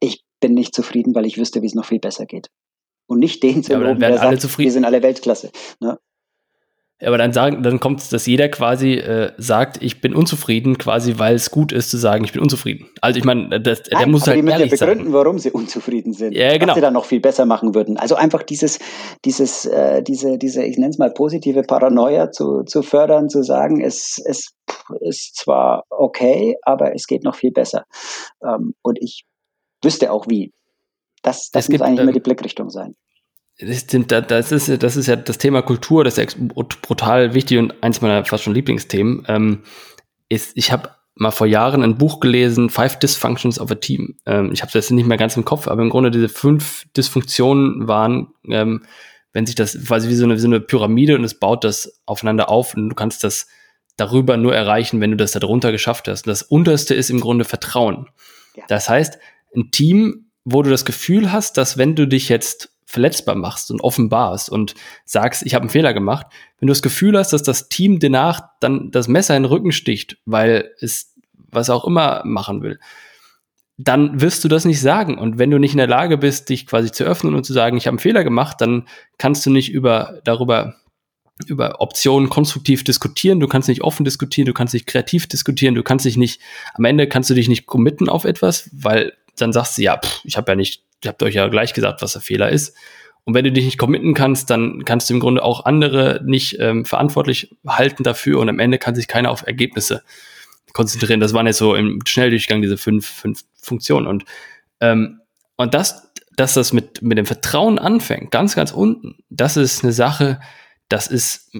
ich 0.00 0.24
bin 0.40 0.54
nicht 0.54 0.74
zufrieden, 0.74 1.14
weil 1.14 1.24
ich 1.24 1.38
wüsste, 1.38 1.62
wie 1.62 1.66
es 1.66 1.76
noch 1.76 1.86
viel 1.86 2.00
besser 2.00 2.26
geht. 2.26 2.48
Und 3.06 3.20
nicht 3.20 3.44
den 3.44 3.62
zu 3.62 3.74
ja, 3.74 3.78
loben, 3.78 4.00
der 4.00 4.18
sagt, 4.18 4.58
wir 4.58 4.72
sind 4.72 4.84
alle 4.84 5.04
Weltklasse. 5.04 5.52
Ne? 5.78 6.00
Aber 7.04 7.18
dann 7.18 7.34
sagen, 7.34 7.62
dann 7.62 7.78
kommt 7.78 8.00
es, 8.00 8.08
dass 8.08 8.24
jeder 8.24 8.48
quasi 8.48 8.94
äh, 8.94 9.32
sagt, 9.36 9.82
ich 9.82 10.00
bin 10.00 10.14
unzufrieden, 10.14 10.78
quasi 10.78 11.18
weil 11.18 11.34
es 11.34 11.50
gut 11.50 11.70
ist 11.70 11.90
zu 11.90 11.98
sagen, 11.98 12.24
ich 12.24 12.32
bin 12.32 12.40
unzufrieden. 12.40 12.88
Also 13.02 13.18
ich 13.18 13.24
meine, 13.24 13.60
der 13.60 13.76
Nein, 13.90 14.10
muss 14.10 14.26
halt 14.26 14.38
die 14.38 14.42
müssen 14.42 14.60
ja 14.60 14.66
begründen, 14.66 15.04
sagen. 15.04 15.12
warum 15.12 15.38
sie 15.38 15.50
unzufrieden 15.50 16.14
sind, 16.14 16.32
ja, 16.32 16.56
genau. 16.56 16.68
was 16.68 16.76
sie 16.76 16.80
dann 16.80 16.94
noch 16.94 17.04
viel 17.04 17.20
besser 17.20 17.44
machen 17.44 17.74
würden. 17.74 17.98
Also 17.98 18.14
einfach 18.14 18.42
dieses, 18.42 18.78
dieses, 19.26 19.66
äh, 19.66 20.02
diese, 20.02 20.38
diese, 20.38 20.64
ich 20.64 20.78
nenne 20.78 20.88
es 20.88 20.98
mal 20.98 21.12
positive 21.12 21.62
Paranoia 21.64 22.30
zu, 22.30 22.62
zu 22.62 22.80
fördern, 22.80 23.28
zu 23.28 23.42
sagen, 23.42 23.82
es, 23.82 24.18
es 24.24 24.54
ist 25.00 25.36
zwar 25.36 25.84
okay, 25.90 26.56
aber 26.62 26.94
es 26.94 27.06
geht 27.06 27.24
noch 27.24 27.34
viel 27.34 27.52
besser. 27.52 27.84
Ähm, 28.42 28.72
und 28.80 28.98
ich 29.02 29.26
wüsste 29.84 30.10
auch 30.10 30.26
wie. 30.28 30.50
Das, 31.22 31.50
das 31.50 31.68
muss 31.68 31.72
gibt, 31.72 31.82
eigentlich 31.82 31.98
ähm, 31.98 32.04
immer 32.04 32.12
die 32.12 32.20
Blickrichtung 32.20 32.70
sein 32.70 32.94
das 33.58 34.52
ist, 34.52 34.82
das 34.82 34.96
ist 34.96 35.06
ja 35.06 35.16
das 35.16 35.38
Thema 35.38 35.62
Kultur, 35.62 36.04
das 36.04 36.18
ist 36.18 36.34
ja 36.34 36.40
brutal 36.82 37.34
wichtig 37.34 37.58
und 37.58 37.82
eins 37.82 38.00
meiner 38.02 38.24
fast 38.24 38.44
schon 38.44 38.54
Lieblingsthemen. 38.54 39.24
Ähm, 39.28 39.62
ist, 40.28 40.52
ich 40.56 40.72
habe 40.72 40.90
mal 41.14 41.30
vor 41.30 41.46
Jahren 41.46 41.82
ein 41.82 41.96
Buch 41.96 42.20
gelesen, 42.20 42.68
Five 42.68 42.98
Dysfunctions 42.98 43.58
of 43.58 43.70
a 43.70 43.76
Team. 43.76 44.18
Ähm, 44.26 44.50
ich 44.52 44.60
habe 44.60 44.72
das 44.72 44.90
nicht 44.90 45.06
mehr 45.06 45.16
ganz 45.16 45.36
im 45.36 45.44
Kopf, 45.44 45.68
aber 45.68 45.82
im 45.82 45.88
Grunde 45.88 46.10
diese 46.10 46.28
fünf 46.28 46.84
Dysfunktionen 46.94 47.88
waren, 47.88 48.28
ähm, 48.48 48.84
wenn 49.32 49.46
sich 49.46 49.54
das 49.54 49.78
quasi 49.86 50.08
wie 50.08 50.14
so 50.14 50.24
eine, 50.24 50.34
wie 50.34 50.40
so 50.40 50.48
eine 50.48 50.60
Pyramide 50.60 51.16
und 51.16 51.24
es 51.24 51.38
baut 51.38 51.64
das 51.64 52.00
aufeinander 52.04 52.50
auf 52.50 52.74
und 52.74 52.90
du 52.90 52.94
kannst 52.94 53.24
das 53.24 53.48
darüber 53.96 54.36
nur 54.36 54.54
erreichen, 54.54 55.00
wenn 55.00 55.10
du 55.10 55.16
das 55.16 55.32
darunter 55.32 55.72
geschafft 55.72 56.08
hast. 56.08 56.26
Und 56.26 56.30
das 56.30 56.42
unterste 56.42 56.94
ist 56.94 57.08
im 57.08 57.20
Grunde 57.20 57.46
Vertrauen. 57.46 58.08
Ja. 58.54 58.64
Das 58.68 58.90
heißt, 58.90 59.18
ein 59.54 59.70
Team, 59.70 60.30
wo 60.44 60.62
du 60.62 60.68
das 60.68 60.84
Gefühl 60.84 61.32
hast, 61.32 61.56
dass 61.56 61.78
wenn 61.78 61.94
du 61.94 62.06
dich 62.06 62.28
jetzt 62.28 62.75
verletzbar 62.86 63.34
machst 63.34 63.70
und 63.70 63.82
offenbarst 63.82 64.48
und 64.48 64.74
sagst, 65.04 65.44
ich 65.44 65.54
habe 65.54 65.64
einen 65.64 65.70
Fehler 65.70 65.92
gemacht, 65.92 66.26
wenn 66.58 66.68
du 66.68 66.70
das 66.70 66.82
Gefühl 66.82 67.18
hast, 67.18 67.32
dass 67.32 67.42
das 67.42 67.68
Team 67.68 67.98
danach 67.98 68.40
dann 68.60 68.90
das 68.92 69.08
Messer 69.08 69.36
in 69.36 69.42
den 69.42 69.50
Rücken 69.50 69.72
sticht, 69.72 70.18
weil 70.24 70.70
es 70.80 71.12
was 71.50 71.68
auch 71.68 71.84
immer 71.84 72.22
machen 72.24 72.62
will, 72.62 72.78
dann 73.76 74.20
wirst 74.20 74.42
du 74.44 74.48
das 74.48 74.64
nicht 74.64 74.80
sagen. 74.80 75.18
Und 75.18 75.38
wenn 75.38 75.50
du 75.50 75.58
nicht 75.58 75.72
in 75.72 75.78
der 75.78 75.86
Lage 75.86 76.16
bist, 76.16 76.48
dich 76.48 76.66
quasi 76.66 76.90
zu 76.92 77.04
öffnen 77.04 77.34
und 77.34 77.44
zu 77.44 77.52
sagen, 77.52 77.76
ich 77.76 77.86
habe 77.86 77.94
einen 77.94 77.98
Fehler 77.98 78.24
gemacht, 78.24 78.60
dann 78.60 78.86
kannst 79.18 79.44
du 79.44 79.50
nicht 79.50 79.70
über 79.70 80.20
darüber 80.24 80.76
über 81.44 81.82
Optionen 81.82 82.30
konstruktiv 82.30 82.82
diskutieren, 82.82 83.40
du 83.40 83.46
kannst 83.46 83.68
nicht 83.68 83.82
offen 83.82 84.04
diskutieren, 84.04 84.46
du 84.46 84.54
kannst 84.54 84.72
nicht 84.72 84.86
kreativ 84.86 85.26
diskutieren, 85.26 85.74
du 85.74 85.82
kannst 85.82 86.06
dich 86.06 86.16
nicht, 86.16 86.40
am 86.72 86.86
Ende 86.86 87.08
kannst 87.08 87.28
du 87.28 87.34
dich 87.34 87.48
nicht 87.48 87.66
committen 87.66 88.08
auf 88.08 88.24
etwas, 88.24 88.70
weil 88.72 89.12
dann 89.36 89.52
sagst 89.52 89.76
du, 89.76 89.82
ja, 89.82 89.98
pff, 89.98 90.22
ich 90.24 90.38
habe 90.38 90.52
ja 90.52 90.56
nicht 90.56 90.85
ihr 91.04 91.08
habt 91.08 91.22
euch 91.22 91.34
ja 91.34 91.48
gleich 91.48 91.74
gesagt, 91.74 92.02
was 92.02 92.12
der 92.12 92.22
Fehler 92.22 92.50
ist. 92.50 92.76
Und 93.24 93.34
wenn 93.34 93.44
du 93.44 93.50
dich 93.50 93.64
nicht 93.64 93.78
committen 93.78 94.14
kannst, 94.14 94.50
dann 94.50 94.84
kannst 94.84 95.10
du 95.10 95.14
im 95.14 95.20
Grunde 95.20 95.42
auch 95.42 95.64
andere 95.64 96.20
nicht 96.24 96.58
ähm, 96.60 96.84
verantwortlich 96.84 97.56
halten 97.66 98.04
dafür 98.04 98.38
und 98.38 98.48
am 98.48 98.60
Ende 98.60 98.78
kann 98.78 98.94
sich 98.94 99.08
keiner 99.08 99.30
auf 99.30 99.44
Ergebnisse 99.44 100.02
konzentrieren. 100.72 101.20
Das 101.20 101.32
waren 101.32 101.46
jetzt 101.46 101.58
so 101.58 101.74
im 101.74 102.00
Schnelldurchgang 102.06 102.62
diese 102.62 102.76
fünf, 102.76 103.06
fünf 103.06 103.42
Funktionen. 103.60 104.06
Und, 104.06 104.24
ähm, 104.80 105.20
und 105.56 105.74
das, 105.74 106.12
dass 106.36 106.54
das 106.54 106.72
mit, 106.72 107.02
mit 107.02 107.18
dem 107.18 107.26
Vertrauen 107.26 107.78
anfängt, 107.78 108.30
ganz, 108.30 108.54
ganz 108.54 108.70
unten, 108.70 109.16
das 109.28 109.56
ist 109.56 109.82
eine 109.82 109.92
Sache, 109.92 110.38
das 110.88 111.08
ist, 111.08 111.50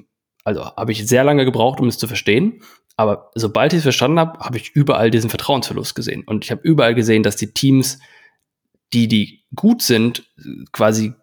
also 0.45 0.65
habe 0.65 0.93
ich 0.93 1.07
sehr 1.09 1.25
lange 1.25 1.45
gebraucht, 1.45 1.81
um 1.81 1.89
es 1.89 1.99
zu 1.99 2.07
verstehen. 2.07 2.63
Aber 2.97 3.31
sobald 3.35 3.73
ich 3.73 3.79
es 3.79 3.83
verstanden 3.83 4.21
habe, 4.21 4.39
habe 4.39 4.57
ich 4.57 4.71
überall 4.71 5.11
diesen 5.11 5.31
Vertrauensverlust 5.31 5.95
gesehen. 5.95 6.23
Und 6.25 6.45
ich 6.45 6.51
habe 6.51 6.63
überall 6.63 6.95
gesehen, 6.95 7.23
dass 7.23 7.37
die 7.37 7.53
Teams, 7.53 7.99
die, 8.93 9.09
die 9.09 9.45
gut 9.55 9.83
sind, 9.83 10.31
quasi 10.73 11.15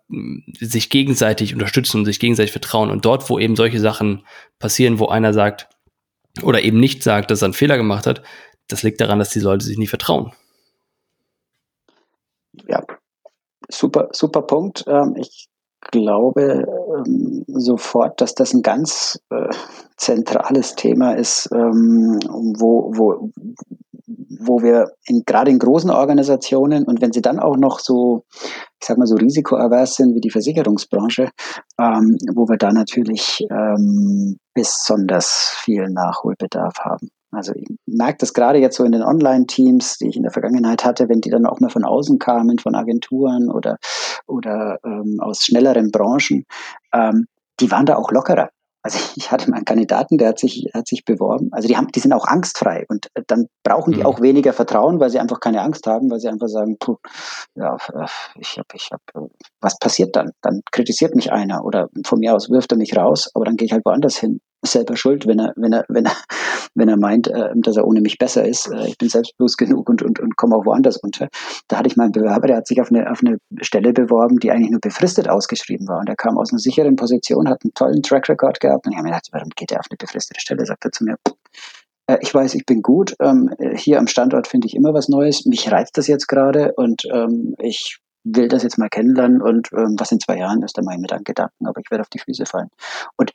sich 0.59 0.89
gegenseitig 0.89 1.53
unterstützen 1.53 1.99
und 1.99 2.05
sich 2.05 2.19
gegenseitig 2.19 2.51
vertrauen. 2.51 2.89
Und 2.89 3.05
dort, 3.05 3.29
wo 3.29 3.39
eben 3.39 3.55
solche 3.55 3.79
Sachen 3.79 4.25
passieren, 4.59 4.99
wo 4.99 5.07
einer 5.07 5.33
sagt 5.33 5.69
oder 6.41 6.61
eben 6.61 6.79
nicht 6.79 7.03
sagt, 7.03 7.31
dass 7.31 7.41
er 7.41 7.45
einen 7.45 7.53
Fehler 7.53 7.77
gemacht 7.77 8.07
hat, 8.07 8.23
das 8.67 8.83
liegt 8.83 9.01
daran, 9.01 9.19
dass 9.19 9.29
die 9.29 9.39
Leute 9.39 9.65
sich 9.65 9.77
nicht 9.77 9.89
vertrauen. 9.89 10.33
Ja, 12.67 12.83
super, 13.69 14.09
super 14.11 14.41
Punkt. 14.41 14.83
Ähm, 14.87 15.15
ich 15.17 15.47
glaube 15.91 16.65
ähm, 17.05 17.43
sofort, 17.47 18.21
dass 18.21 18.35
das 18.35 18.53
ein 18.53 18.61
ganz 18.61 19.21
äh, 19.29 19.49
zentrales 19.97 20.75
Thema 20.75 21.13
ist, 21.13 21.49
ähm, 21.51 22.19
wo, 22.57 22.91
wo, 22.95 23.31
wo 24.07 24.61
wir 24.61 24.91
in, 25.05 25.23
gerade 25.25 25.51
in 25.51 25.59
großen 25.59 25.89
Organisationen 25.89 26.85
und 26.85 27.01
wenn 27.01 27.13
sie 27.13 27.21
dann 27.21 27.39
auch 27.39 27.57
noch 27.57 27.79
so, 27.79 28.25
ich 28.31 28.87
sag 28.87 28.97
mal 28.97 29.07
so 29.07 29.15
risikoavers 29.15 29.95
sind 29.95 30.15
wie 30.15 30.21
die 30.21 30.29
Versicherungsbranche, 30.29 31.29
ähm, 31.79 32.17
wo 32.33 32.47
wir 32.49 32.57
da 32.57 32.71
natürlich 32.71 33.45
ähm, 33.49 34.37
besonders 34.53 35.53
viel 35.63 35.89
Nachholbedarf 35.89 36.79
haben. 36.79 37.09
Also 37.31 37.53
ich 37.55 37.67
merke 37.87 38.17
das 38.19 38.33
gerade 38.33 38.59
jetzt 38.59 38.77
so 38.77 38.83
in 38.83 38.91
den 38.91 39.01
Online-Teams, 39.01 39.97
die 39.97 40.09
ich 40.09 40.17
in 40.17 40.23
der 40.23 40.31
Vergangenheit 40.31 40.85
hatte, 40.85 41.09
wenn 41.09 41.21
die 41.21 41.31
dann 41.31 41.47
auch 41.47 41.59
mal 41.59 41.69
von 41.69 41.83
außen 41.83 42.19
kamen, 42.19 42.59
von 42.59 42.75
Agenturen 42.75 43.49
oder, 43.49 43.77
oder 44.27 44.77
ähm, 44.85 45.19
aus 45.19 45.43
schnelleren 45.43 45.89
Branchen, 45.91 46.45
ähm, 46.93 47.25
die 47.59 47.71
waren 47.71 47.85
da 47.85 47.95
auch 47.95 48.11
lockerer. 48.11 48.49
Also 48.83 48.99
ich 49.15 49.31
hatte 49.31 49.49
mal 49.49 49.57
einen 49.57 49.65
Kandidaten, 49.65 50.17
der 50.17 50.29
hat 50.29 50.39
sich, 50.39 50.69
hat 50.73 50.87
sich 50.87 51.05
beworben. 51.05 51.49
Also 51.51 51.67
die 51.67 51.77
haben, 51.77 51.87
die 51.87 51.99
sind 51.99 52.13
auch 52.13 52.27
angstfrei 52.27 52.85
und 52.89 53.07
äh, 53.15 53.23
dann 53.25 53.47
brauchen 53.63 53.93
die 53.93 54.01
mhm. 54.01 54.05
auch 54.05 54.21
weniger 54.21 54.53
Vertrauen, 54.53 54.99
weil 54.99 55.09
sie 55.09 55.19
einfach 55.19 55.39
keine 55.39 55.61
Angst 55.61 55.87
haben, 55.87 56.11
weil 56.11 56.19
sie 56.19 56.27
einfach 56.27 56.49
sagen, 56.49 56.77
puh, 56.79 56.97
ja, 57.55 57.75
äh, 57.93 58.05
ich 58.39 58.57
habe, 58.57 58.67
ich 58.75 58.89
habe, 58.91 59.25
äh, 59.25 59.29
was 59.61 59.79
passiert 59.79 60.15
dann? 60.15 60.31
Dann 60.41 60.61
kritisiert 60.71 61.15
mich 61.15 61.31
einer 61.31 61.65
oder 61.65 61.89
von 62.05 62.19
mir 62.19 62.35
aus 62.35 62.49
wirft 62.49 62.71
er 62.71 62.77
mich 62.77 62.95
raus, 62.95 63.31
aber 63.33 63.45
dann 63.45 63.55
gehe 63.55 63.65
ich 63.65 63.71
halt 63.71 63.85
woanders 63.85 64.17
hin 64.17 64.39
selber 64.63 64.95
schuld, 64.95 65.27
wenn 65.27 65.39
er, 65.39 65.53
wenn 65.55 65.73
er, 65.73 65.85
wenn 65.87 66.05
er, 66.05 66.15
wenn 66.75 66.89
er 66.89 66.97
meint, 66.97 67.27
äh, 67.27 67.49
dass 67.55 67.77
er 67.77 67.85
ohne 67.85 68.01
mich 68.01 68.17
besser 68.17 68.45
ist. 68.45 68.67
Äh, 68.71 68.87
ich 68.87 68.97
bin 68.97 69.09
selbstbewusst 69.09 69.57
genug 69.57 69.89
und, 69.89 70.01
und, 70.01 70.19
und 70.19 70.35
komme 70.37 70.55
auch 70.55 70.65
woanders 70.65 70.97
unter. 70.97 71.29
Da 71.67 71.77
hatte 71.77 71.87
ich 71.87 71.95
mal 71.95 72.05
einen 72.05 72.11
Bewerber, 72.13 72.47
der 72.47 72.57
hat 72.57 72.67
sich 72.67 72.81
auf 72.81 72.89
eine, 72.89 73.09
auf 73.11 73.21
eine 73.23 73.37
Stelle 73.61 73.93
beworben, 73.93 74.39
die 74.39 74.51
eigentlich 74.51 74.71
nur 74.71 74.81
befristet 74.81 75.29
ausgeschrieben 75.29 75.87
war. 75.87 75.99
Und 75.99 76.09
er 76.09 76.15
kam 76.15 76.37
aus 76.37 76.51
einer 76.51 76.59
sicheren 76.59 76.95
Position, 76.95 77.49
hat 77.49 77.63
einen 77.63 77.73
tollen 77.73 78.01
Track 78.01 78.29
Record 78.29 78.59
gehabt. 78.59 78.85
Und 78.85 78.93
ich 78.93 78.97
habe 78.97 79.07
mir 79.07 79.11
gedacht, 79.11 79.29
warum 79.31 79.49
geht 79.55 79.71
er 79.71 79.79
auf 79.79 79.87
eine 79.89 79.97
befristete 79.97 80.39
Stelle? 80.39 80.65
Sagt 80.65 80.85
er 80.85 80.91
zu 80.91 81.03
mir, 81.03 81.17
äh, 82.07 82.17
ich 82.21 82.33
weiß, 82.33 82.55
ich 82.55 82.65
bin 82.65 82.81
gut. 82.81 83.15
Ähm, 83.19 83.49
hier 83.75 83.99
am 83.99 84.07
Standort 84.07 84.47
finde 84.47 84.67
ich 84.67 84.75
immer 84.75 84.93
was 84.93 85.09
Neues. 85.09 85.45
Mich 85.45 85.71
reizt 85.71 85.97
das 85.97 86.07
jetzt 86.07 86.27
gerade 86.27 86.73
und 86.75 87.03
ähm, 87.11 87.55
ich 87.59 87.99
will 88.23 88.47
das 88.47 88.63
jetzt 88.63 88.77
mal 88.77 88.89
kennenlernen 88.89 89.41
und 89.41 89.69
ähm, 89.73 89.95
was 89.97 90.11
in 90.11 90.19
zwei 90.19 90.37
Jahren 90.37 90.63
ist, 90.63 90.77
da 90.77 90.81
mache 90.81 90.95
ich 90.95 91.01
mir 91.01 91.07
dann 91.07 91.23
Gedanken, 91.23 91.67
aber 91.67 91.81
ich 91.81 91.91
werde 91.91 92.01
auf 92.01 92.09
die 92.09 92.19
Füße 92.19 92.45
fallen. 92.45 92.69
Und 93.17 93.31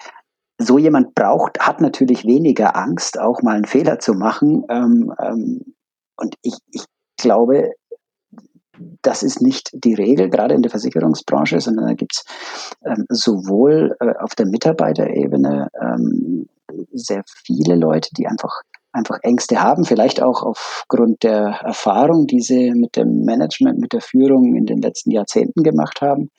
so 0.58 0.76
jemand 0.76 1.14
braucht, 1.14 1.60
hat 1.60 1.80
natürlich 1.80 2.24
weniger 2.24 2.76
Angst, 2.76 3.18
auch 3.18 3.42
mal 3.42 3.56
einen 3.56 3.64
Fehler 3.64 3.98
zu 4.00 4.14
machen. 4.14 4.64
Ähm, 4.68 5.12
ähm, 5.20 5.74
und 6.16 6.34
ich, 6.42 6.54
ich 6.72 6.84
glaube, 7.16 7.72
das 9.02 9.22
ist 9.22 9.40
nicht 9.40 9.70
die 9.72 9.94
Regel, 9.94 10.28
gerade 10.30 10.54
in 10.54 10.62
der 10.62 10.70
Versicherungsbranche, 10.70 11.60
sondern 11.60 11.86
da 11.86 11.94
gibt 11.94 12.16
es 12.16 12.24
ähm, 12.84 13.06
sowohl 13.08 13.96
äh, 14.00 14.14
auf 14.20 14.34
der 14.34 14.46
Mitarbeiterebene 14.46 15.68
ähm, 15.80 16.48
sehr 16.92 17.22
viele 17.26 17.76
Leute, 17.76 18.10
die 18.16 18.26
einfach 18.26 18.62
einfach 18.92 19.18
Ängste 19.22 19.62
haben, 19.62 19.84
vielleicht 19.84 20.22
auch 20.22 20.42
aufgrund 20.42 21.22
der 21.22 21.60
Erfahrung, 21.62 22.26
die 22.26 22.40
sie 22.40 22.72
mit 22.72 22.96
dem 22.96 23.24
Management, 23.24 23.78
mit 23.78 23.92
der 23.92 24.00
Führung 24.00 24.54
in 24.54 24.66
den 24.66 24.80
letzten 24.80 25.10
Jahrzehnten 25.10 25.62
gemacht 25.62 26.00
haben. 26.00 26.30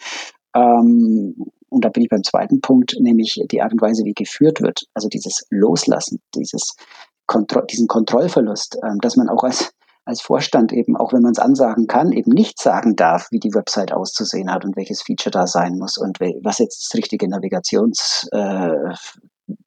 Ähm, 0.55 1.35
und 1.69 1.85
da 1.85 1.89
bin 1.89 2.03
ich 2.03 2.09
beim 2.09 2.23
zweiten 2.23 2.61
Punkt, 2.61 2.95
nämlich 2.99 3.41
die 3.51 3.61
Art 3.61 3.71
und 3.71 3.81
Weise, 3.81 4.03
wie 4.05 4.13
geführt 4.13 4.61
wird. 4.61 4.85
Also 4.93 5.07
dieses 5.07 5.45
Loslassen, 5.49 6.19
dieses 6.35 6.75
Kontro 7.27 7.61
diesen 7.61 7.87
Kontrollverlust, 7.87 8.77
ähm, 8.83 8.97
dass 9.01 9.15
man 9.15 9.29
auch 9.29 9.43
als, 9.43 9.71
als 10.05 10.21
Vorstand 10.21 10.73
eben, 10.73 10.97
auch 10.97 11.13
wenn 11.13 11.21
man 11.21 11.31
es 11.31 11.39
ansagen 11.39 11.85
kann, 11.87 12.11
eben 12.11 12.31
nicht 12.31 12.59
sagen 12.59 12.95
darf, 12.95 13.27
wie 13.31 13.39
die 13.39 13.53
Website 13.53 13.93
auszusehen 13.93 14.51
hat 14.51 14.65
und 14.65 14.75
welches 14.75 15.03
Feature 15.03 15.31
da 15.31 15.45
sein 15.45 15.77
muss 15.77 15.97
und 15.97 16.19
was 16.19 16.57
jetzt 16.57 16.85
das 16.85 16.97
richtige 16.97 17.29
Navigations, 17.29 18.27
äh, 18.31 18.93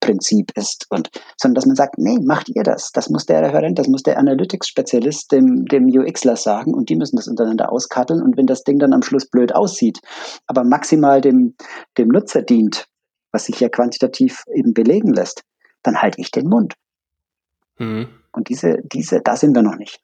Prinzip 0.01 0.53
ist 0.57 0.87
und 0.91 1.11
sondern 1.37 1.55
dass 1.57 1.67
man 1.67 1.77
sagt, 1.77 1.99
nee, 1.99 2.19
macht 2.23 2.49
ihr 2.55 2.63
das. 2.63 2.91
Das 2.93 3.09
muss 3.11 3.27
der 3.27 3.43
Referent, 3.43 3.79
das 3.79 3.89
muss 3.89 4.03
der 4.03 4.19
Analytics-Spezialist 4.19 5.33
dem, 5.33 5.67
dem 5.67 5.87
UXler 5.87 6.37
sagen 6.37 6.75
und 6.75 6.89
die 6.89 6.97
müssen 6.97 7.17
das 7.17 7.29
untereinander 7.29 7.73
auskatteln 7.73 8.23
und 8.23 8.37
wenn 8.37 8.47
das 8.47 8.65
Ding 8.65 8.79
dann 8.79 8.93
am 8.93 9.03
Schluss 9.03 9.29
blöd 9.29 9.55
aussieht, 9.55 10.01
aber 10.47 10.65
maximal 10.65 11.21
dem, 11.21 11.55
dem 11.99 12.09
Nutzer 12.09 12.43
dient, 12.43 12.87
was 13.33 13.47
sich 13.47 13.61
ja 13.61 13.69
quantitativ 13.69 14.45
eben 14.55 14.75
belegen 14.75 15.13
lässt, 15.13 15.43
dann 15.83 16.01
halte 16.01 16.21
ich 16.21 16.31
den 16.31 16.49
Mund. 16.49 16.75
Mhm. 17.79 18.09
Und 18.33 18.49
diese, 18.49 18.79
diese, 18.85 19.21
da 19.21 19.37
sind 19.37 19.55
wir 19.55 19.63
noch 19.63 19.77
nicht. 19.77 20.01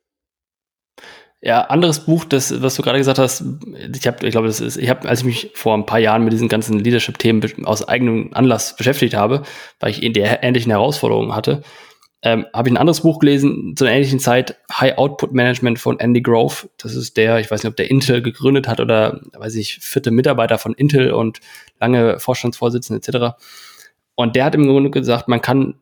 Ja, 1.40 1.62
anderes 1.62 2.00
Buch, 2.00 2.24
das, 2.24 2.62
was 2.62 2.74
du 2.74 2.82
gerade 2.82 2.98
gesagt 2.98 3.20
hast, 3.20 3.44
ich 3.94 4.06
habe, 4.08 4.26
ich 4.26 4.32
glaube, 4.32 4.48
das 4.48 4.60
ist, 4.60 4.76
ich 4.76 4.90
habe, 4.90 5.08
als 5.08 5.20
ich 5.20 5.26
mich 5.26 5.50
vor 5.54 5.74
ein 5.74 5.86
paar 5.86 6.00
Jahren 6.00 6.24
mit 6.24 6.32
diesen 6.32 6.48
ganzen 6.48 6.80
Leadership-Themen 6.80 7.64
aus 7.64 7.86
eigenem 7.86 8.30
Anlass 8.34 8.74
beschäftigt 8.74 9.14
habe, 9.14 9.42
weil 9.78 9.90
ich 9.90 10.02
in 10.02 10.12
der 10.12 10.42
ähnlichen 10.42 10.72
Herausforderungen 10.72 11.36
hatte, 11.36 11.62
ähm, 12.22 12.46
habe 12.52 12.68
ich 12.68 12.74
ein 12.74 12.78
anderes 12.78 13.02
Buch 13.02 13.20
gelesen 13.20 13.74
zu 13.76 13.84
einer 13.84 13.94
ähnlichen 13.94 14.18
Zeit, 14.18 14.56
High 14.72 14.98
Output 14.98 15.32
Management 15.32 15.78
von 15.78 16.00
Andy 16.00 16.20
Grove. 16.20 16.68
Das 16.76 16.96
ist 16.96 17.16
der, 17.16 17.38
ich 17.38 17.48
weiß 17.48 17.62
nicht, 17.62 17.70
ob 17.70 17.76
der 17.76 17.88
Intel 17.88 18.20
gegründet 18.20 18.66
hat 18.66 18.80
oder, 18.80 19.20
weiß 19.34 19.54
ich, 19.54 19.78
vierte 19.78 20.10
Mitarbeiter 20.10 20.58
von 20.58 20.74
Intel 20.74 21.12
und 21.12 21.38
lange 21.78 22.18
Vorstandsvorsitzende 22.18 23.00
etc. 23.06 23.36
Und 24.16 24.34
der 24.34 24.46
hat 24.46 24.56
im 24.56 24.66
Grunde 24.66 24.90
gesagt, 24.90 25.28
man 25.28 25.40
kann 25.40 25.74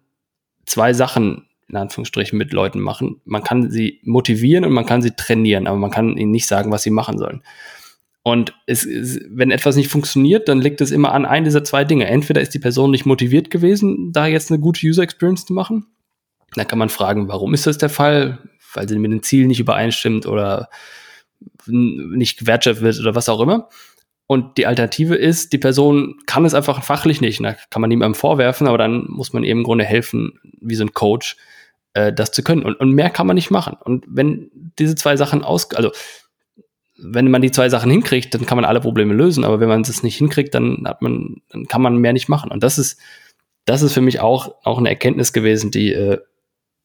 zwei 0.66 0.92
Sachen 0.92 1.46
in 1.68 1.76
Anführungsstrichen 1.76 2.38
mit 2.38 2.52
Leuten 2.52 2.80
machen. 2.80 3.20
Man 3.24 3.42
kann 3.42 3.70
sie 3.70 4.00
motivieren 4.04 4.64
und 4.64 4.72
man 4.72 4.86
kann 4.86 5.02
sie 5.02 5.12
trainieren, 5.12 5.66
aber 5.66 5.76
man 5.78 5.90
kann 5.90 6.16
ihnen 6.16 6.30
nicht 6.30 6.46
sagen, 6.46 6.70
was 6.70 6.82
sie 6.82 6.90
machen 6.90 7.18
sollen. 7.18 7.42
Und 8.22 8.54
es, 8.66 8.84
es, 8.84 9.20
wenn 9.30 9.52
etwas 9.52 9.76
nicht 9.76 9.88
funktioniert, 9.88 10.48
dann 10.48 10.60
liegt 10.60 10.80
es 10.80 10.90
immer 10.90 11.12
an 11.12 11.26
einem 11.26 11.44
dieser 11.44 11.62
zwei 11.62 11.84
Dinge. 11.84 12.06
Entweder 12.06 12.40
ist 12.40 12.54
die 12.54 12.58
Person 12.58 12.90
nicht 12.90 13.06
motiviert 13.06 13.50
gewesen, 13.50 14.12
da 14.12 14.26
jetzt 14.26 14.50
eine 14.50 14.60
gute 14.60 14.84
User 14.84 15.02
Experience 15.02 15.46
zu 15.46 15.52
machen. 15.52 15.86
Dann 16.54 16.66
kann 16.66 16.78
man 16.78 16.88
fragen, 16.88 17.28
warum 17.28 17.54
ist 17.54 17.66
das 17.66 17.78
der 17.78 17.88
Fall? 17.88 18.38
Weil 18.74 18.88
sie 18.88 18.98
mit 18.98 19.12
den 19.12 19.22
Zielen 19.22 19.48
nicht 19.48 19.60
übereinstimmt 19.60 20.26
oder 20.26 20.68
nicht 21.66 22.38
gewertschätzt 22.38 22.80
wird 22.80 22.98
oder 22.98 23.14
was 23.14 23.28
auch 23.28 23.40
immer. 23.40 23.68
Und 24.26 24.58
die 24.58 24.66
Alternative 24.66 25.14
ist, 25.14 25.52
die 25.52 25.58
Person 25.58 26.16
kann 26.26 26.44
es 26.44 26.54
einfach 26.54 26.82
fachlich 26.82 27.20
nicht. 27.20 27.40
Da 27.44 27.54
kann 27.70 27.80
man 27.80 27.88
niemandem 27.88 28.18
vorwerfen, 28.18 28.66
aber 28.66 28.78
dann 28.78 29.06
muss 29.08 29.32
man 29.32 29.44
eben 29.44 29.60
im 29.60 29.64
Grunde 29.64 29.84
helfen, 29.84 30.40
wie 30.60 30.74
so 30.74 30.84
ein 30.84 30.94
Coach, 30.94 31.36
äh, 31.96 32.12
das 32.12 32.30
zu 32.30 32.42
können. 32.42 32.62
Und, 32.62 32.78
und 32.78 32.92
mehr 32.92 33.10
kann 33.10 33.26
man 33.26 33.34
nicht 33.34 33.50
machen. 33.50 33.76
Und 33.82 34.04
wenn 34.06 34.50
diese 34.78 34.94
zwei 34.94 35.16
Sachen 35.16 35.42
aus, 35.42 35.72
also 35.74 35.90
wenn 36.98 37.30
man 37.30 37.42
die 37.42 37.50
zwei 37.50 37.68
Sachen 37.68 37.90
hinkriegt, 37.90 38.34
dann 38.34 38.46
kann 38.46 38.56
man 38.56 38.64
alle 38.64 38.80
Probleme 38.80 39.14
lösen. 39.14 39.44
Aber 39.44 39.60
wenn 39.60 39.68
man 39.68 39.80
es 39.80 40.02
nicht 40.02 40.16
hinkriegt, 40.16 40.54
dann 40.54 40.84
hat 40.86 41.00
man, 41.02 41.42
dann 41.50 41.66
kann 41.66 41.82
man 41.82 41.96
mehr 41.96 42.12
nicht 42.12 42.28
machen. 42.28 42.50
Und 42.50 42.62
das 42.62 42.78
ist, 42.78 43.00
das 43.64 43.82
ist 43.82 43.94
für 43.94 44.00
mich 44.02 44.20
auch, 44.20 44.54
auch 44.62 44.78
eine 44.78 44.90
Erkenntnis 44.90 45.32
gewesen, 45.32 45.70
die 45.70 45.92
äh, 45.92 46.18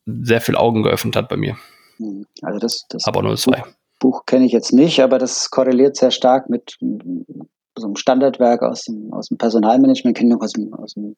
sehr 0.05 0.41
viel 0.41 0.55
Augen 0.55 0.84
geöffnet 0.84 1.16
hat 1.16 1.30
bei 1.30 1.38
mir. 1.38 1.57
Hm, 1.97 2.26
also 2.41 2.59
das, 2.59 2.86
das 2.89 3.05
aber 3.05 3.22
nur 3.22 3.36
zwei. 3.36 3.57
Buch, 3.59 3.68
Buch 3.99 4.26
kenne 4.26 4.45
ich 4.45 4.53
jetzt 4.53 4.74
nicht, 4.74 5.01
aber 5.01 5.20
das 5.20 5.49
korreliert 5.51 5.97
sehr 5.97 6.12
stark 6.12 6.49
mit 6.49 6.78
so 6.80 7.86
einem 7.86 7.95
Standardwerk 7.95 8.64
aus 8.64 8.84
dem, 8.84 9.14
aus 9.14 9.28
dem 9.28 9.38
Personalmanagement, 9.38 10.18
kenne 10.18 10.30
ich 10.30 10.36
noch 10.36 10.43
aus 10.43 10.53
dem, 10.53 10.74
aus 10.74 10.93
dem, 10.93 11.16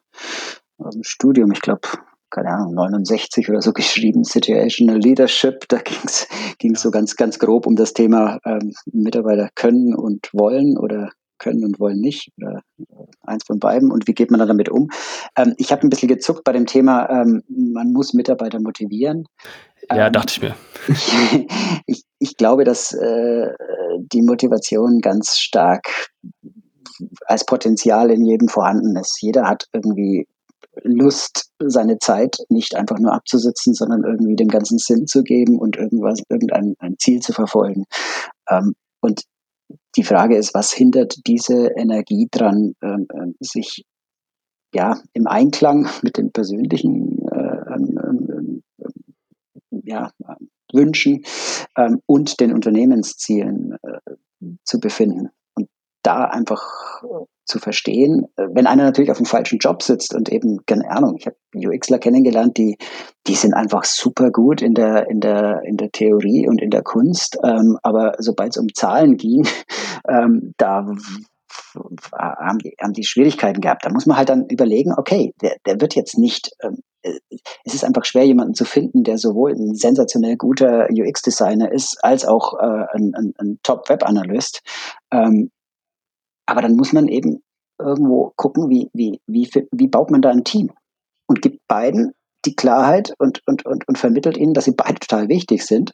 aus 0.78 0.94
dem 0.94 1.04
Studium. 1.04 1.52
Ich 1.52 1.62
glaube, 1.62 1.88
keine 2.34 2.50
Ahnung, 2.50 2.74
69 2.74 3.50
oder 3.50 3.62
so 3.62 3.74
geschrieben, 3.74 4.24
Situational 4.24 4.98
Leadership. 4.98 5.68
Da 5.70 5.78
ging 5.78 6.00
es 6.04 6.28
ja. 6.62 6.76
so 6.76 6.92
ganz, 6.92 7.16
ganz 7.16 7.38
grob 7.40 7.68
um 7.68 7.76
das 7.76 7.94
Thema 7.94 8.40
ähm, 8.46 8.74
Mitarbeiter 8.92 9.50
können 9.56 9.94
und 9.94 10.30
wollen 10.34 10.78
oder 10.78 11.12
können 11.38 11.64
und 11.64 11.80
wollen 11.80 12.00
nicht 12.00 12.32
oder 12.38 12.62
äh, 12.80 12.84
eins 13.22 13.44
von 13.46 13.60
beiden 13.60 13.92
und 13.92 14.08
wie 14.08 14.14
geht 14.14 14.32
man 14.32 14.40
dann 14.40 14.48
damit 14.48 14.70
um? 14.70 14.90
Ähm, 15.38 15.54
ich 15.58 15.72
habe 15.72 15.86
ein 15.86 15.90
bisschen 15.90 16.08
gezuckt 16.08 16.44
bei 16.44 16.54
dem 16.54 16.66
Thema, 16.66 17.10
ähm, 17.10 17.44
man 17.48 17.92
muss 17.92 18.14
Mitarbeiter 18.14 18.60
motivieren. 18.60 19.26
Ja, 19.90 20.08
ähm, 20.08 20.14
dachte 20.14 20.34
ich 20.36 20.42
mir. 20.42 20.56
Ich, 20.88 21.48
ich, 21.86 22.04
ich 22.20 22.38
glaube, 22.38 22.64
dass 22.64 22.94
äh, 22.94 23.48
die 24.12 24.22
Motivation 24.22 25.02
ganz 25.02 25.38
stark 25.38 26.10
als 27.26 27.46
Potenzial 27.46 28.10
in 28.10 28.26
jedem 28.26 28.48
vorhanden 28.48 28.96
ist. 28.96 29.22
Jeder 29.22 29.48
hat 29.48 29.68
irgendwie 29.74 30.28
Lust, 30.82 31.52
seine 31.60 32.00
Zeit 32.00 32.38
nicht 32.50 32.76
einfach 32.76 33.00
nur 33.00 33.14
abzusitzen, 33.14 33.74
sondern 33.74 34.04
irgendwie 34.04 34.36
dem 34.36 34.48
ganzen 34.48 34.78
Sinn 34.80 35.08
zu 35.08 35.24
geben 35.24 35.60
und 35.60 35.78
irgendwas, 35.78 36.22
irgendein 36.30 36.76
ein 36.80 36.96
Ziel 37.00 37.20
zu 37.22 37.34
verfolgen. 37.34 37.86
Ähm, 38.50 38.74
und 39.02 39.24
die 39.96 40.04
Frage 40.04 40.38
ist, 40.38 40.54
was 40.54 40.74
hindert 40.74 41.16
diese 41.28 41.68
Energie 41.76 42.28
dran, 42.32 42.74
ähm, 42.82 43.08
ähm 43.14 43.36
sich 43.40 43.86
ja, 44.74 45.00
im 45.14 45.28
Einklang 45.28 45.88
mit 46.02 46.18
den 46.18 46.32
persönlichen 46.32 47.28
äh, 47.30 47.74
ähm, 47.74 48.64
ja, 49.84 50.12
Wünschen 50.74 51.24
ähm, 51.78 52.02
und 52.06 52.40
den 52.40 52.54
Unternehmenszielen 52.54 53.78
äh, 53.84 54.16
zu 54.64 54.80
befinden. 54.80 55.30
Und 55.56 55.70
da 56.02 56.26
einfach 56.26 57.04
äh, 57.04 57.26
zu 57.46 57.60
verstehen, 57.60 58.26
äh, 58.36 58.48
wenn 58.54 58.68
einer 58.68 58.84
natürlich 58.84 59.12
auf 59.12 59.18
dem 59.18 59.26
falschen 59.26 59.60
Job 59.60 59.84
sitzt 59.84 60.14
und 60.16 60.30
eben, 60.30 60.66
keine 60.66 60.90
Ahnung, 60.90 61.16
ich 61.18 61.26
habe 61.26 61.38
UXler 61.56 62.00
kennengelernt, 62.00 62.58
die, 62.58 62.78
die 63.28 63.36
sind 63.36 63.54
einfach 63.54 63.84
super 63.84 64.32
gut 64.32 64.62
in 64.62 64.74
der, 64.74 65.10
in 65.10 65.20
der, 65.20 65.62
in 65.66 65.78
der 65.78 65.92
Theorie 65.92 66.48
und 66.48 66.62
in 66.62 66.70
der 66.70 66.84
Kunst, 66.84 67.38
ähm, 67.44 67.78
aber 67.84 68.14
sobald 68.20 68.52
es 68.52 68.58
um 68.58 68.68
Zahlen 68.74 69.18
ging, 69.18 69.48
ähm, 70.08 70.54
da 70.58 70.86
haben 72.18 72.60
die, 72.60 72.76
haben 72.82 72.94
die 72.94 73.06
Schwierigkeiten 73.06 73.62
gehabt. 73.62 73.86
Da 73.86 73.92
muss 73.92 74.06
man 74.06 74.18
halt 74.18 74.30
dann 74.30 74.48
überlegen, 74.50 74.94
okay, 74.96 75.34
der, 75.42 75.56
der 75.66 75.82
wird 75.82 75.96
jetzt 75.96 76.18
nicht, 76.18 76.52
ähm, 76.62 76.80
äh, 77.02 77.20
es 77.66 77.74
ist 77.74 77.84
einfach 77.84 78.06
schwer, 78.06 78.26
jemanden 78.26 78.54
zu 78.54 78.66
finden, 78.66 79.04
der 79.04 79.18
sowohl 79.18 79.52
ein 79.52 79.76
sensationell 79.76 80.38
guter 80.38 80.88
UX-Designer 80.92 81.72
ist, 81.72 81.98
als 82.04 82.26
auch 82.26 82.54
äh, 82.60 82.86
ein, 82.94 83.14
ein, 83.16 83.34
ein 83.38 83.60
Top-Web-Analyst. 83.64 84.62
Ähm, 85.12 85.52
aber 86.46 86.62
dann 86.62 86.76
muss 86.76 86.94
man 86.94 87.08
eben 87.08 87.42
irgendwo 87.80 88.34
gucken, 88.36 88.70
wie, 88.70 88.90
wie, 88.94 89.20
wie, 89.28 89.50
wie 89.72 89.88
baut 89.88 90.12
man 90.12 90.22
da 90.22 90.30
ein 90.30 90.44
Team 90.44 90.72
und 91.28 91.42
gibt 91.42 91.60
beiden 91.68 92.14
die 92.46 92.56
Klarheit 92.56 93.14
und, 93.20 93.42
und, 93.46 93.66
und, 93.66 93.88
und 93.88 93.98
vermittelt 93.98 94.38
ihnen, 94.38 94.54
dass 94.54 94.66
sie 94.66 94.76
beide 94.76 94.96
total 94.96 95.30
wichtig 95.30 95.66
sind 95.66 95.94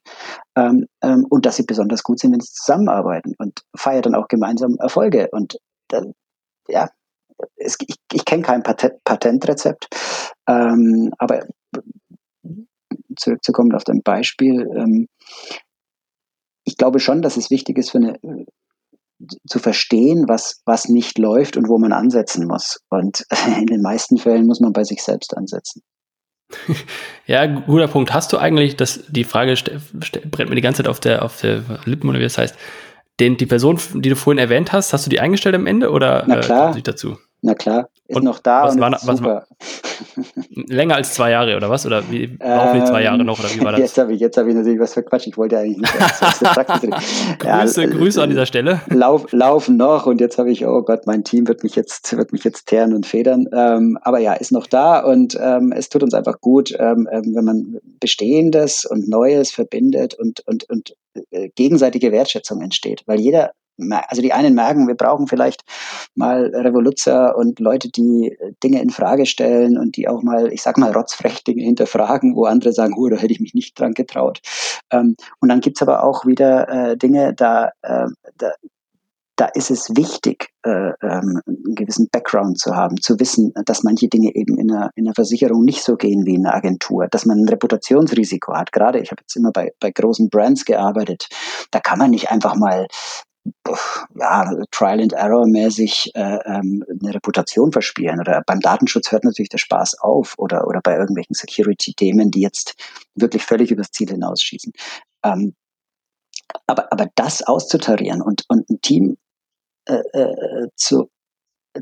ähm, 0.57 0.87
ähm, 1.03 1.25
und 1.29 1.45
dass 1.45 1.57
sie 1.57 1.63
besonders 1.63 2.03
gut 2.03 2.19
sind, 2.19 2.33
wenn 2.33 2.39
sie 2.39 2.51
zusammenarbeiten 2.51 3.35
und 3.37 3.61
feiert 3.75 4.07
dann 4.07 4.15
auch 4.15 4.27
gemeinsam 4.27 4.75
Erfolge. 4.79 5.29
Und 5.31 5.57
dann, 5.89 6.13
ja, 6.67 6.89
es, 7.55 7.77
ich, 7.87 7.95
ich 8.13 8.25
kenne 8.25 8.41
kein 8.41 8.63
Patent, 8.63 9.03
Patentrezept, 9.03 9.87
ähm, 10.47 11.11
aber 11.19 11.45
zurückzukommen 13.15 13.73
auf 13.73 13.83
dein 13.83 14.01
Beispiel, 14.01 14.67
ähm, 14.75 15.07
ich 16.65 16.77
glaube 16.77 16.99
schon, 16.99 17.21
dass 17.21 17.37
es 17.37 17.49
wichtig 17.49 17.77
ist 17.77 17.91
für 17.91 17.97
eine 17.97 18.19
zu 19.47 19.59
verstehen, 19.59 20.25
was, 20.27 20.61
was 20.65 20.89
nicht 20.89 21.17
läuft 21.17 21.57
und 21.57 21.67
wo 21.67 21.77
man 21.77 21.91
ansetzen 21.91 22.47
muss. 22.47 22.79
Und 22.89 23.25
in 23.59 23.67
den 23.67 23.81
meisten 23.81 24.17
Fällen 24.17 24.45
muss 24.45 24.59
man 24.59 24.73
bei 24.73 24.83
sich 24.83 25.03
selbst 25.03 25.35
ansetzen. 25.35 25.81
Ja, 27.27 27.45
guter 27.45 27.87
Punkt. 27.87 28.11
Hast 28.11 28.33
du 28.33 28.39
eigentlich, 28.39 28.75
das, 28.75 29.03
die 29.07 29.23
Frage 29.23 29.55
brennt 30.31 30.49
mir 30.49 30.55
die 30.55 30.63
ganze 30.63 30.81
Zeit 30.81 30.89
auf 30.89 30.99
der, 30.99 31.23
auf 31.23 31.39
der 31.41 31.63
Lippen 31.85 32.09
oder 32.09 32.17
wie 32.17 32.23
das 32.23 32.39
heißt, 32.39 32.55
den, 33.19 33.37
die 33.37 33.45
Person, 33.45 33.79
die 33.93 34.09
du 34.09 34.15
vorhin 34.15 34.39
erwähnt 34.39 34.71
hast, 34.71 34.91
hast 34.91 35.05
du 35.05 35.11
die 35.11 35.19
eingestellt 35.19 35.53
am 35.53 35.67
Ende 35.67 35.91
oder 35.91 36.23
Na 36.25 36.39
klar. 36.39 36.75
Äh, 36.75 36.81
dazu? 36.81 37.17
Na 37.41 37.53
klar, 37.53 37.89
ist 38.07 38.17
und 38.17 38.23
noch 38.23 38.39
da 38.39 38.63
was 38.63 38.75
und 38.75 38.81
war, 38.81 38.93
ist 38.93 39.05
super. 39.05 39.45
länger 40.67 40.95
als 40.95 41.13
zwei 41.13 41.31
Jahre 41.31 41.55
oder 41.55 41.69
was? 41.69 41.85
Oder 41.85 42.03
wie 42.09 42.37
laufen 42.39 42.79
die 42.79 42.85
zwei 42.85 43.03
Jahre 43.03 43.23
noch? 43.23 43.39
Oder 43.39 43.49
wie 43.49 43.61
war 43.61 43.71
das? 43.71 43.81
Jetzt 43.81 43.97
habe 43.97 44.13
ich, 44.13 44.21
hab 44.21 44.47
ich 44.47 44.55
natürlich 44.55 44.79
was 44.79 44.93
für 44.93 45.03
Quatsch. 45.03 45.27
Ich 45.27 45.37
wollte 45.37 45.57
eigentlich 45.57 45.77
nicht. 45.77 45.93
Grüße, 47.39 47.83
ja, 47.83 47.89
Grüße 47.89 48.21
an 48.21 48.29
dieser 48.29 48.45
Stelle. 48.45 48.81
Lauf, 48.87 49.31
laufen 49.31 49.77
noch 49.77 50.05
und 50.05 50.19
jetzt 50.19 50.37
habe 50.37 50.51
ich, 50.51 50.65
oh 50.65 50.81
Gott, 50.81 51.05
mein 51.05 51.23
Team 51.23 51.47
wird 51.47 51.63
mich 51.63 51.75
jetzt, 51.75 52.15
wird 52.15 52.31
mich 52.33 52.43
jetzt 52.43 52.67
teeren 52.67 52.93
und 52.93 53.05
federn. 53.05 53.47
Ähm, 53.53 53.97
aber 54.01 54.19
ja, 54.19 54.33
ist 54.33 54.51
noch 54.51 54.67
da 54.67 54.99
und 54.99 55.37
ähm, 55.41 55.71
es 55.75 55.89
tut 55.89 56.03
uns 56.03 56.13
einfach 56.13 56.41
gut, 56.41 56.73
ähm, 56.77 57.07
ähm 57.11 57.35
wenn 57.35 57.45
man 57.45 57.77
Bestehendes 57.99 58.85
und 58.85 59.07
Neues 59.07 59.51
verbindet 59.51 60.13
und, 60.15 60.41
und, 60.45 60.69
und 60.69 60.95
äh, 61.31 61.49
gegenseitige 61.55 62.11
Wertschätzung 62.11 62.61
entsteht. 62.61 63.03
Weil 63.05 63.19
jeder 63.19 63.51
also 64.07 64.21
die 64.21 64.33
einen 64.33 64.55
merken, 64.55 64.87
wir 64.87 64.95
brauchen 64.95 65.27
vielleicht 65.27 65.63
mal 66.15 66.51
Revoluzer 66.53 67.35
und 67.37 67.59
Leute, 67.59 67.89
die 67.89 68.37
äh, 68.39 68.53
Dinge 68.63 68.81
in 68.81 68.89
Frage 68.89 69.25
stellen 69.25 69.77
und 69.77 69.97
die 69.97 70.07
auch 70.07 70.21
mal, 70.21 70.51
ich 70.51 70.61
sag 70.61 70.77
mal, 70.77 70.91
rotzfrech 70.91 71.43
Dinge 71.43 71.63
hinterfragen, 71.63 72.35
wo 72.35 72.45
andere 72.45 72.73
sagen, 72.73 72.95
oh, 72.97 73.07
da 73.09 73.17
hätte 73.17 73.33
ich 73.33 73.39
mich 73.39 73.53
nicht 73.53 73.79
dran 73.79 73.93
getraut. 73.93 74.41
Ähm, 74.91 75.15
und 75.39 75.49
dann 75.49 75.61
gibt's 75.61 75.81
aber 75.81 76.03
auch 76.03 76.25
wieder 76.25 76.69
äh, 76.69 76.97
Dinge, 76.97 77.33
da, 77.33 77.71
äh, 77.81 78.07
da, 78.37 78.51
da 79.39 79.45
ist 79.45 79.71
es 79.71 79.95
wichtig, 79.95 80.49
äh, 80.63 80.91
ähm, 81.01 81.41
einen 81.47 81.75
gewissen 81.75 82.09
Background 82.11 82.59
zu 82.59 82.75
haben, 82.75 82.99
zu 82.99 83.17
wissen, 83.21 83.53
dass 83.65 83.83
manche 83.83 84.09
Dinge 84.09 84.35
eben 84.35 84.57
in 84.57 84.69
einer, 84.69 84.91
in 84.95 85.07
einer 85.07 85.15
Versicherung 85.15 85.63
nicht 85.63 85.81
so 85.81 85.95
gehen 85.95 86.25
wie 86.25 86.35
in 86.35 86.45
einer 86.45 86.55
Agentur, 86.55 87.07
dass 87.07 87.25
man 87.25 87.39
ein 87.39 87.47
Reputationsrisiko 87.47 88.53
hat. 88.53 88.73
Gerade 88.73 88.99
ich 88.99 89.11
habe 89.11 89.21
jetzt 89.21 89.37
immer 89.37 89.51
bei, 89.53 89.71
bei 89.79 89.91
großen 89.91 90.29
Brands 90.29 90.65
gearbeitet, 90.65 91.29
da 91.71 91.79
kann 91.79 91.99
man 91.99 92.11
nicht 92.11 92.29
einfach 92.31 92.55
mal 92.55 92.87
ja, 94.15 94.51
Trial 94.71 95.01
and 95.01 95.13
Error 95.13 95.47
mäßig 95.47 96.11
äh, 96.15 96.39
ähm, 96.45 96.83
eine 97.01 97.13
Reputation 97.13 97.71
verspielen. 97.71 98.19
Oder 98.19 98.41
beim 98.45 98.59
Datenschutz 98.59 99.11
hört 99.11 99.23
natürlich 99.23 99.49
der 99.49 99.57
Spaß 99.57 99.99
auf 99.99 100.35
oder, 100.37 100.67
oder 100.67 100.81
bei 100.81 100.95
irgendwelchen 100.95 101.35
Security-Themen, 101.35 102.31
die 102.31 102.41
jetzt 102.41 102.75
wirklich 103.15 103.43
völlig 103.43 103.71
übers 103.71 103.91
Ziel 103.91 104.09
hinausschießen. 104.09 104.73
Ähm, 105.23 105.55
aber, 106.67 106.91
aber 106.91 107.07
das 107.15 107.43
auszutarieren 107.43 108.21
und, 108.21 108.45
und 108.47 108.69
ein 108.69 108.81
Team 108.81 109.17
äh, 109.85 110.01
äh, 110.13 110.67
zu, 110.75 111.09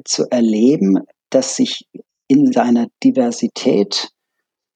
zu 0.03 0.29
erleben, 0.29 0.99
das 1.29 1.55
sich 1.55 1.87
in 2.27 2.51
seiner 2.51 2.87
Diversität 3.03 4.09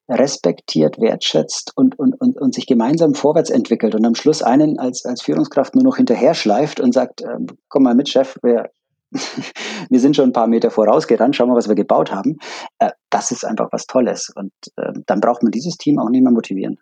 respektiert, 0.09 0.99
wertschätzt 0.99 1.71
und, 1.75 1.97
und, 1.97 2.19
und, 2.19 2.37
und 2.37 2.53
sich 2.53 2.67
gemeinsam 2.67 3.13
vorwärts 3.13 3.49
entwickelt 3.49 3.95
und 3.95 4.05
am 4.05 4.15
Schluss 4.15 4.41
einen 4.41 4.79
als, 4.79 5.05
als 5.05 5.21
Führungskraft 5.21 5.75
nur 5.75 5.83
noch 5.83 5.97
hinterher 5.97 6.33
schleift 6.33 6.79
und 6.79 6.93
sagt, 6.93 7.21
äh, 7.21 7.37
komm 7.69 7.83
mal 7.83 7.95
mit, 7.95 8.09
Chef, 8.09 8.37
wir, 8.41 8.71
wir 9.89 9.99
sind 9.99 10.15
schon 10.15 10.29
ein 10.29 10.33
paar 10.33 10.47
Meter 10.47 10.71
vorausgerannt, 10.71 11.35
schauen 11.35 11.49
wir, 11.49 11.55
was 11.55 11.69
wir 11.69 11.75
gebaut 11.75 12.11
haben. 12.11 12.37
Äh, 12.79 12.91
das 13.09 13.31
ist 13.31 13.45
einfach 13.45 13.69
was 13.71 13.85
Tolles. 13.85 14.31
Und 14.35 14.51
äh, 14.75 14.91
dann 15.05 15.21
braucht 15.21 15.43
man 15.43 15.51
dieses 15.51 15.77
Team 15.77 15.99
auch 15.99 16.09
nicht 16.09 16.23
mehr 16.23 16.31
motivieren. 16.31 16.79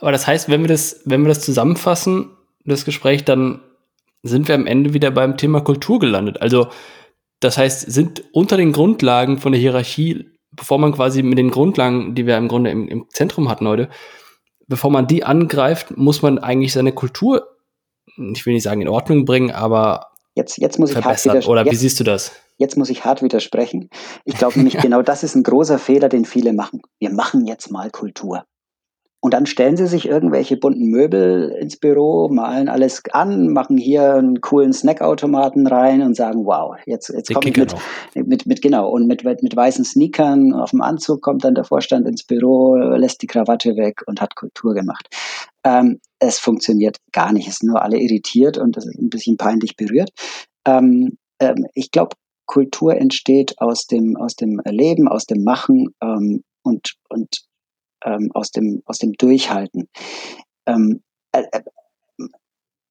Aber 0.00 0.12
das 0.12 0.26
heißt, 0.26 0.48
wenn 0.48 0.60
wir 0.60 0.68
das, 0.68 1.00
wenn 1.04 1.22
wir 1.22 1.28
das 1.28 1.40
zusammenfassen, 1.40 2.30
das 2.64 2.84
Gespräch, 2.84 3.24
dann 3.24 3.60
sind 4.22 4.48
wir 4.48 4.54
am 4.54 4.66
Ende 4.66 4.94
wieder 4.94 5.10
beim 5.10 5.36
Thema 5.36 5.60
Kultur 5.60 5.98
gelandet. 5.98 6.40
Also, 6.40 6.68
das 7.40 7.58
heißt, 7.58 7.90
sind 7.92 8.24
unter 8.32 8.56
den 8.56 8.72
Grundlagen 8.72 9.38
von 9.38 9.52
der 9.52 9.60
Hierarchie 9.60 10.33
bevor 10.56 10.78
man 10.78 10.92
quasi 10.92 11.22
mit 11.22 11.38
den 11.38 11.50
Grundlagen, 11.50 12.14
die 12.14 12.26
wir 12.26 12.36
im 12.36 12.48
Grunde 12.48 12.70
im, 12.70 12.88
im 12.88 13.06
Zentrum 13.10 13.48
hatten 13.48 13.66
heute, 13.66 13.88
bevor 14.66 14.90
man 14.90 15.06
die 15.06 15.24
angreift, 15.24 15.96
muss 15.96 16.22
man 16.22 16.38
eigentlich 16.38 16.72
seine 16.72 16.92
Kultur, 16.92 17.56
ich 18.16 18.46
will 18.46 18.54
nicht 18.54 18.62
sagen 18.62 18.80
in 18.80 18.88
Ordnung 18.88 19.24
bringen, 19.24 19.50
aber 19.50 20.08
jetzt, 20.34 20.58
jetzt 20.58 20.78
muss 20.78 20.90
ich 20.90 20.98
verbessern. 20.98 21.36
Hart 21.36 21.48
Oder 21.48 21.64
wie 21.64 21.76
siehst 21.76 21.98
du 22.00 22.04
das? 22.04 22.32
Jetzt 22.56 22.76
muss 22.76 22.88
ich 22.88 23.04
hart 23.04 23.22
widersprechen. 23.22 23.90
Ich 24.24 24.36
glaube 24.36 24.56
nämlich, 24.56 24.76
genau 24.82 25.02
das 25.02 25.24
ist 25.24 25.34
ein 25.34 25.42
großer 25.42 25.78
Fehler, 25.78 26.08
den 26.08 26.24
viele 26.24 26.52
machen. 26.52 26.82
Wir 26.98 27.10
machen 27.10 27.46
jetzt 27.46 27.70
mal 27.70 27.90
Kultur. 27.90 28.44
Und 29.24 29.32
dann 29.32 29.46
stellen 29.46 29.78
sie 29.78 29.86
sich 29.86 30.06
irgendwelche 30.06 30.58
bunten 30.58 30.90
Möbel 30.90 31.48
ins 31.58 31.78
Büro, 31.78 32.28
malen 32.28 32.68
alles 32.68 33.02
an, 33.12 33.48
machen 33.54 33.78
hier 33.78 34.16
einen 34.16 34.42
coolen 34.42 34.74
Snackautomaten 34.74 35.66
rein 35.66 36.02
und 36.02 36.14
sagen, 36.14 36.44
wow, 36.44 36.76
jetzt, 36.84 37.08
jetzt 37.08 37.32
komme 37.32 37.48
ich 37.48 37.56
mit, 37.56 37.74
mit, 38.14 38.44
mit, 38.44 38.60
genau, 38.60 38.90
und 38.90 39.06
mit, 39.06 39.24
mit, 39.24 39.56
weißen 39.56 39.82
Sneakern 39.82 40.52
auf 40.52 40.72
dem 40.72 40.82
Anzug 40.82 41.22
kommt 41.22 41.42
dann 41.42 41.54
der 41.54 41.64
Vorstand 41.64 42.06
ins 42.06 42.22
Büro, 42.22 42.76
lässt 42.76 43.22
die 43.22 43.26
Krawatte 43.26 43.76
weg 43.76 44.02
und 44.06 44.20
hat 44.20 44.36
Kultur 44.36 44.74
gemacht. 44.74 45.08
Ähm, 45.64 46.00
es 46.18 46.38
funktioniert 46.38 46.98
gar 47.12 47.32
nicht, 47.32 47.48
es 47.48 47.60
sind 47.60 47.70
nur 47.70 47.80
alle 47.80 47.96
irritiert 47.96 48.58
und 48.58 48.76
das 48.76 48.84
ist 48.84 49.00
ein 49.00 49.08
bisschen 49.08 49.38
peinlich 49.38 49.74
berührt. 49.76 50.10
Ähm, 50.66 51.16
ähm, 51.40 51.66
ich 51.72 51.90
glaube, 51.92 52.14
Kultur 52.44 52.94
entsteht 52.94 53.58
aus 53.58 53.86
dem, 53.86 54.18
aus 54.18 54.36
dem 54.36 54.60
Erleben, 54.60 55.08
aus 55.08 55.24
dem 55.24 55.44
Machen 55.44 55.94
ähm, 56.02 56.42
und, 56.62 56.96
und 57.08 57.46
ähm, 58.04 58.30
aus, 58.34 58.50
dem, 58.50 58.82
aus 58.86 58.98
dem 58.98 59.12
Durchhalten. 59.12 59.88
Ähm, 60.66 61.02
äh, 61.32 61.42
äh, 61.52 61.62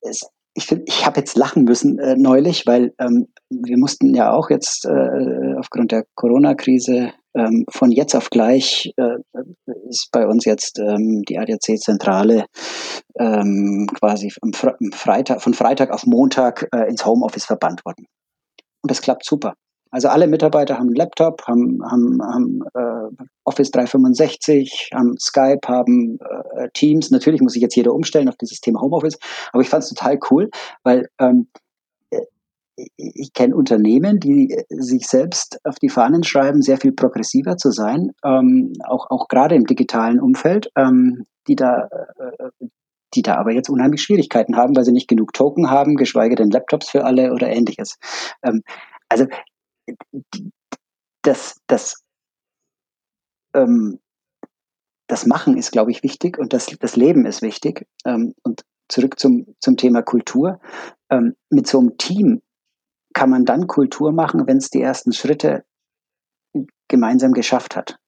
es, 0.01 0.27
ich 0.55 0.65
finde, 0.65 0.83
ich 0.87 1.05
habe 1.05 1.19
jetzt 1.19 1.35
lachen 1.35 1.63
müssen 1.63 1.97
äh, 1.99 2.15
neulich, 2.15 2.67
weil 2.67 2.93
ähm, 2.99 3.27
wir 3.49 3.77
mussten 3.77 4.13
ja 4.13 4.31
auch 4.31 4.49
jetzt 4.49 4.85
äh, 4.85 5.55
aufgrund 5.57 5.91
der 5.91 6.05
Corona-Krise 6.15 7.11
ähm, 7.35 7.65
von 7.69 7.91
jetzt 7.91 8.15
auf 8.15 8.29
gleich 8.29 8.93
äh, 8.97 9.17
ist 9.89 10.09
bei 10.11 10.27
uns 10.27 10.45
jetzt 10.45 10.79
ähm, 10.79 11.23
die 11.23 11.39
ADAC-Zentrale 11.39 12.45
ähm, 13.19 13.87
quasi 13.93 14.31
am 14.41 14.53
Freitag, 14.93 15.41
von 15.41 15.53
Freitag 15.53 15.91
auf 15.91 16.05
Montag 16.05 16.67
äh, 16.73 16.87
ins 16.89 17.05
Homeoffice 17.05 17.45
verbannt 17.45 17.83
worden. 17.85 18.05
Und 18.81 18.91
das 18.91 19.01
klappt 19.01 19.25
super. 19.25 19.55
Also 19.93 20.07
alle 20.07 20.27
Mitarbeiter 20.27 20.79
haben 20.79 20.87
einen 20.87 20.95
Laptop, 20.95 21.43
haben, 21.45 21.79
haben, 21.85 22.19
haben 22.23 22.63
äh, 22.73 23.23
Office 23.43 23.69
365, 23.69 24.89
haben 24.91 25.15
Skype, 25.19 25.59
haben 25.67 26.17
äh, 26.55 26.67
Teams. 26.73 27.11
Natürlich 27.11 27.41
muss 27.41 27.53
sich 27.53 27.61
jetzt 27.61 27.75
jeder 27.75 27.93
umstellen 27.93 28.27
auf 28.27 28.35
dieses 28.35 28.59
Thema 28.59 28.81
Homeoffice, 28.81 29.19
aber 29.51 29.61
ich 29.61 29.69
fand 29.69 29.83
es 29.83 29.89
total 29.89 30.17
cool, 30.31 30.49
weil 30.81 31.09
ähm, 31.19 31.47
äh, 32.09 32.21
ich 32.97 33.33
kenne 33.33 33.55
Unternehmen, 33.55 34.19
die 34.19 34.57
sich 34.69 35.05
selbst 35.05 35.59
auf 35.63 35.75
die 35.75 35.89
Fahnen 35.89 36.23
schreiben, 36.23 36.63
sehr 36.63 36.77
viel 36.77 36.93
progressiver 36.93 37.57
zu 37.57 37.69
sein, 37.69 38.13
ähm, 38.25 38.73
auch, 38.85 39.11
auch 39.11 39.27
gerade 39.27 39.53
im 39.53 39.65
digitalen 39.65 40.19
Umfeld, 40.19 40.71
ähm, 40.75 41.27
die 41.47 41.55
da 41.55 41.87
äh, 42.17 42.49
die 43.13 43.21
da 43.21 43.35
aber 43.35 43.51
jetzt 43.51 43.69
unheimlich 43.69 44.01
Schwierigkeiten 44.01 44.57
haben, 44.57 44.75
weil 44.75 44.85
sie 44.85 44.91
nicht 44.91 45.07
genug 45.07 45.33
Token 45.33 45.69
haben, 45.69 45.97
geschweige 45.97 46.33
denn 46.33 46.49
Laptops 46.49 46.89
für 46.89 47.05
alle 47.05 47.31
oder 47.31 47.47
ähnliches. 47.47 47.99
Ähm, 48.41 48.63
also 49.07 49.27
das, 51.21 51.61
das, 51.67 52.03
ähm, 53.55 53.99
das 55.07 55.25
Machen 55.25 55.57
ist, 55.57 55.71
glaube 55.71 55.91
ich, 55.91 56.03
wichtig 56.03 56.37
und 56.37 56.53
das, 56.53 56.67
das 56.79 56.95
Leben 56.95 57.25
ist 57.25 57.41
wichtig. 57.41 57.87
Ähm, 58.05 58.33
und 58.43 58.63
zurück 58.89 59.19
zum, 59.19 59.55
zum 59.59 59.77
Thema 59.77 60.01
Kultur. 60.01 60.59
Ähm, 61.09 61.35
mit 61.49 61.67
so 61.67 61.79
einem 61.79 61.97
Team 61.97 62.41
kann 63.13 63.29
man 63.29 63.45
dann 63.45 63.67
Kultur 63.67 64.11
machen, 64.11 64.47
wenn 64.47 64.57
es 64.57 64.69
die 64.69 64.81
ersten 64.81 65.13
Schritte 65.13 65.65
gemeinsam 66.87 67.31
geschafft 67.31 67.75
hat. 67.75 67.99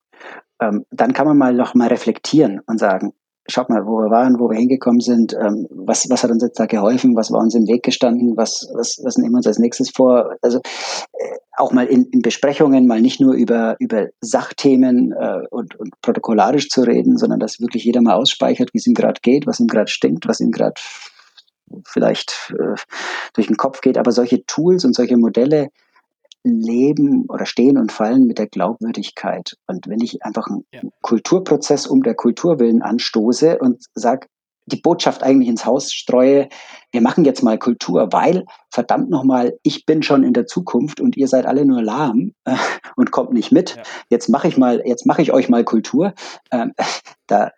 Ähm, 0.60 0.86
dann 0.90 1.14
kann 1.14 1.28
man 1.28 1.38
mal 1.38 1.54
noch 1.54 1.74
mal 1.74 1.88
reflektieren 1.88 2.62
und 2.66 2.80
sagen, 2.80 3.14
schaut 3.48 3.70
mal, 3.70 3.86
wo 3.86 4.00
wir 4.00 4.10
waren, 4.10 4.40
wo 4.40 4.50
wir 4.50 4.58
hingekommen 4.58 5.02
sind, 5.02 5.34
ähm, 5.34 5.68
was, 5.70 6.10
was 6.10 6.24
hat 6.24 6.32
uns 6.32 6.44
jetzt 6.44 6.60
da 6.60 6.66
geholfen, 6.66 7.16
was 7.16 7.32
war 7.32 7.42
uns 7.42 7.56
im 7.56 7.68
Weg 7.68 7.84
gestanden, 7.84 8.36
was, 8.36 8.68
was, 8.74 9.00
was 9.04 9.18
nehmen 9.18 9.34
wir 9.34 9.38
uns 9.38 9.48
als 9.48 9.60
nächstes 9.60 9.90
vor. 9.92 10.36
Also 10.42 10.60
äh, 11.14 11.38
auch 11.58 11.72
mal 11.72 11.86
in, 11.86 12.06
in 12.06 12.22
Besprechungen, 12.22 12.88
mal 12.88 13.02
nicht 13.02 13.22
nur 13.22 13.34
über, 13.34 13.76
über 13.80 14.08
Sachthemen 14.20 15.12
äh, 15.12 15.42
und, 15.50 15.76
und 15.76 16.00
protokollarisch 16.02 16.70
zu 16.70 16.82
reden, 16.82 17.18
sondern 17.18 17.40
dass 17.40 17.60
wirklich 17.60 17.84
jeder 17.86 18.02
mal 18.02 18.16
ausspeichert, 18.16 18.74
wie 18.74 18.80
es 18.80 18.88
ihm 18.88 18.96
gerade 18.96 19.22
geht, 19.22 19.46
was 19.46 19.60
ihm 19.60 19.68
gerade 19.68 19.90
stinkt, 19.90 20.28
was 20.28 20.40
ihm 20.40 20.52
gerade 20.52 20.82
vielleicht 21.86 22.54
äh, 22.58 22.76
durch 23.34 23.48
den 23.48 23.58
Kopf 23.58 23.82
geht. 23.82 23.98
Aber 23.98 24.12
solche 24.12 24.46
Tools 24.46 24.86
und 24.86 24.96
solche 24.96 25.18
Modelle 25.18 25.70
leben 26.50 27.26
oder 27.28 27.46
stehen 27.46 27.78
und 27.78 27.92
fallen 27.92 28.26
mit 28.26 28.38
der 28.38 28.48
Glaubwürdigkeit. 28.48 29.56
Und 29.68 29.88
wenn 29.88 30.02
ich 30.02 30.24
einfach 30.24 30.48
einen 30.48 30.66
ja. 30.72 30.82
Kulturprozess 31.02 31.88
um 31.88 32.04
der 32.04 32.16
Kultur 32.16 32.60
willen 32.60 32.82
anstoße 32.82 33.58
und 33.60 33.84
sage, 33.94 34.28
die 34.68 34.78
Botschaft 34.78 35.22
eigentlich 35.22 35.50
ins 35.50 35.66
Haus 35.66 35.94
streue, 35.94 36.50
wir 36.92 37.02
machen 37.02 37.26
jetzt 37.26 37.44
mal 37.44 37.58
Kultur, 37.58 38.12
weil 38.12 38.46
verdammt 38.72 39.10
nochmal, 39.10 39.60
ich 39.64 39.86
bin 39.86 40.02
schon 40.02 40.24
in 40.24 40.34
der 40.34 40.48
Zukunft 40.48 41.00
und 41.00 41.16
ihr 41.18 41.28
seid 41.28 41.46
alle 41.46 41.66
nur 41.66 41.84
lahm 41.84 42.34
äh, 42.46 42.56
und 42.96 43.12
kommt 43.12 43.34
nicht 43.34 43.52
mit. 43.52 43.76
Ja. 43.76 43.84
Jetzt 44.10 44.30
mache 44.30 44.48
ich 44.48 44.58
mal, 44.58 44.82
jetzt 44.86 45.06
mache 45.06 45.22
ich 45.22 45.32
euch 45.32 45.50
mal 45.50 45.64
Kultur. 45.64 46.14
Ähm, 46.52 46.74
da, 47.28 47.52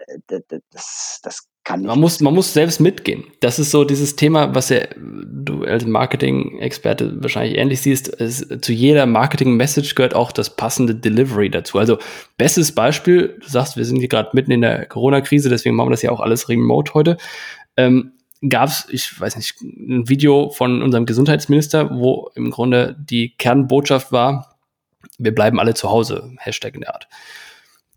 das, 0.71 1.19
das 1.23 1.46
kann 1.67 1.81
man 1.81 1.99
muss, 1.99 2.21
man 2.21 2.33
muss 2.33 2.53
selbst 2.53 2.79
mitgehen. 2.79 3.25
Das 3.41 3.59
ist 3.59 3.71
so 3.71 3.83
dieses 3.83 4.15
Thema, 4.15 4.55
was 4.55 4.69
ja 4.69 4.85
du 4.95 5.65
als 5.65 5.85
Marketing-Experte 5.85 7.21
wahrscheinlich 7.21 7.57
ähnlich 7.57 7.81
siehst. 7.81 8.07
Ist, 8.07 8.63
zu 8.63 8.71
jeder 8.71 9.05
Marketing-Message 9.05 9.95
gehört 9.95 10.15
auch 10.15 10.31
das 10.31 10.55
passende 10.55 10.95
Delivery 10.95 11.49
dazu. 11.49 11.77
Also 11.77 11.97
bestes 12.37 12.73
Beispiel, 12.73 13.37
du 13.41 13.49
sagst, 13.49 13.75
wir 13.75 13.83
sind 13.83 13.97
hier 13.97 14.07
gerade 14.07 14.29
mitten 14.31 14.51
in 14.51 14.61
der 14.61 14.85
Corona-Krise, 14.85 15.49
deswegen 15.49 15.75
machen 15.75 15.87
wir 15.87 15.91
das 15.91 16.03
ja 16.03 16.11
auch 16.11 16.21
alles 16.21 16.47
remote 16.47 16.93
heute. 16.93 17.17
Ähm, 17.75 18.13
gab 18.47 18.69
es, 18.69 18.87
ich 18.89 19.19
weiß 19.19 19.35
nicht, 19.35 19.59
ein 19.61 20.07
Video 20.07 20.49
von 20.51 20.81
unserem 20.81 21.05
Gesundheitsminister, 21.05 21.89
wo 21.91 22.31
im 22.35 22.49
Grunde 22.49 22.95
die 22.97 23.35
Kernbotschaft 23.35 24.13
war, 24.13 24.55
wir 25.17 25.35
bleiben 25.35 25.59
alle 25.59 25.73
zu 25.73 25.89
Hause, 25.89 26.31
Hashtag 26.37 26.75
in 26.75 26.81
der 26.81 26.93
Art. 26.93 27.09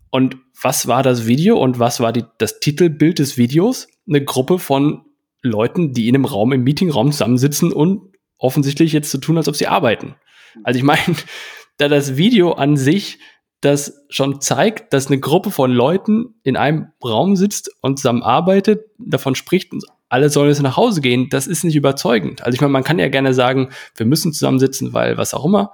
Und 0.09 0.35
was 0.61 0.87
war 0.87 1.03
das 1.03 1.25
Video 1.25 1.57
und 1.57 1.79
was 1.79 1.99
war 1.99 2.13
die, 2.13 2.23
das 2.37 2.59
Titelbild 2.59 3.19
des 3.19 3.37
Videos? 3.37 3.87
Eine 4.07 4.23
Gruppe 4.23 4.59
von 4.59 5.05
Leuten, 5.41 5.93
die 5.93 6.07
in 6.07 6.15
einem 6.15 6.25
Raum, 6.25 6.53
im 6.53 6.63
Meetingraum 6.63 7.11
zusammensitzen 7.11 7.73
und 7.73 8.15
offensichtlich 8.37 8.93
jetzt 8.93 9.09
zu 9.09 9.17
so 9.17 9.21
tun, 9.21 9.37
als 9.37 9.47
ob 9.47 9.55
sie 9.55 9.67
arbeiten. 9.67 10.15
Also 10.63 10.77
ich 10.77 10.83
meine, 10.83 11.01
da 11.77 11.87
das 11.87 12.15
Video 12.15 12.53
an 12.53 12.77
sich 12.77 13.19
das 13.61 14.05
schon 14.09 14.41
zeigt, 14.41 14.91
dass 14.91 15.07
eine 15.07 15.19
Gruppe 15.19 15.51
von 15.51 15.71
Leuten 15.71 16.35
in 16.43 16.57
einem 16.57 16.87
Raum 17.03 17.35
sitzt 17.35 17.71
und 17.81 17.97
zusammen 17.97 18.23
arbeitet, 18.23 18.85
davon 18.97 19.35
spricht, 19.35 19.71
alle 20.09 20.29
sollen 20.29 20.49
jetzt 20.49 20.61
nach 20.63 20.77
Hause 20.77 21.01
gehen, 21.01 21.29
das 21.29 21.45
ist 21.47 21.63
nicht 21.63 21.75
überzeugend. 21.75 22.43
Also 22.43 22.55
ich 22.55 22.61
meine, 22.61 22.73
man 22.73 22.83
kann 22.83 22.99
ja 22.99 23.07
gerne 23.07 23.33
sagen, 23.33 23.69
wir 23.95 24.07
müssen 24.07 24.33
zusammensitzen, 24.33 24.93
weil 24.93 25.17
was 25.17 25.33
auch 25.33 25.45
immer 25.45 25.73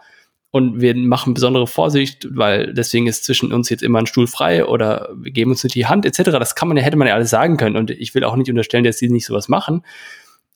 und 0.58 0.82
wir 0.82 0.96
machen 0.96 1.34
besondere 1.34 1.68
Vorsicht, 1.68 2.28
weil 2.32 2.74
deswegen 2.74 3.08
ist 3.08 3.24
zwischen 3.24 3.54
uns 3.54 3.70
jetzt 3.70 3.84
immer 3.84 4.00
ein 4.00 4.08
Stuhl 4.08 4.28
frei 4.28 4.66
oder 4.66 5.10
wir 5.16 5.32
geben 5.32 5.52
uns 5.52 5.64
nicht 5.64 5.76
die 5.76 5.86
Hand 5.86 6.06
etc. 6.06 6.32
Das 6.32 6.56
kann 6.56 6.68
man 6.68 6.78
ja, 6.78 6.84
hätte 6.84 6.98
man 6.98 7.08
ja 7.08 7.14
alles 7.14 7.30
sagen 7.30 7.58
können 7.58 7.78
und 7.78 7.92
ich 7.92 8.14
will 8.16 8.24
auch 8.24 8.36
nicht 8.36 8.50
unterstellen, 8.50 8.84
dass 8.84 8.98
die 8.98 9.10
nicht 9.10 9.26
sowas 9.26 9.48
machen. 9.48 9.84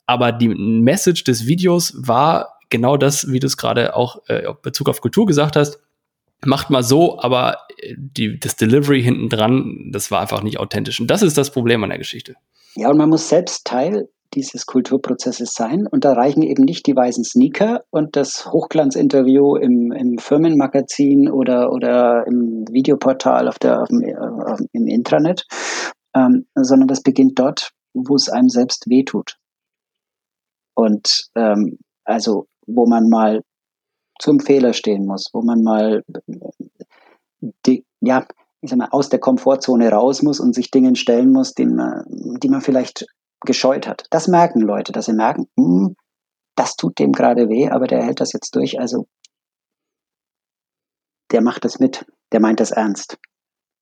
Aber 0.06 0.32
die 0.32 0.50
Message 0.50 1.24
des 1.24 1.46
Videos 1.46 1.94
war 1.96 2.60
genau 2.70 2.98
das, 2.98 3.32
wie 3.32 3.40
du 3.40 3.48
es 3.48 3.58
gerade 3.58 3.96
auch 3.96 4.22
äh, 4.28 4.46
in 4.46 4.56
Bezug 4.62 4.90
auf 4.90 5.00
Kultur 5.02 5.26
gesagt 5.26 5.56
hast. 5.56 5.80
Macht 6.44 6.72
mal 6.72 6.84
so, 6.84 7.22
aber 7.22 7.60
die, 7.96 8.40
das 8.40 8.56
Delivery 8.56 9.04
hinten 9.04 9.30
dran, 9.30 9.92
das 9.92 10.10
war 10.10 10.22
einfach 10.22 10.42
nicht 10.42 10.60
authentisch. 10.60 11.00
Und 11.00 11.08
das 11.08 11.22
ist 11.22 11.38
das 11.38 11.52
Problem 11.52 11.84
an 11.84 11.92
der 11.92 12.00
Geschichte. 12.00 12.36
Ja, 12.76 12.90
und 12.90 12.98
man 12.98 13.10
muss 13.10 13.30
selbst 13.30 13.66
Teil 13.66 14.10
dieses 14.34 14.66
Kulturprozesses 14.66 15.54
sein. 15.54 15.88
Und 15.88 16.06
da 16.06 16.14
reichen 16.14 16.44
eben 16.44 16.64
nicht 16.64 16.88
die 16.88 16.96
weißen 16.96 17.24
Sneaker 17.24 17.84
und 17.90 18.16
das 18.16 18.52
Hochglanzinterview 18.52 19.56
im, 19.56 19.92
im 19.92 20.18
Firmenmagazin 20.18 21.30
oder, 21.30 21.72
oder 21.72 22.26
im 22.28 22.66
Videoportal 22.70 23.48
auf 23.48 23.60
der, 23.60 23.82
auf 23.82 23.90
dem, 23.90 24.04
auf, 24.18 24.60
im 24.72 24.88
Intranet, 24.88 25.46
ähm, 26.16 26.46
sondern 26.56 26.88
das 26.88 27.02
beginnt 27.02 27.40
dort, 27.40 27.72
wo 27.94 28.16
es 28.16 28.30
einem 28.30 28.50
selbst 28.50 28.90
wehtut. 28.90 29.38
Und 30.76 31.30
ähm, 31.36 31.80
also, 32.06 32.48
wo 32.66 32.86
man 32.86 33.10
mal 33.10 33.42
zum 34.20 34.40
Fehler 34.40 34.74
stehen 34.74 35.06
muss, 35.06 35.30
wo 35.34 35.42
man 35.42 35.64
mal 35.64 36.04
die, 37.66 37.86
ja, 38.02 38.26
ich 38.62 38.70
sag 38.70 38.78
mal, 38.78 38.90
aus 38.92 39.10
der 39.10 39.20
Komfortzone 39.20 39.90
raus 39.90 40.22
muss 40.22 40.40
und 40.40 40.54
sich 40.54 40.70
Dingen 40.70 40.96
stellen 40.96 41.32
muss, 41.32 41.54
die 41.54 41.66
man, 41.66 42.04
die 42.08 42.50
man 42.50 42.62
vielleicht 42.62 43.08
gescheut 43.42 43.88
hat. 43.88 44.06
Das 44.10 44.28
merken 44.28 44.62
Leute, 44.62 44.92
dass 44.92 45.06
sie 45.06 45.14
merken, 45.14 45.48
hm, 45.58 45.96
das 46.56 46.76
tut 46.76 47.00
dem 47.00 47.12
gerade 47.12 47.50
weh, 47.50 47.70
aber 47.70 47.88
der 47.88 48.04
hält 48.04 48.20
das 48.20 48.34
jetzt 48.34 48.56
durch. 48.56 48.80
Also 48.80 49.08
der 51.32 51.42
macht 51.42 51.66
das 51.66 51.80
mit, 51.80 52.06
der 52.32 52.40
meint 52.40 52.60
das 52.60 52.72
ernst. 52.72 53.18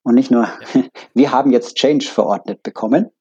Und 0.03 0.15
nicht 0.15 0.31
nur, 0.31 0.47
ja. 0.73 0.83
wir 1.13 1.31
haben 1.31 1.51
jetzt 1.51 1.75
Change 1.75 2.05
verordnet 2.05 2.63
bekommen 2.63 3.11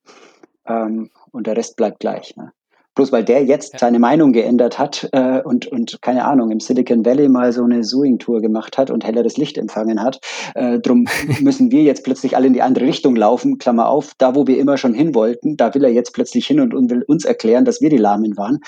ähm, 0.67 1.11
und 1.33 1.47
der 1.47 1.57
Rest 1.57 1.77
bleibt 1.77 2.01
gleich. 2.01 2.37
Ne? 2.37 2.53
Bloß 2.99 3.13
weil 3.13 3.23
der 3.23 3.45
jetzt 3.45 3.75
ja. 3.75 3.79
seine 3.79 4.01
Meinung 4.01 4.33
geändert 4.33 4.77
hat 4.81 5.09
äh, 5.13 5.41
und, 5.41 5.69
und, 5.69 6.03
keine 6.03 6.25
Ahnung, 6.25 6.51
im 6.51 6.59
Silicon 6.59 7.07
Valley 7.07 7.29
mal 7.29 7.53
so 7.53 7.63
eine 7.63 7.85
Suing-Tour 7.85 8.41
gemacht 8.41 8.77
hat 8.77 8.91
und 8.91 9.05
helleres 9.05 9.37
Licht 9.37 9.57
empfangen 9.57 10.03
hat. 10.03 10.19
Äh, 10.57 10.81
drum 10.81 11.07
müssen 11.41 11.71
wir 11.71 11.85
jetzt 11.85 12.03
plötzlich 12.03 12.35
alle 12.35 12.49
in 12.49 12.55
die 12.55 12.63
andere 12.63 12.87
Richtung 12.87 13.15
laufen, 13.15 13.59
Klammer 13.59 13.89
auf, 13.89 14.15
da 14.19 14.35
wo 14.35 14.49
wir 14.49 14.59
immer 14.59 14.79
schon 14.79 14.95
hin 14.95 15.15
wollten, 15.15 15.57
da 15.57 15.73
will 15.77 15.85
er 15.85 15.93
jetzt 15.93 16.13
plötzlich 16.13 16.49
hin 16.49 16.59
und, 16.59 16.75
und 16.75 16.91
will 16.91 17.05
uns 17.07 17.25
erklären, 17.25 17.65
dass 17.65 17.81
wir 17.81 17.89
die 17.89 17.99
Lahmen 17.99 18.37
waren. 18.37 18.59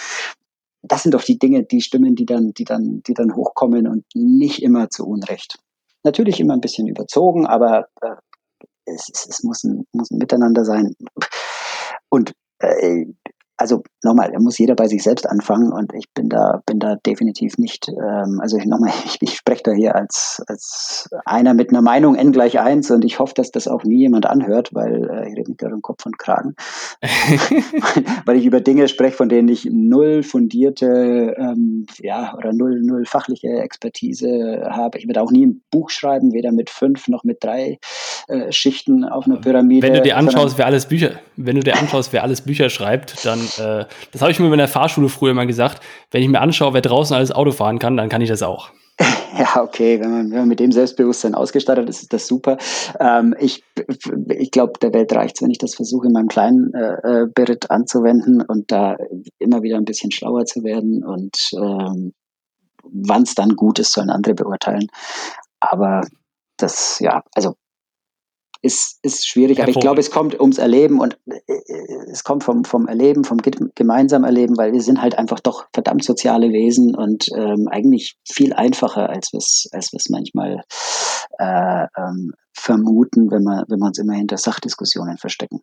Das 0.83 1.03
sind 1.03 1.13
doch 1.13 1.25
die 1.25 1.41
Dinge, 1.41 1.65
die 1.65 1.81
Stimmen, 1.81 2.15
die 2.15 2.25
dann, 2.25 2.53
die 2.53 2.65
dann, 2.65 3.03
die 3.09 3.15
dann 3.15 3.35
hochkommen 3.35 3.89
und 3.89 4.05
nicht 4.15 4.63
immer 4.63 4.91
zu 4.91 5.09
Unrecht. 5.09 5.59
Natürlich 6.05 6.39
immer 6.39 6.55
ein 6.55 6.61
bisschen 6.61 6.87
überzogen, 6.87 7.47
aber 7.47 7.89
äh, 8.01 8.15
es, 8.85 9.09
es, 9.11 9.43
muss, 9.43 9.65
ein, 9.65 9.89
muss 9.93 10.13
ein 10.13 10.19
Miteinander 10.19 10.65
sein. 10.65 10.95
Und 12.11 12.33
äh, 12.61 13.07
also 13.61 13.83
nochmal, 14.03 14.31
da 14.33 14.39
muss 14.41 14.59
jeder 14.59 14.75
bei 14.75 14.89
sich 14.89 15.03
selbst 15.03 15.29
anfangen 15.29 15.71
und 15.71 15.93
ich 15.95 16.07
bin 16.15 16.31
da, 16.31 16.63
bin 16.65 16.79
da 16.79 16.97
definitiv 16.97 17.59
nicht, 17.59 17.89
ähm, 17.89 18.41
also 18.41 18.57
nochmal, 18.65 18.93
ich, 19.05 19.19
ich 19.21 19.37
spreche 19.37 19.63
da 19.65 19.73
hier 19.73 19.95
als, 19.95 20.43
als 20.47 21.11
einer 21.27 21.53
mit 21.53 21.71
einer 21.71 21.83
Meinung 21.83 22.15
n 22.15 22.33
gleich 22.33 22.59
eins 22.59 22.91
und 22.91 23.05
ich 23.05 23.19
hoffe, 23.19 23.35
dass 23.35 23.51
das 23.51 23.69
auch 23.69 23.85
nie 23.85 23.99
jemand 23.99 24.25
anhört, 24.25 24.71
weil 24.73 25.09
äh, 25.11 25.29
ich 25.29 25.37
rede 25.37 25.51
mich 25.51 25.59
gerade 25.59 25.75
um 25.75 25.83
Kopf 25.83 26.07
und 26.07 26.19
Kragen. 26.19 26.55
weil 28.25 28.37
ich 28.37 28.47
über 28.47 28.61
Dinge 28.61 28.89
spreche, 28.89 29.17
von 29.17 29.29
denen 29.29 29.49
ich 29.49 29.69
null 29.71 30.23
fundierte, 30.23 31.35
ähm, 31.37 31.87
ja, 31.99 32.35
oder 32.37 32.53
null, 32.55 32.81
null 32.83 33.05
fachliche 33.05 33.49
Expertise 33.49 34.69
habe. 34.71 34.99
Ich 34.99 35.07
werde 35.07 35.21
auch 35.21 35.31
nie 35.31 35.47
ein 35.47 35.63
Buch 35.71 35.91
schreiben, 35.91 36.33
weder 36.33 36.53
mit 36.53 36.71
fünf 36.71 37.09
noch 37.09 37.25
mit 37.25 37.45
drei 37.45 37.79
äh, 38.29 38.51
Schichten 38.53 39.05
auf 39.05 39.27
einer 39.27 39.37
Pyramide. 39.37 39.87
Wenn 39.87 39.95
du 39.95 40.03
dir 40.03 40.17
anschaust, 40.17 40.57
wer 40.57 40.67
alles 40.67 40.87
Bücher, 40.87 41.21
wenn 41.37 41.57
du 41.57 41.63
dir 41.63 41.77
anschaust, 41.77 42.13
wer 42.13 42.23
alles 42.23 42.41
Bücher 42.41 42.71
schreibt, 42.71 43.25
dann 43.27 43.50
äh, 43.59 43.87
das 44.13 44.23
habe 44.23 44.31
ich 44.31 44.41
mir 44.41 44.51
in 44.51 44.59
der 44.59 44.69
Fahrschule 44.69 45.09
früher 45.09 45.35
mal 45.35 45.47
gesagt, 45.47 45.83
wenn 46.11 46.23
ich 46.23 46.29
mir 46.29 46.41
anschaue, 46.41 46.75
wer 46.75 46.81
draußen 46.81 47.17
alles 47.17 47.33
Auto 47.33 47.53
fahren 47.53 47.79
kann, 47.79 47.97
dann 47.97 48.09
kann 48.09 48.23
ich 48.23 48.29
das 48.29 48.43
auch. 48.43 48.71
Ja, 49.39 49.63
okay, 49.63 50.01
wenn 50.01 50.11
man, 50.11 50.31
wenn 50.31 50.39
man 50.41 50.49
mit 50.49 50.61
dem 50.61 50.73
Selbstbewusstsein 50.73 51.35
ausgestattet 51.35 51.89
ist, 51.89 52.03
ist 52.03 52.13
das 52.13 52.27
super. 52.27 52.59
Ähm, 52.99 53.35
ich 53.39 53.63
ich 54.29 54.51
glaube, 54.51 54.73
der 54.83 54.93
Welt 54.93 55.13
reicht 55.15 55.41
wenn 55.41 55.53
ich 55.53 55.59
das 55.59 55.77
versuche, 55.77 56.09
in 56.09 56.13
meinem 56.13 56.29
kleinen 56.29 56.75
äh, 56.75 57.23
äh, 57.23 57.27
Beritt 57.33 57.71
anzuwenden 57.71 58.43
und 58.43 58.71
da 58.71 58.97
immer 59.39 59.63
wieder 59.63 59.77
ein 59.77 59.85
bisschen 59.85 60.11
schlauer 60.11 60.45
zu 60.45 60.65
werden 60.65 61.05
und 61.05 61.37
ähm, 61.55 62.13
wann 62.83 63.23
es 63.23 63.35
dann 63.35 63.57
gut 63.57 63.79
ist, 63.79 63.93
sollen 63.93 64.11
andere 64.11 64.35
beurteilen. 64.35 64.89
Aber 65.61 66.03
das, 66.59 66.99
ja, 67.01 67.23
also 67.35 67.55
ist, 68.63 68.99
ist 69.03 69.27
schwierig. 69.27 69.61
Aber 69.61 69.71
ich 69.71 69.81
glaube, 69.81 70.01
es 70.01 70.11
kommt 70.11 70.39
ums 70.39 70.59
Erleben 70.59 71.01
und 71.01 71.19
äh, 71.27 71.39
es 72.11 72.25
kommt 72.25 72.45
vom, 72.45 72.65
vom 72.65 72.87
Erleben, 72.87 73.25
vom 73.25 73.39
gemeinsamen 73.75 74.25
Erleben, 74.25 74.57
weil 74.57 74.73
wir 74.73 74.83
sind 74.83 75.01
halt 75.01 75.17
einfach 75.17 75.41
doch 75.41 75.67
verdammt 75.73 76.05
soziale 76.05 76.53
Wesen 76.53 76.95
und 76.95 77.27
ähm, 77.35 77.69
eigentlich 77.69 78.17
viel 78.29 78.53
einfacher, 78.53 79.09
als 79.09 79.33
wir 79.33 79.39
es 79.39 79.69
als 79.73 79.93
wir's 79.93 80.09
manchmal 80.11 80.63
äh, 81.39 81.87
ähm, 81.97 82.33
vermuten, 82.53 83.31
wenn 83.31 83.43
wir, 83.43 83.65
wenn 83.69 83.79
wir 83.79 83.87
uns 83.87 83.99
immer 83.99 84.15
hinter 84.15 84.37
Sachdiskussionen 84.37 85.17
verstecken. 85.17 85.63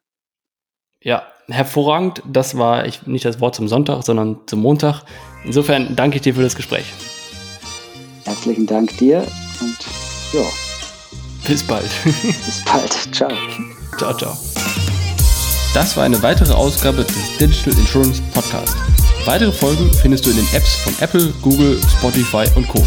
Ja, 1.03 1.23
hervorragend. 1.47 2.23
Das 2.25 2.57
war 2.57 2.85
ich, 2.85 3.05
nicht 3.05 3.25
das 3.25 3.39
Wort 3.39 3.55
zum 3.55 3.67
Sonntag, 3.67 4.03
sondern 4.03 4.39
zum 4.47 4.61
Montag. 4.61 5.03
Insofern 5.45 5.95
danke 5.95 6.17
ich 6.17 6.23
dir 6.23 6.33
für 6.33 6.41
das 6.41 6.55
Gespräch. 6.55 6.91
Herzlichen 8.25 8.65
Dank 8.65 8.97
dir 8.97 9.19
Und 9.61 9.77
ja. 10.33 10.66
Bis 11.47 11.63
bald. 11.63 11.89
Bis 12.03 12.61
bald. 12.65 13.15
Ciao. 13.15 13.31
Ciao, 13.97 14.13
ciao. 14.13 14.37
Das 15.73 15.95
war 15.95 16.03
eine 16.03 16.21
weitere 16.21 16.53
Ausgabe 16.53 17.05
des 17.05 17.37
Digital 17.39 17.79
Insurance 17.79 18.21
Podcast. 18.33 18.75
Weitere 19.25 19.51
Folgen 19.51 19.89
findest 20.01 20.25
du 20.25 20.31
in 20.31 20.37
den 20.37 20.47
Apps 20.53 20.75
von 20.75 20.93
Apple, 20.99 21.33
Google, 21.41 21.79
Spotify 21.97 22.45
und 22.55 22.67
Co. 22.67 22.85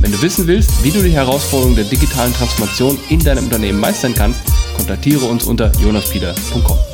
Wenn 0.00 0.12
du 0.12 0.20
wissen 0.20 0.46
willst, 0.46 0.82
wie 0.82 0.90
du 0.90 1.02
die 1.02 1.12
Herausforderungen 1.12 1.76
der 1.76 1.84
digitalen 1.84 2.34
Transformation 2.34 2.98
in 3.08 3.20
deinem 3.20 3.44
Unternehmen 3.44 3.80
meistern 3.80 4.14
kannst, 4.14 4.40
kontaktiere 4.76 5.24
uns 5.24 5.44
unter 5.44 5.70
jonaspieler.com. 5.80 6.91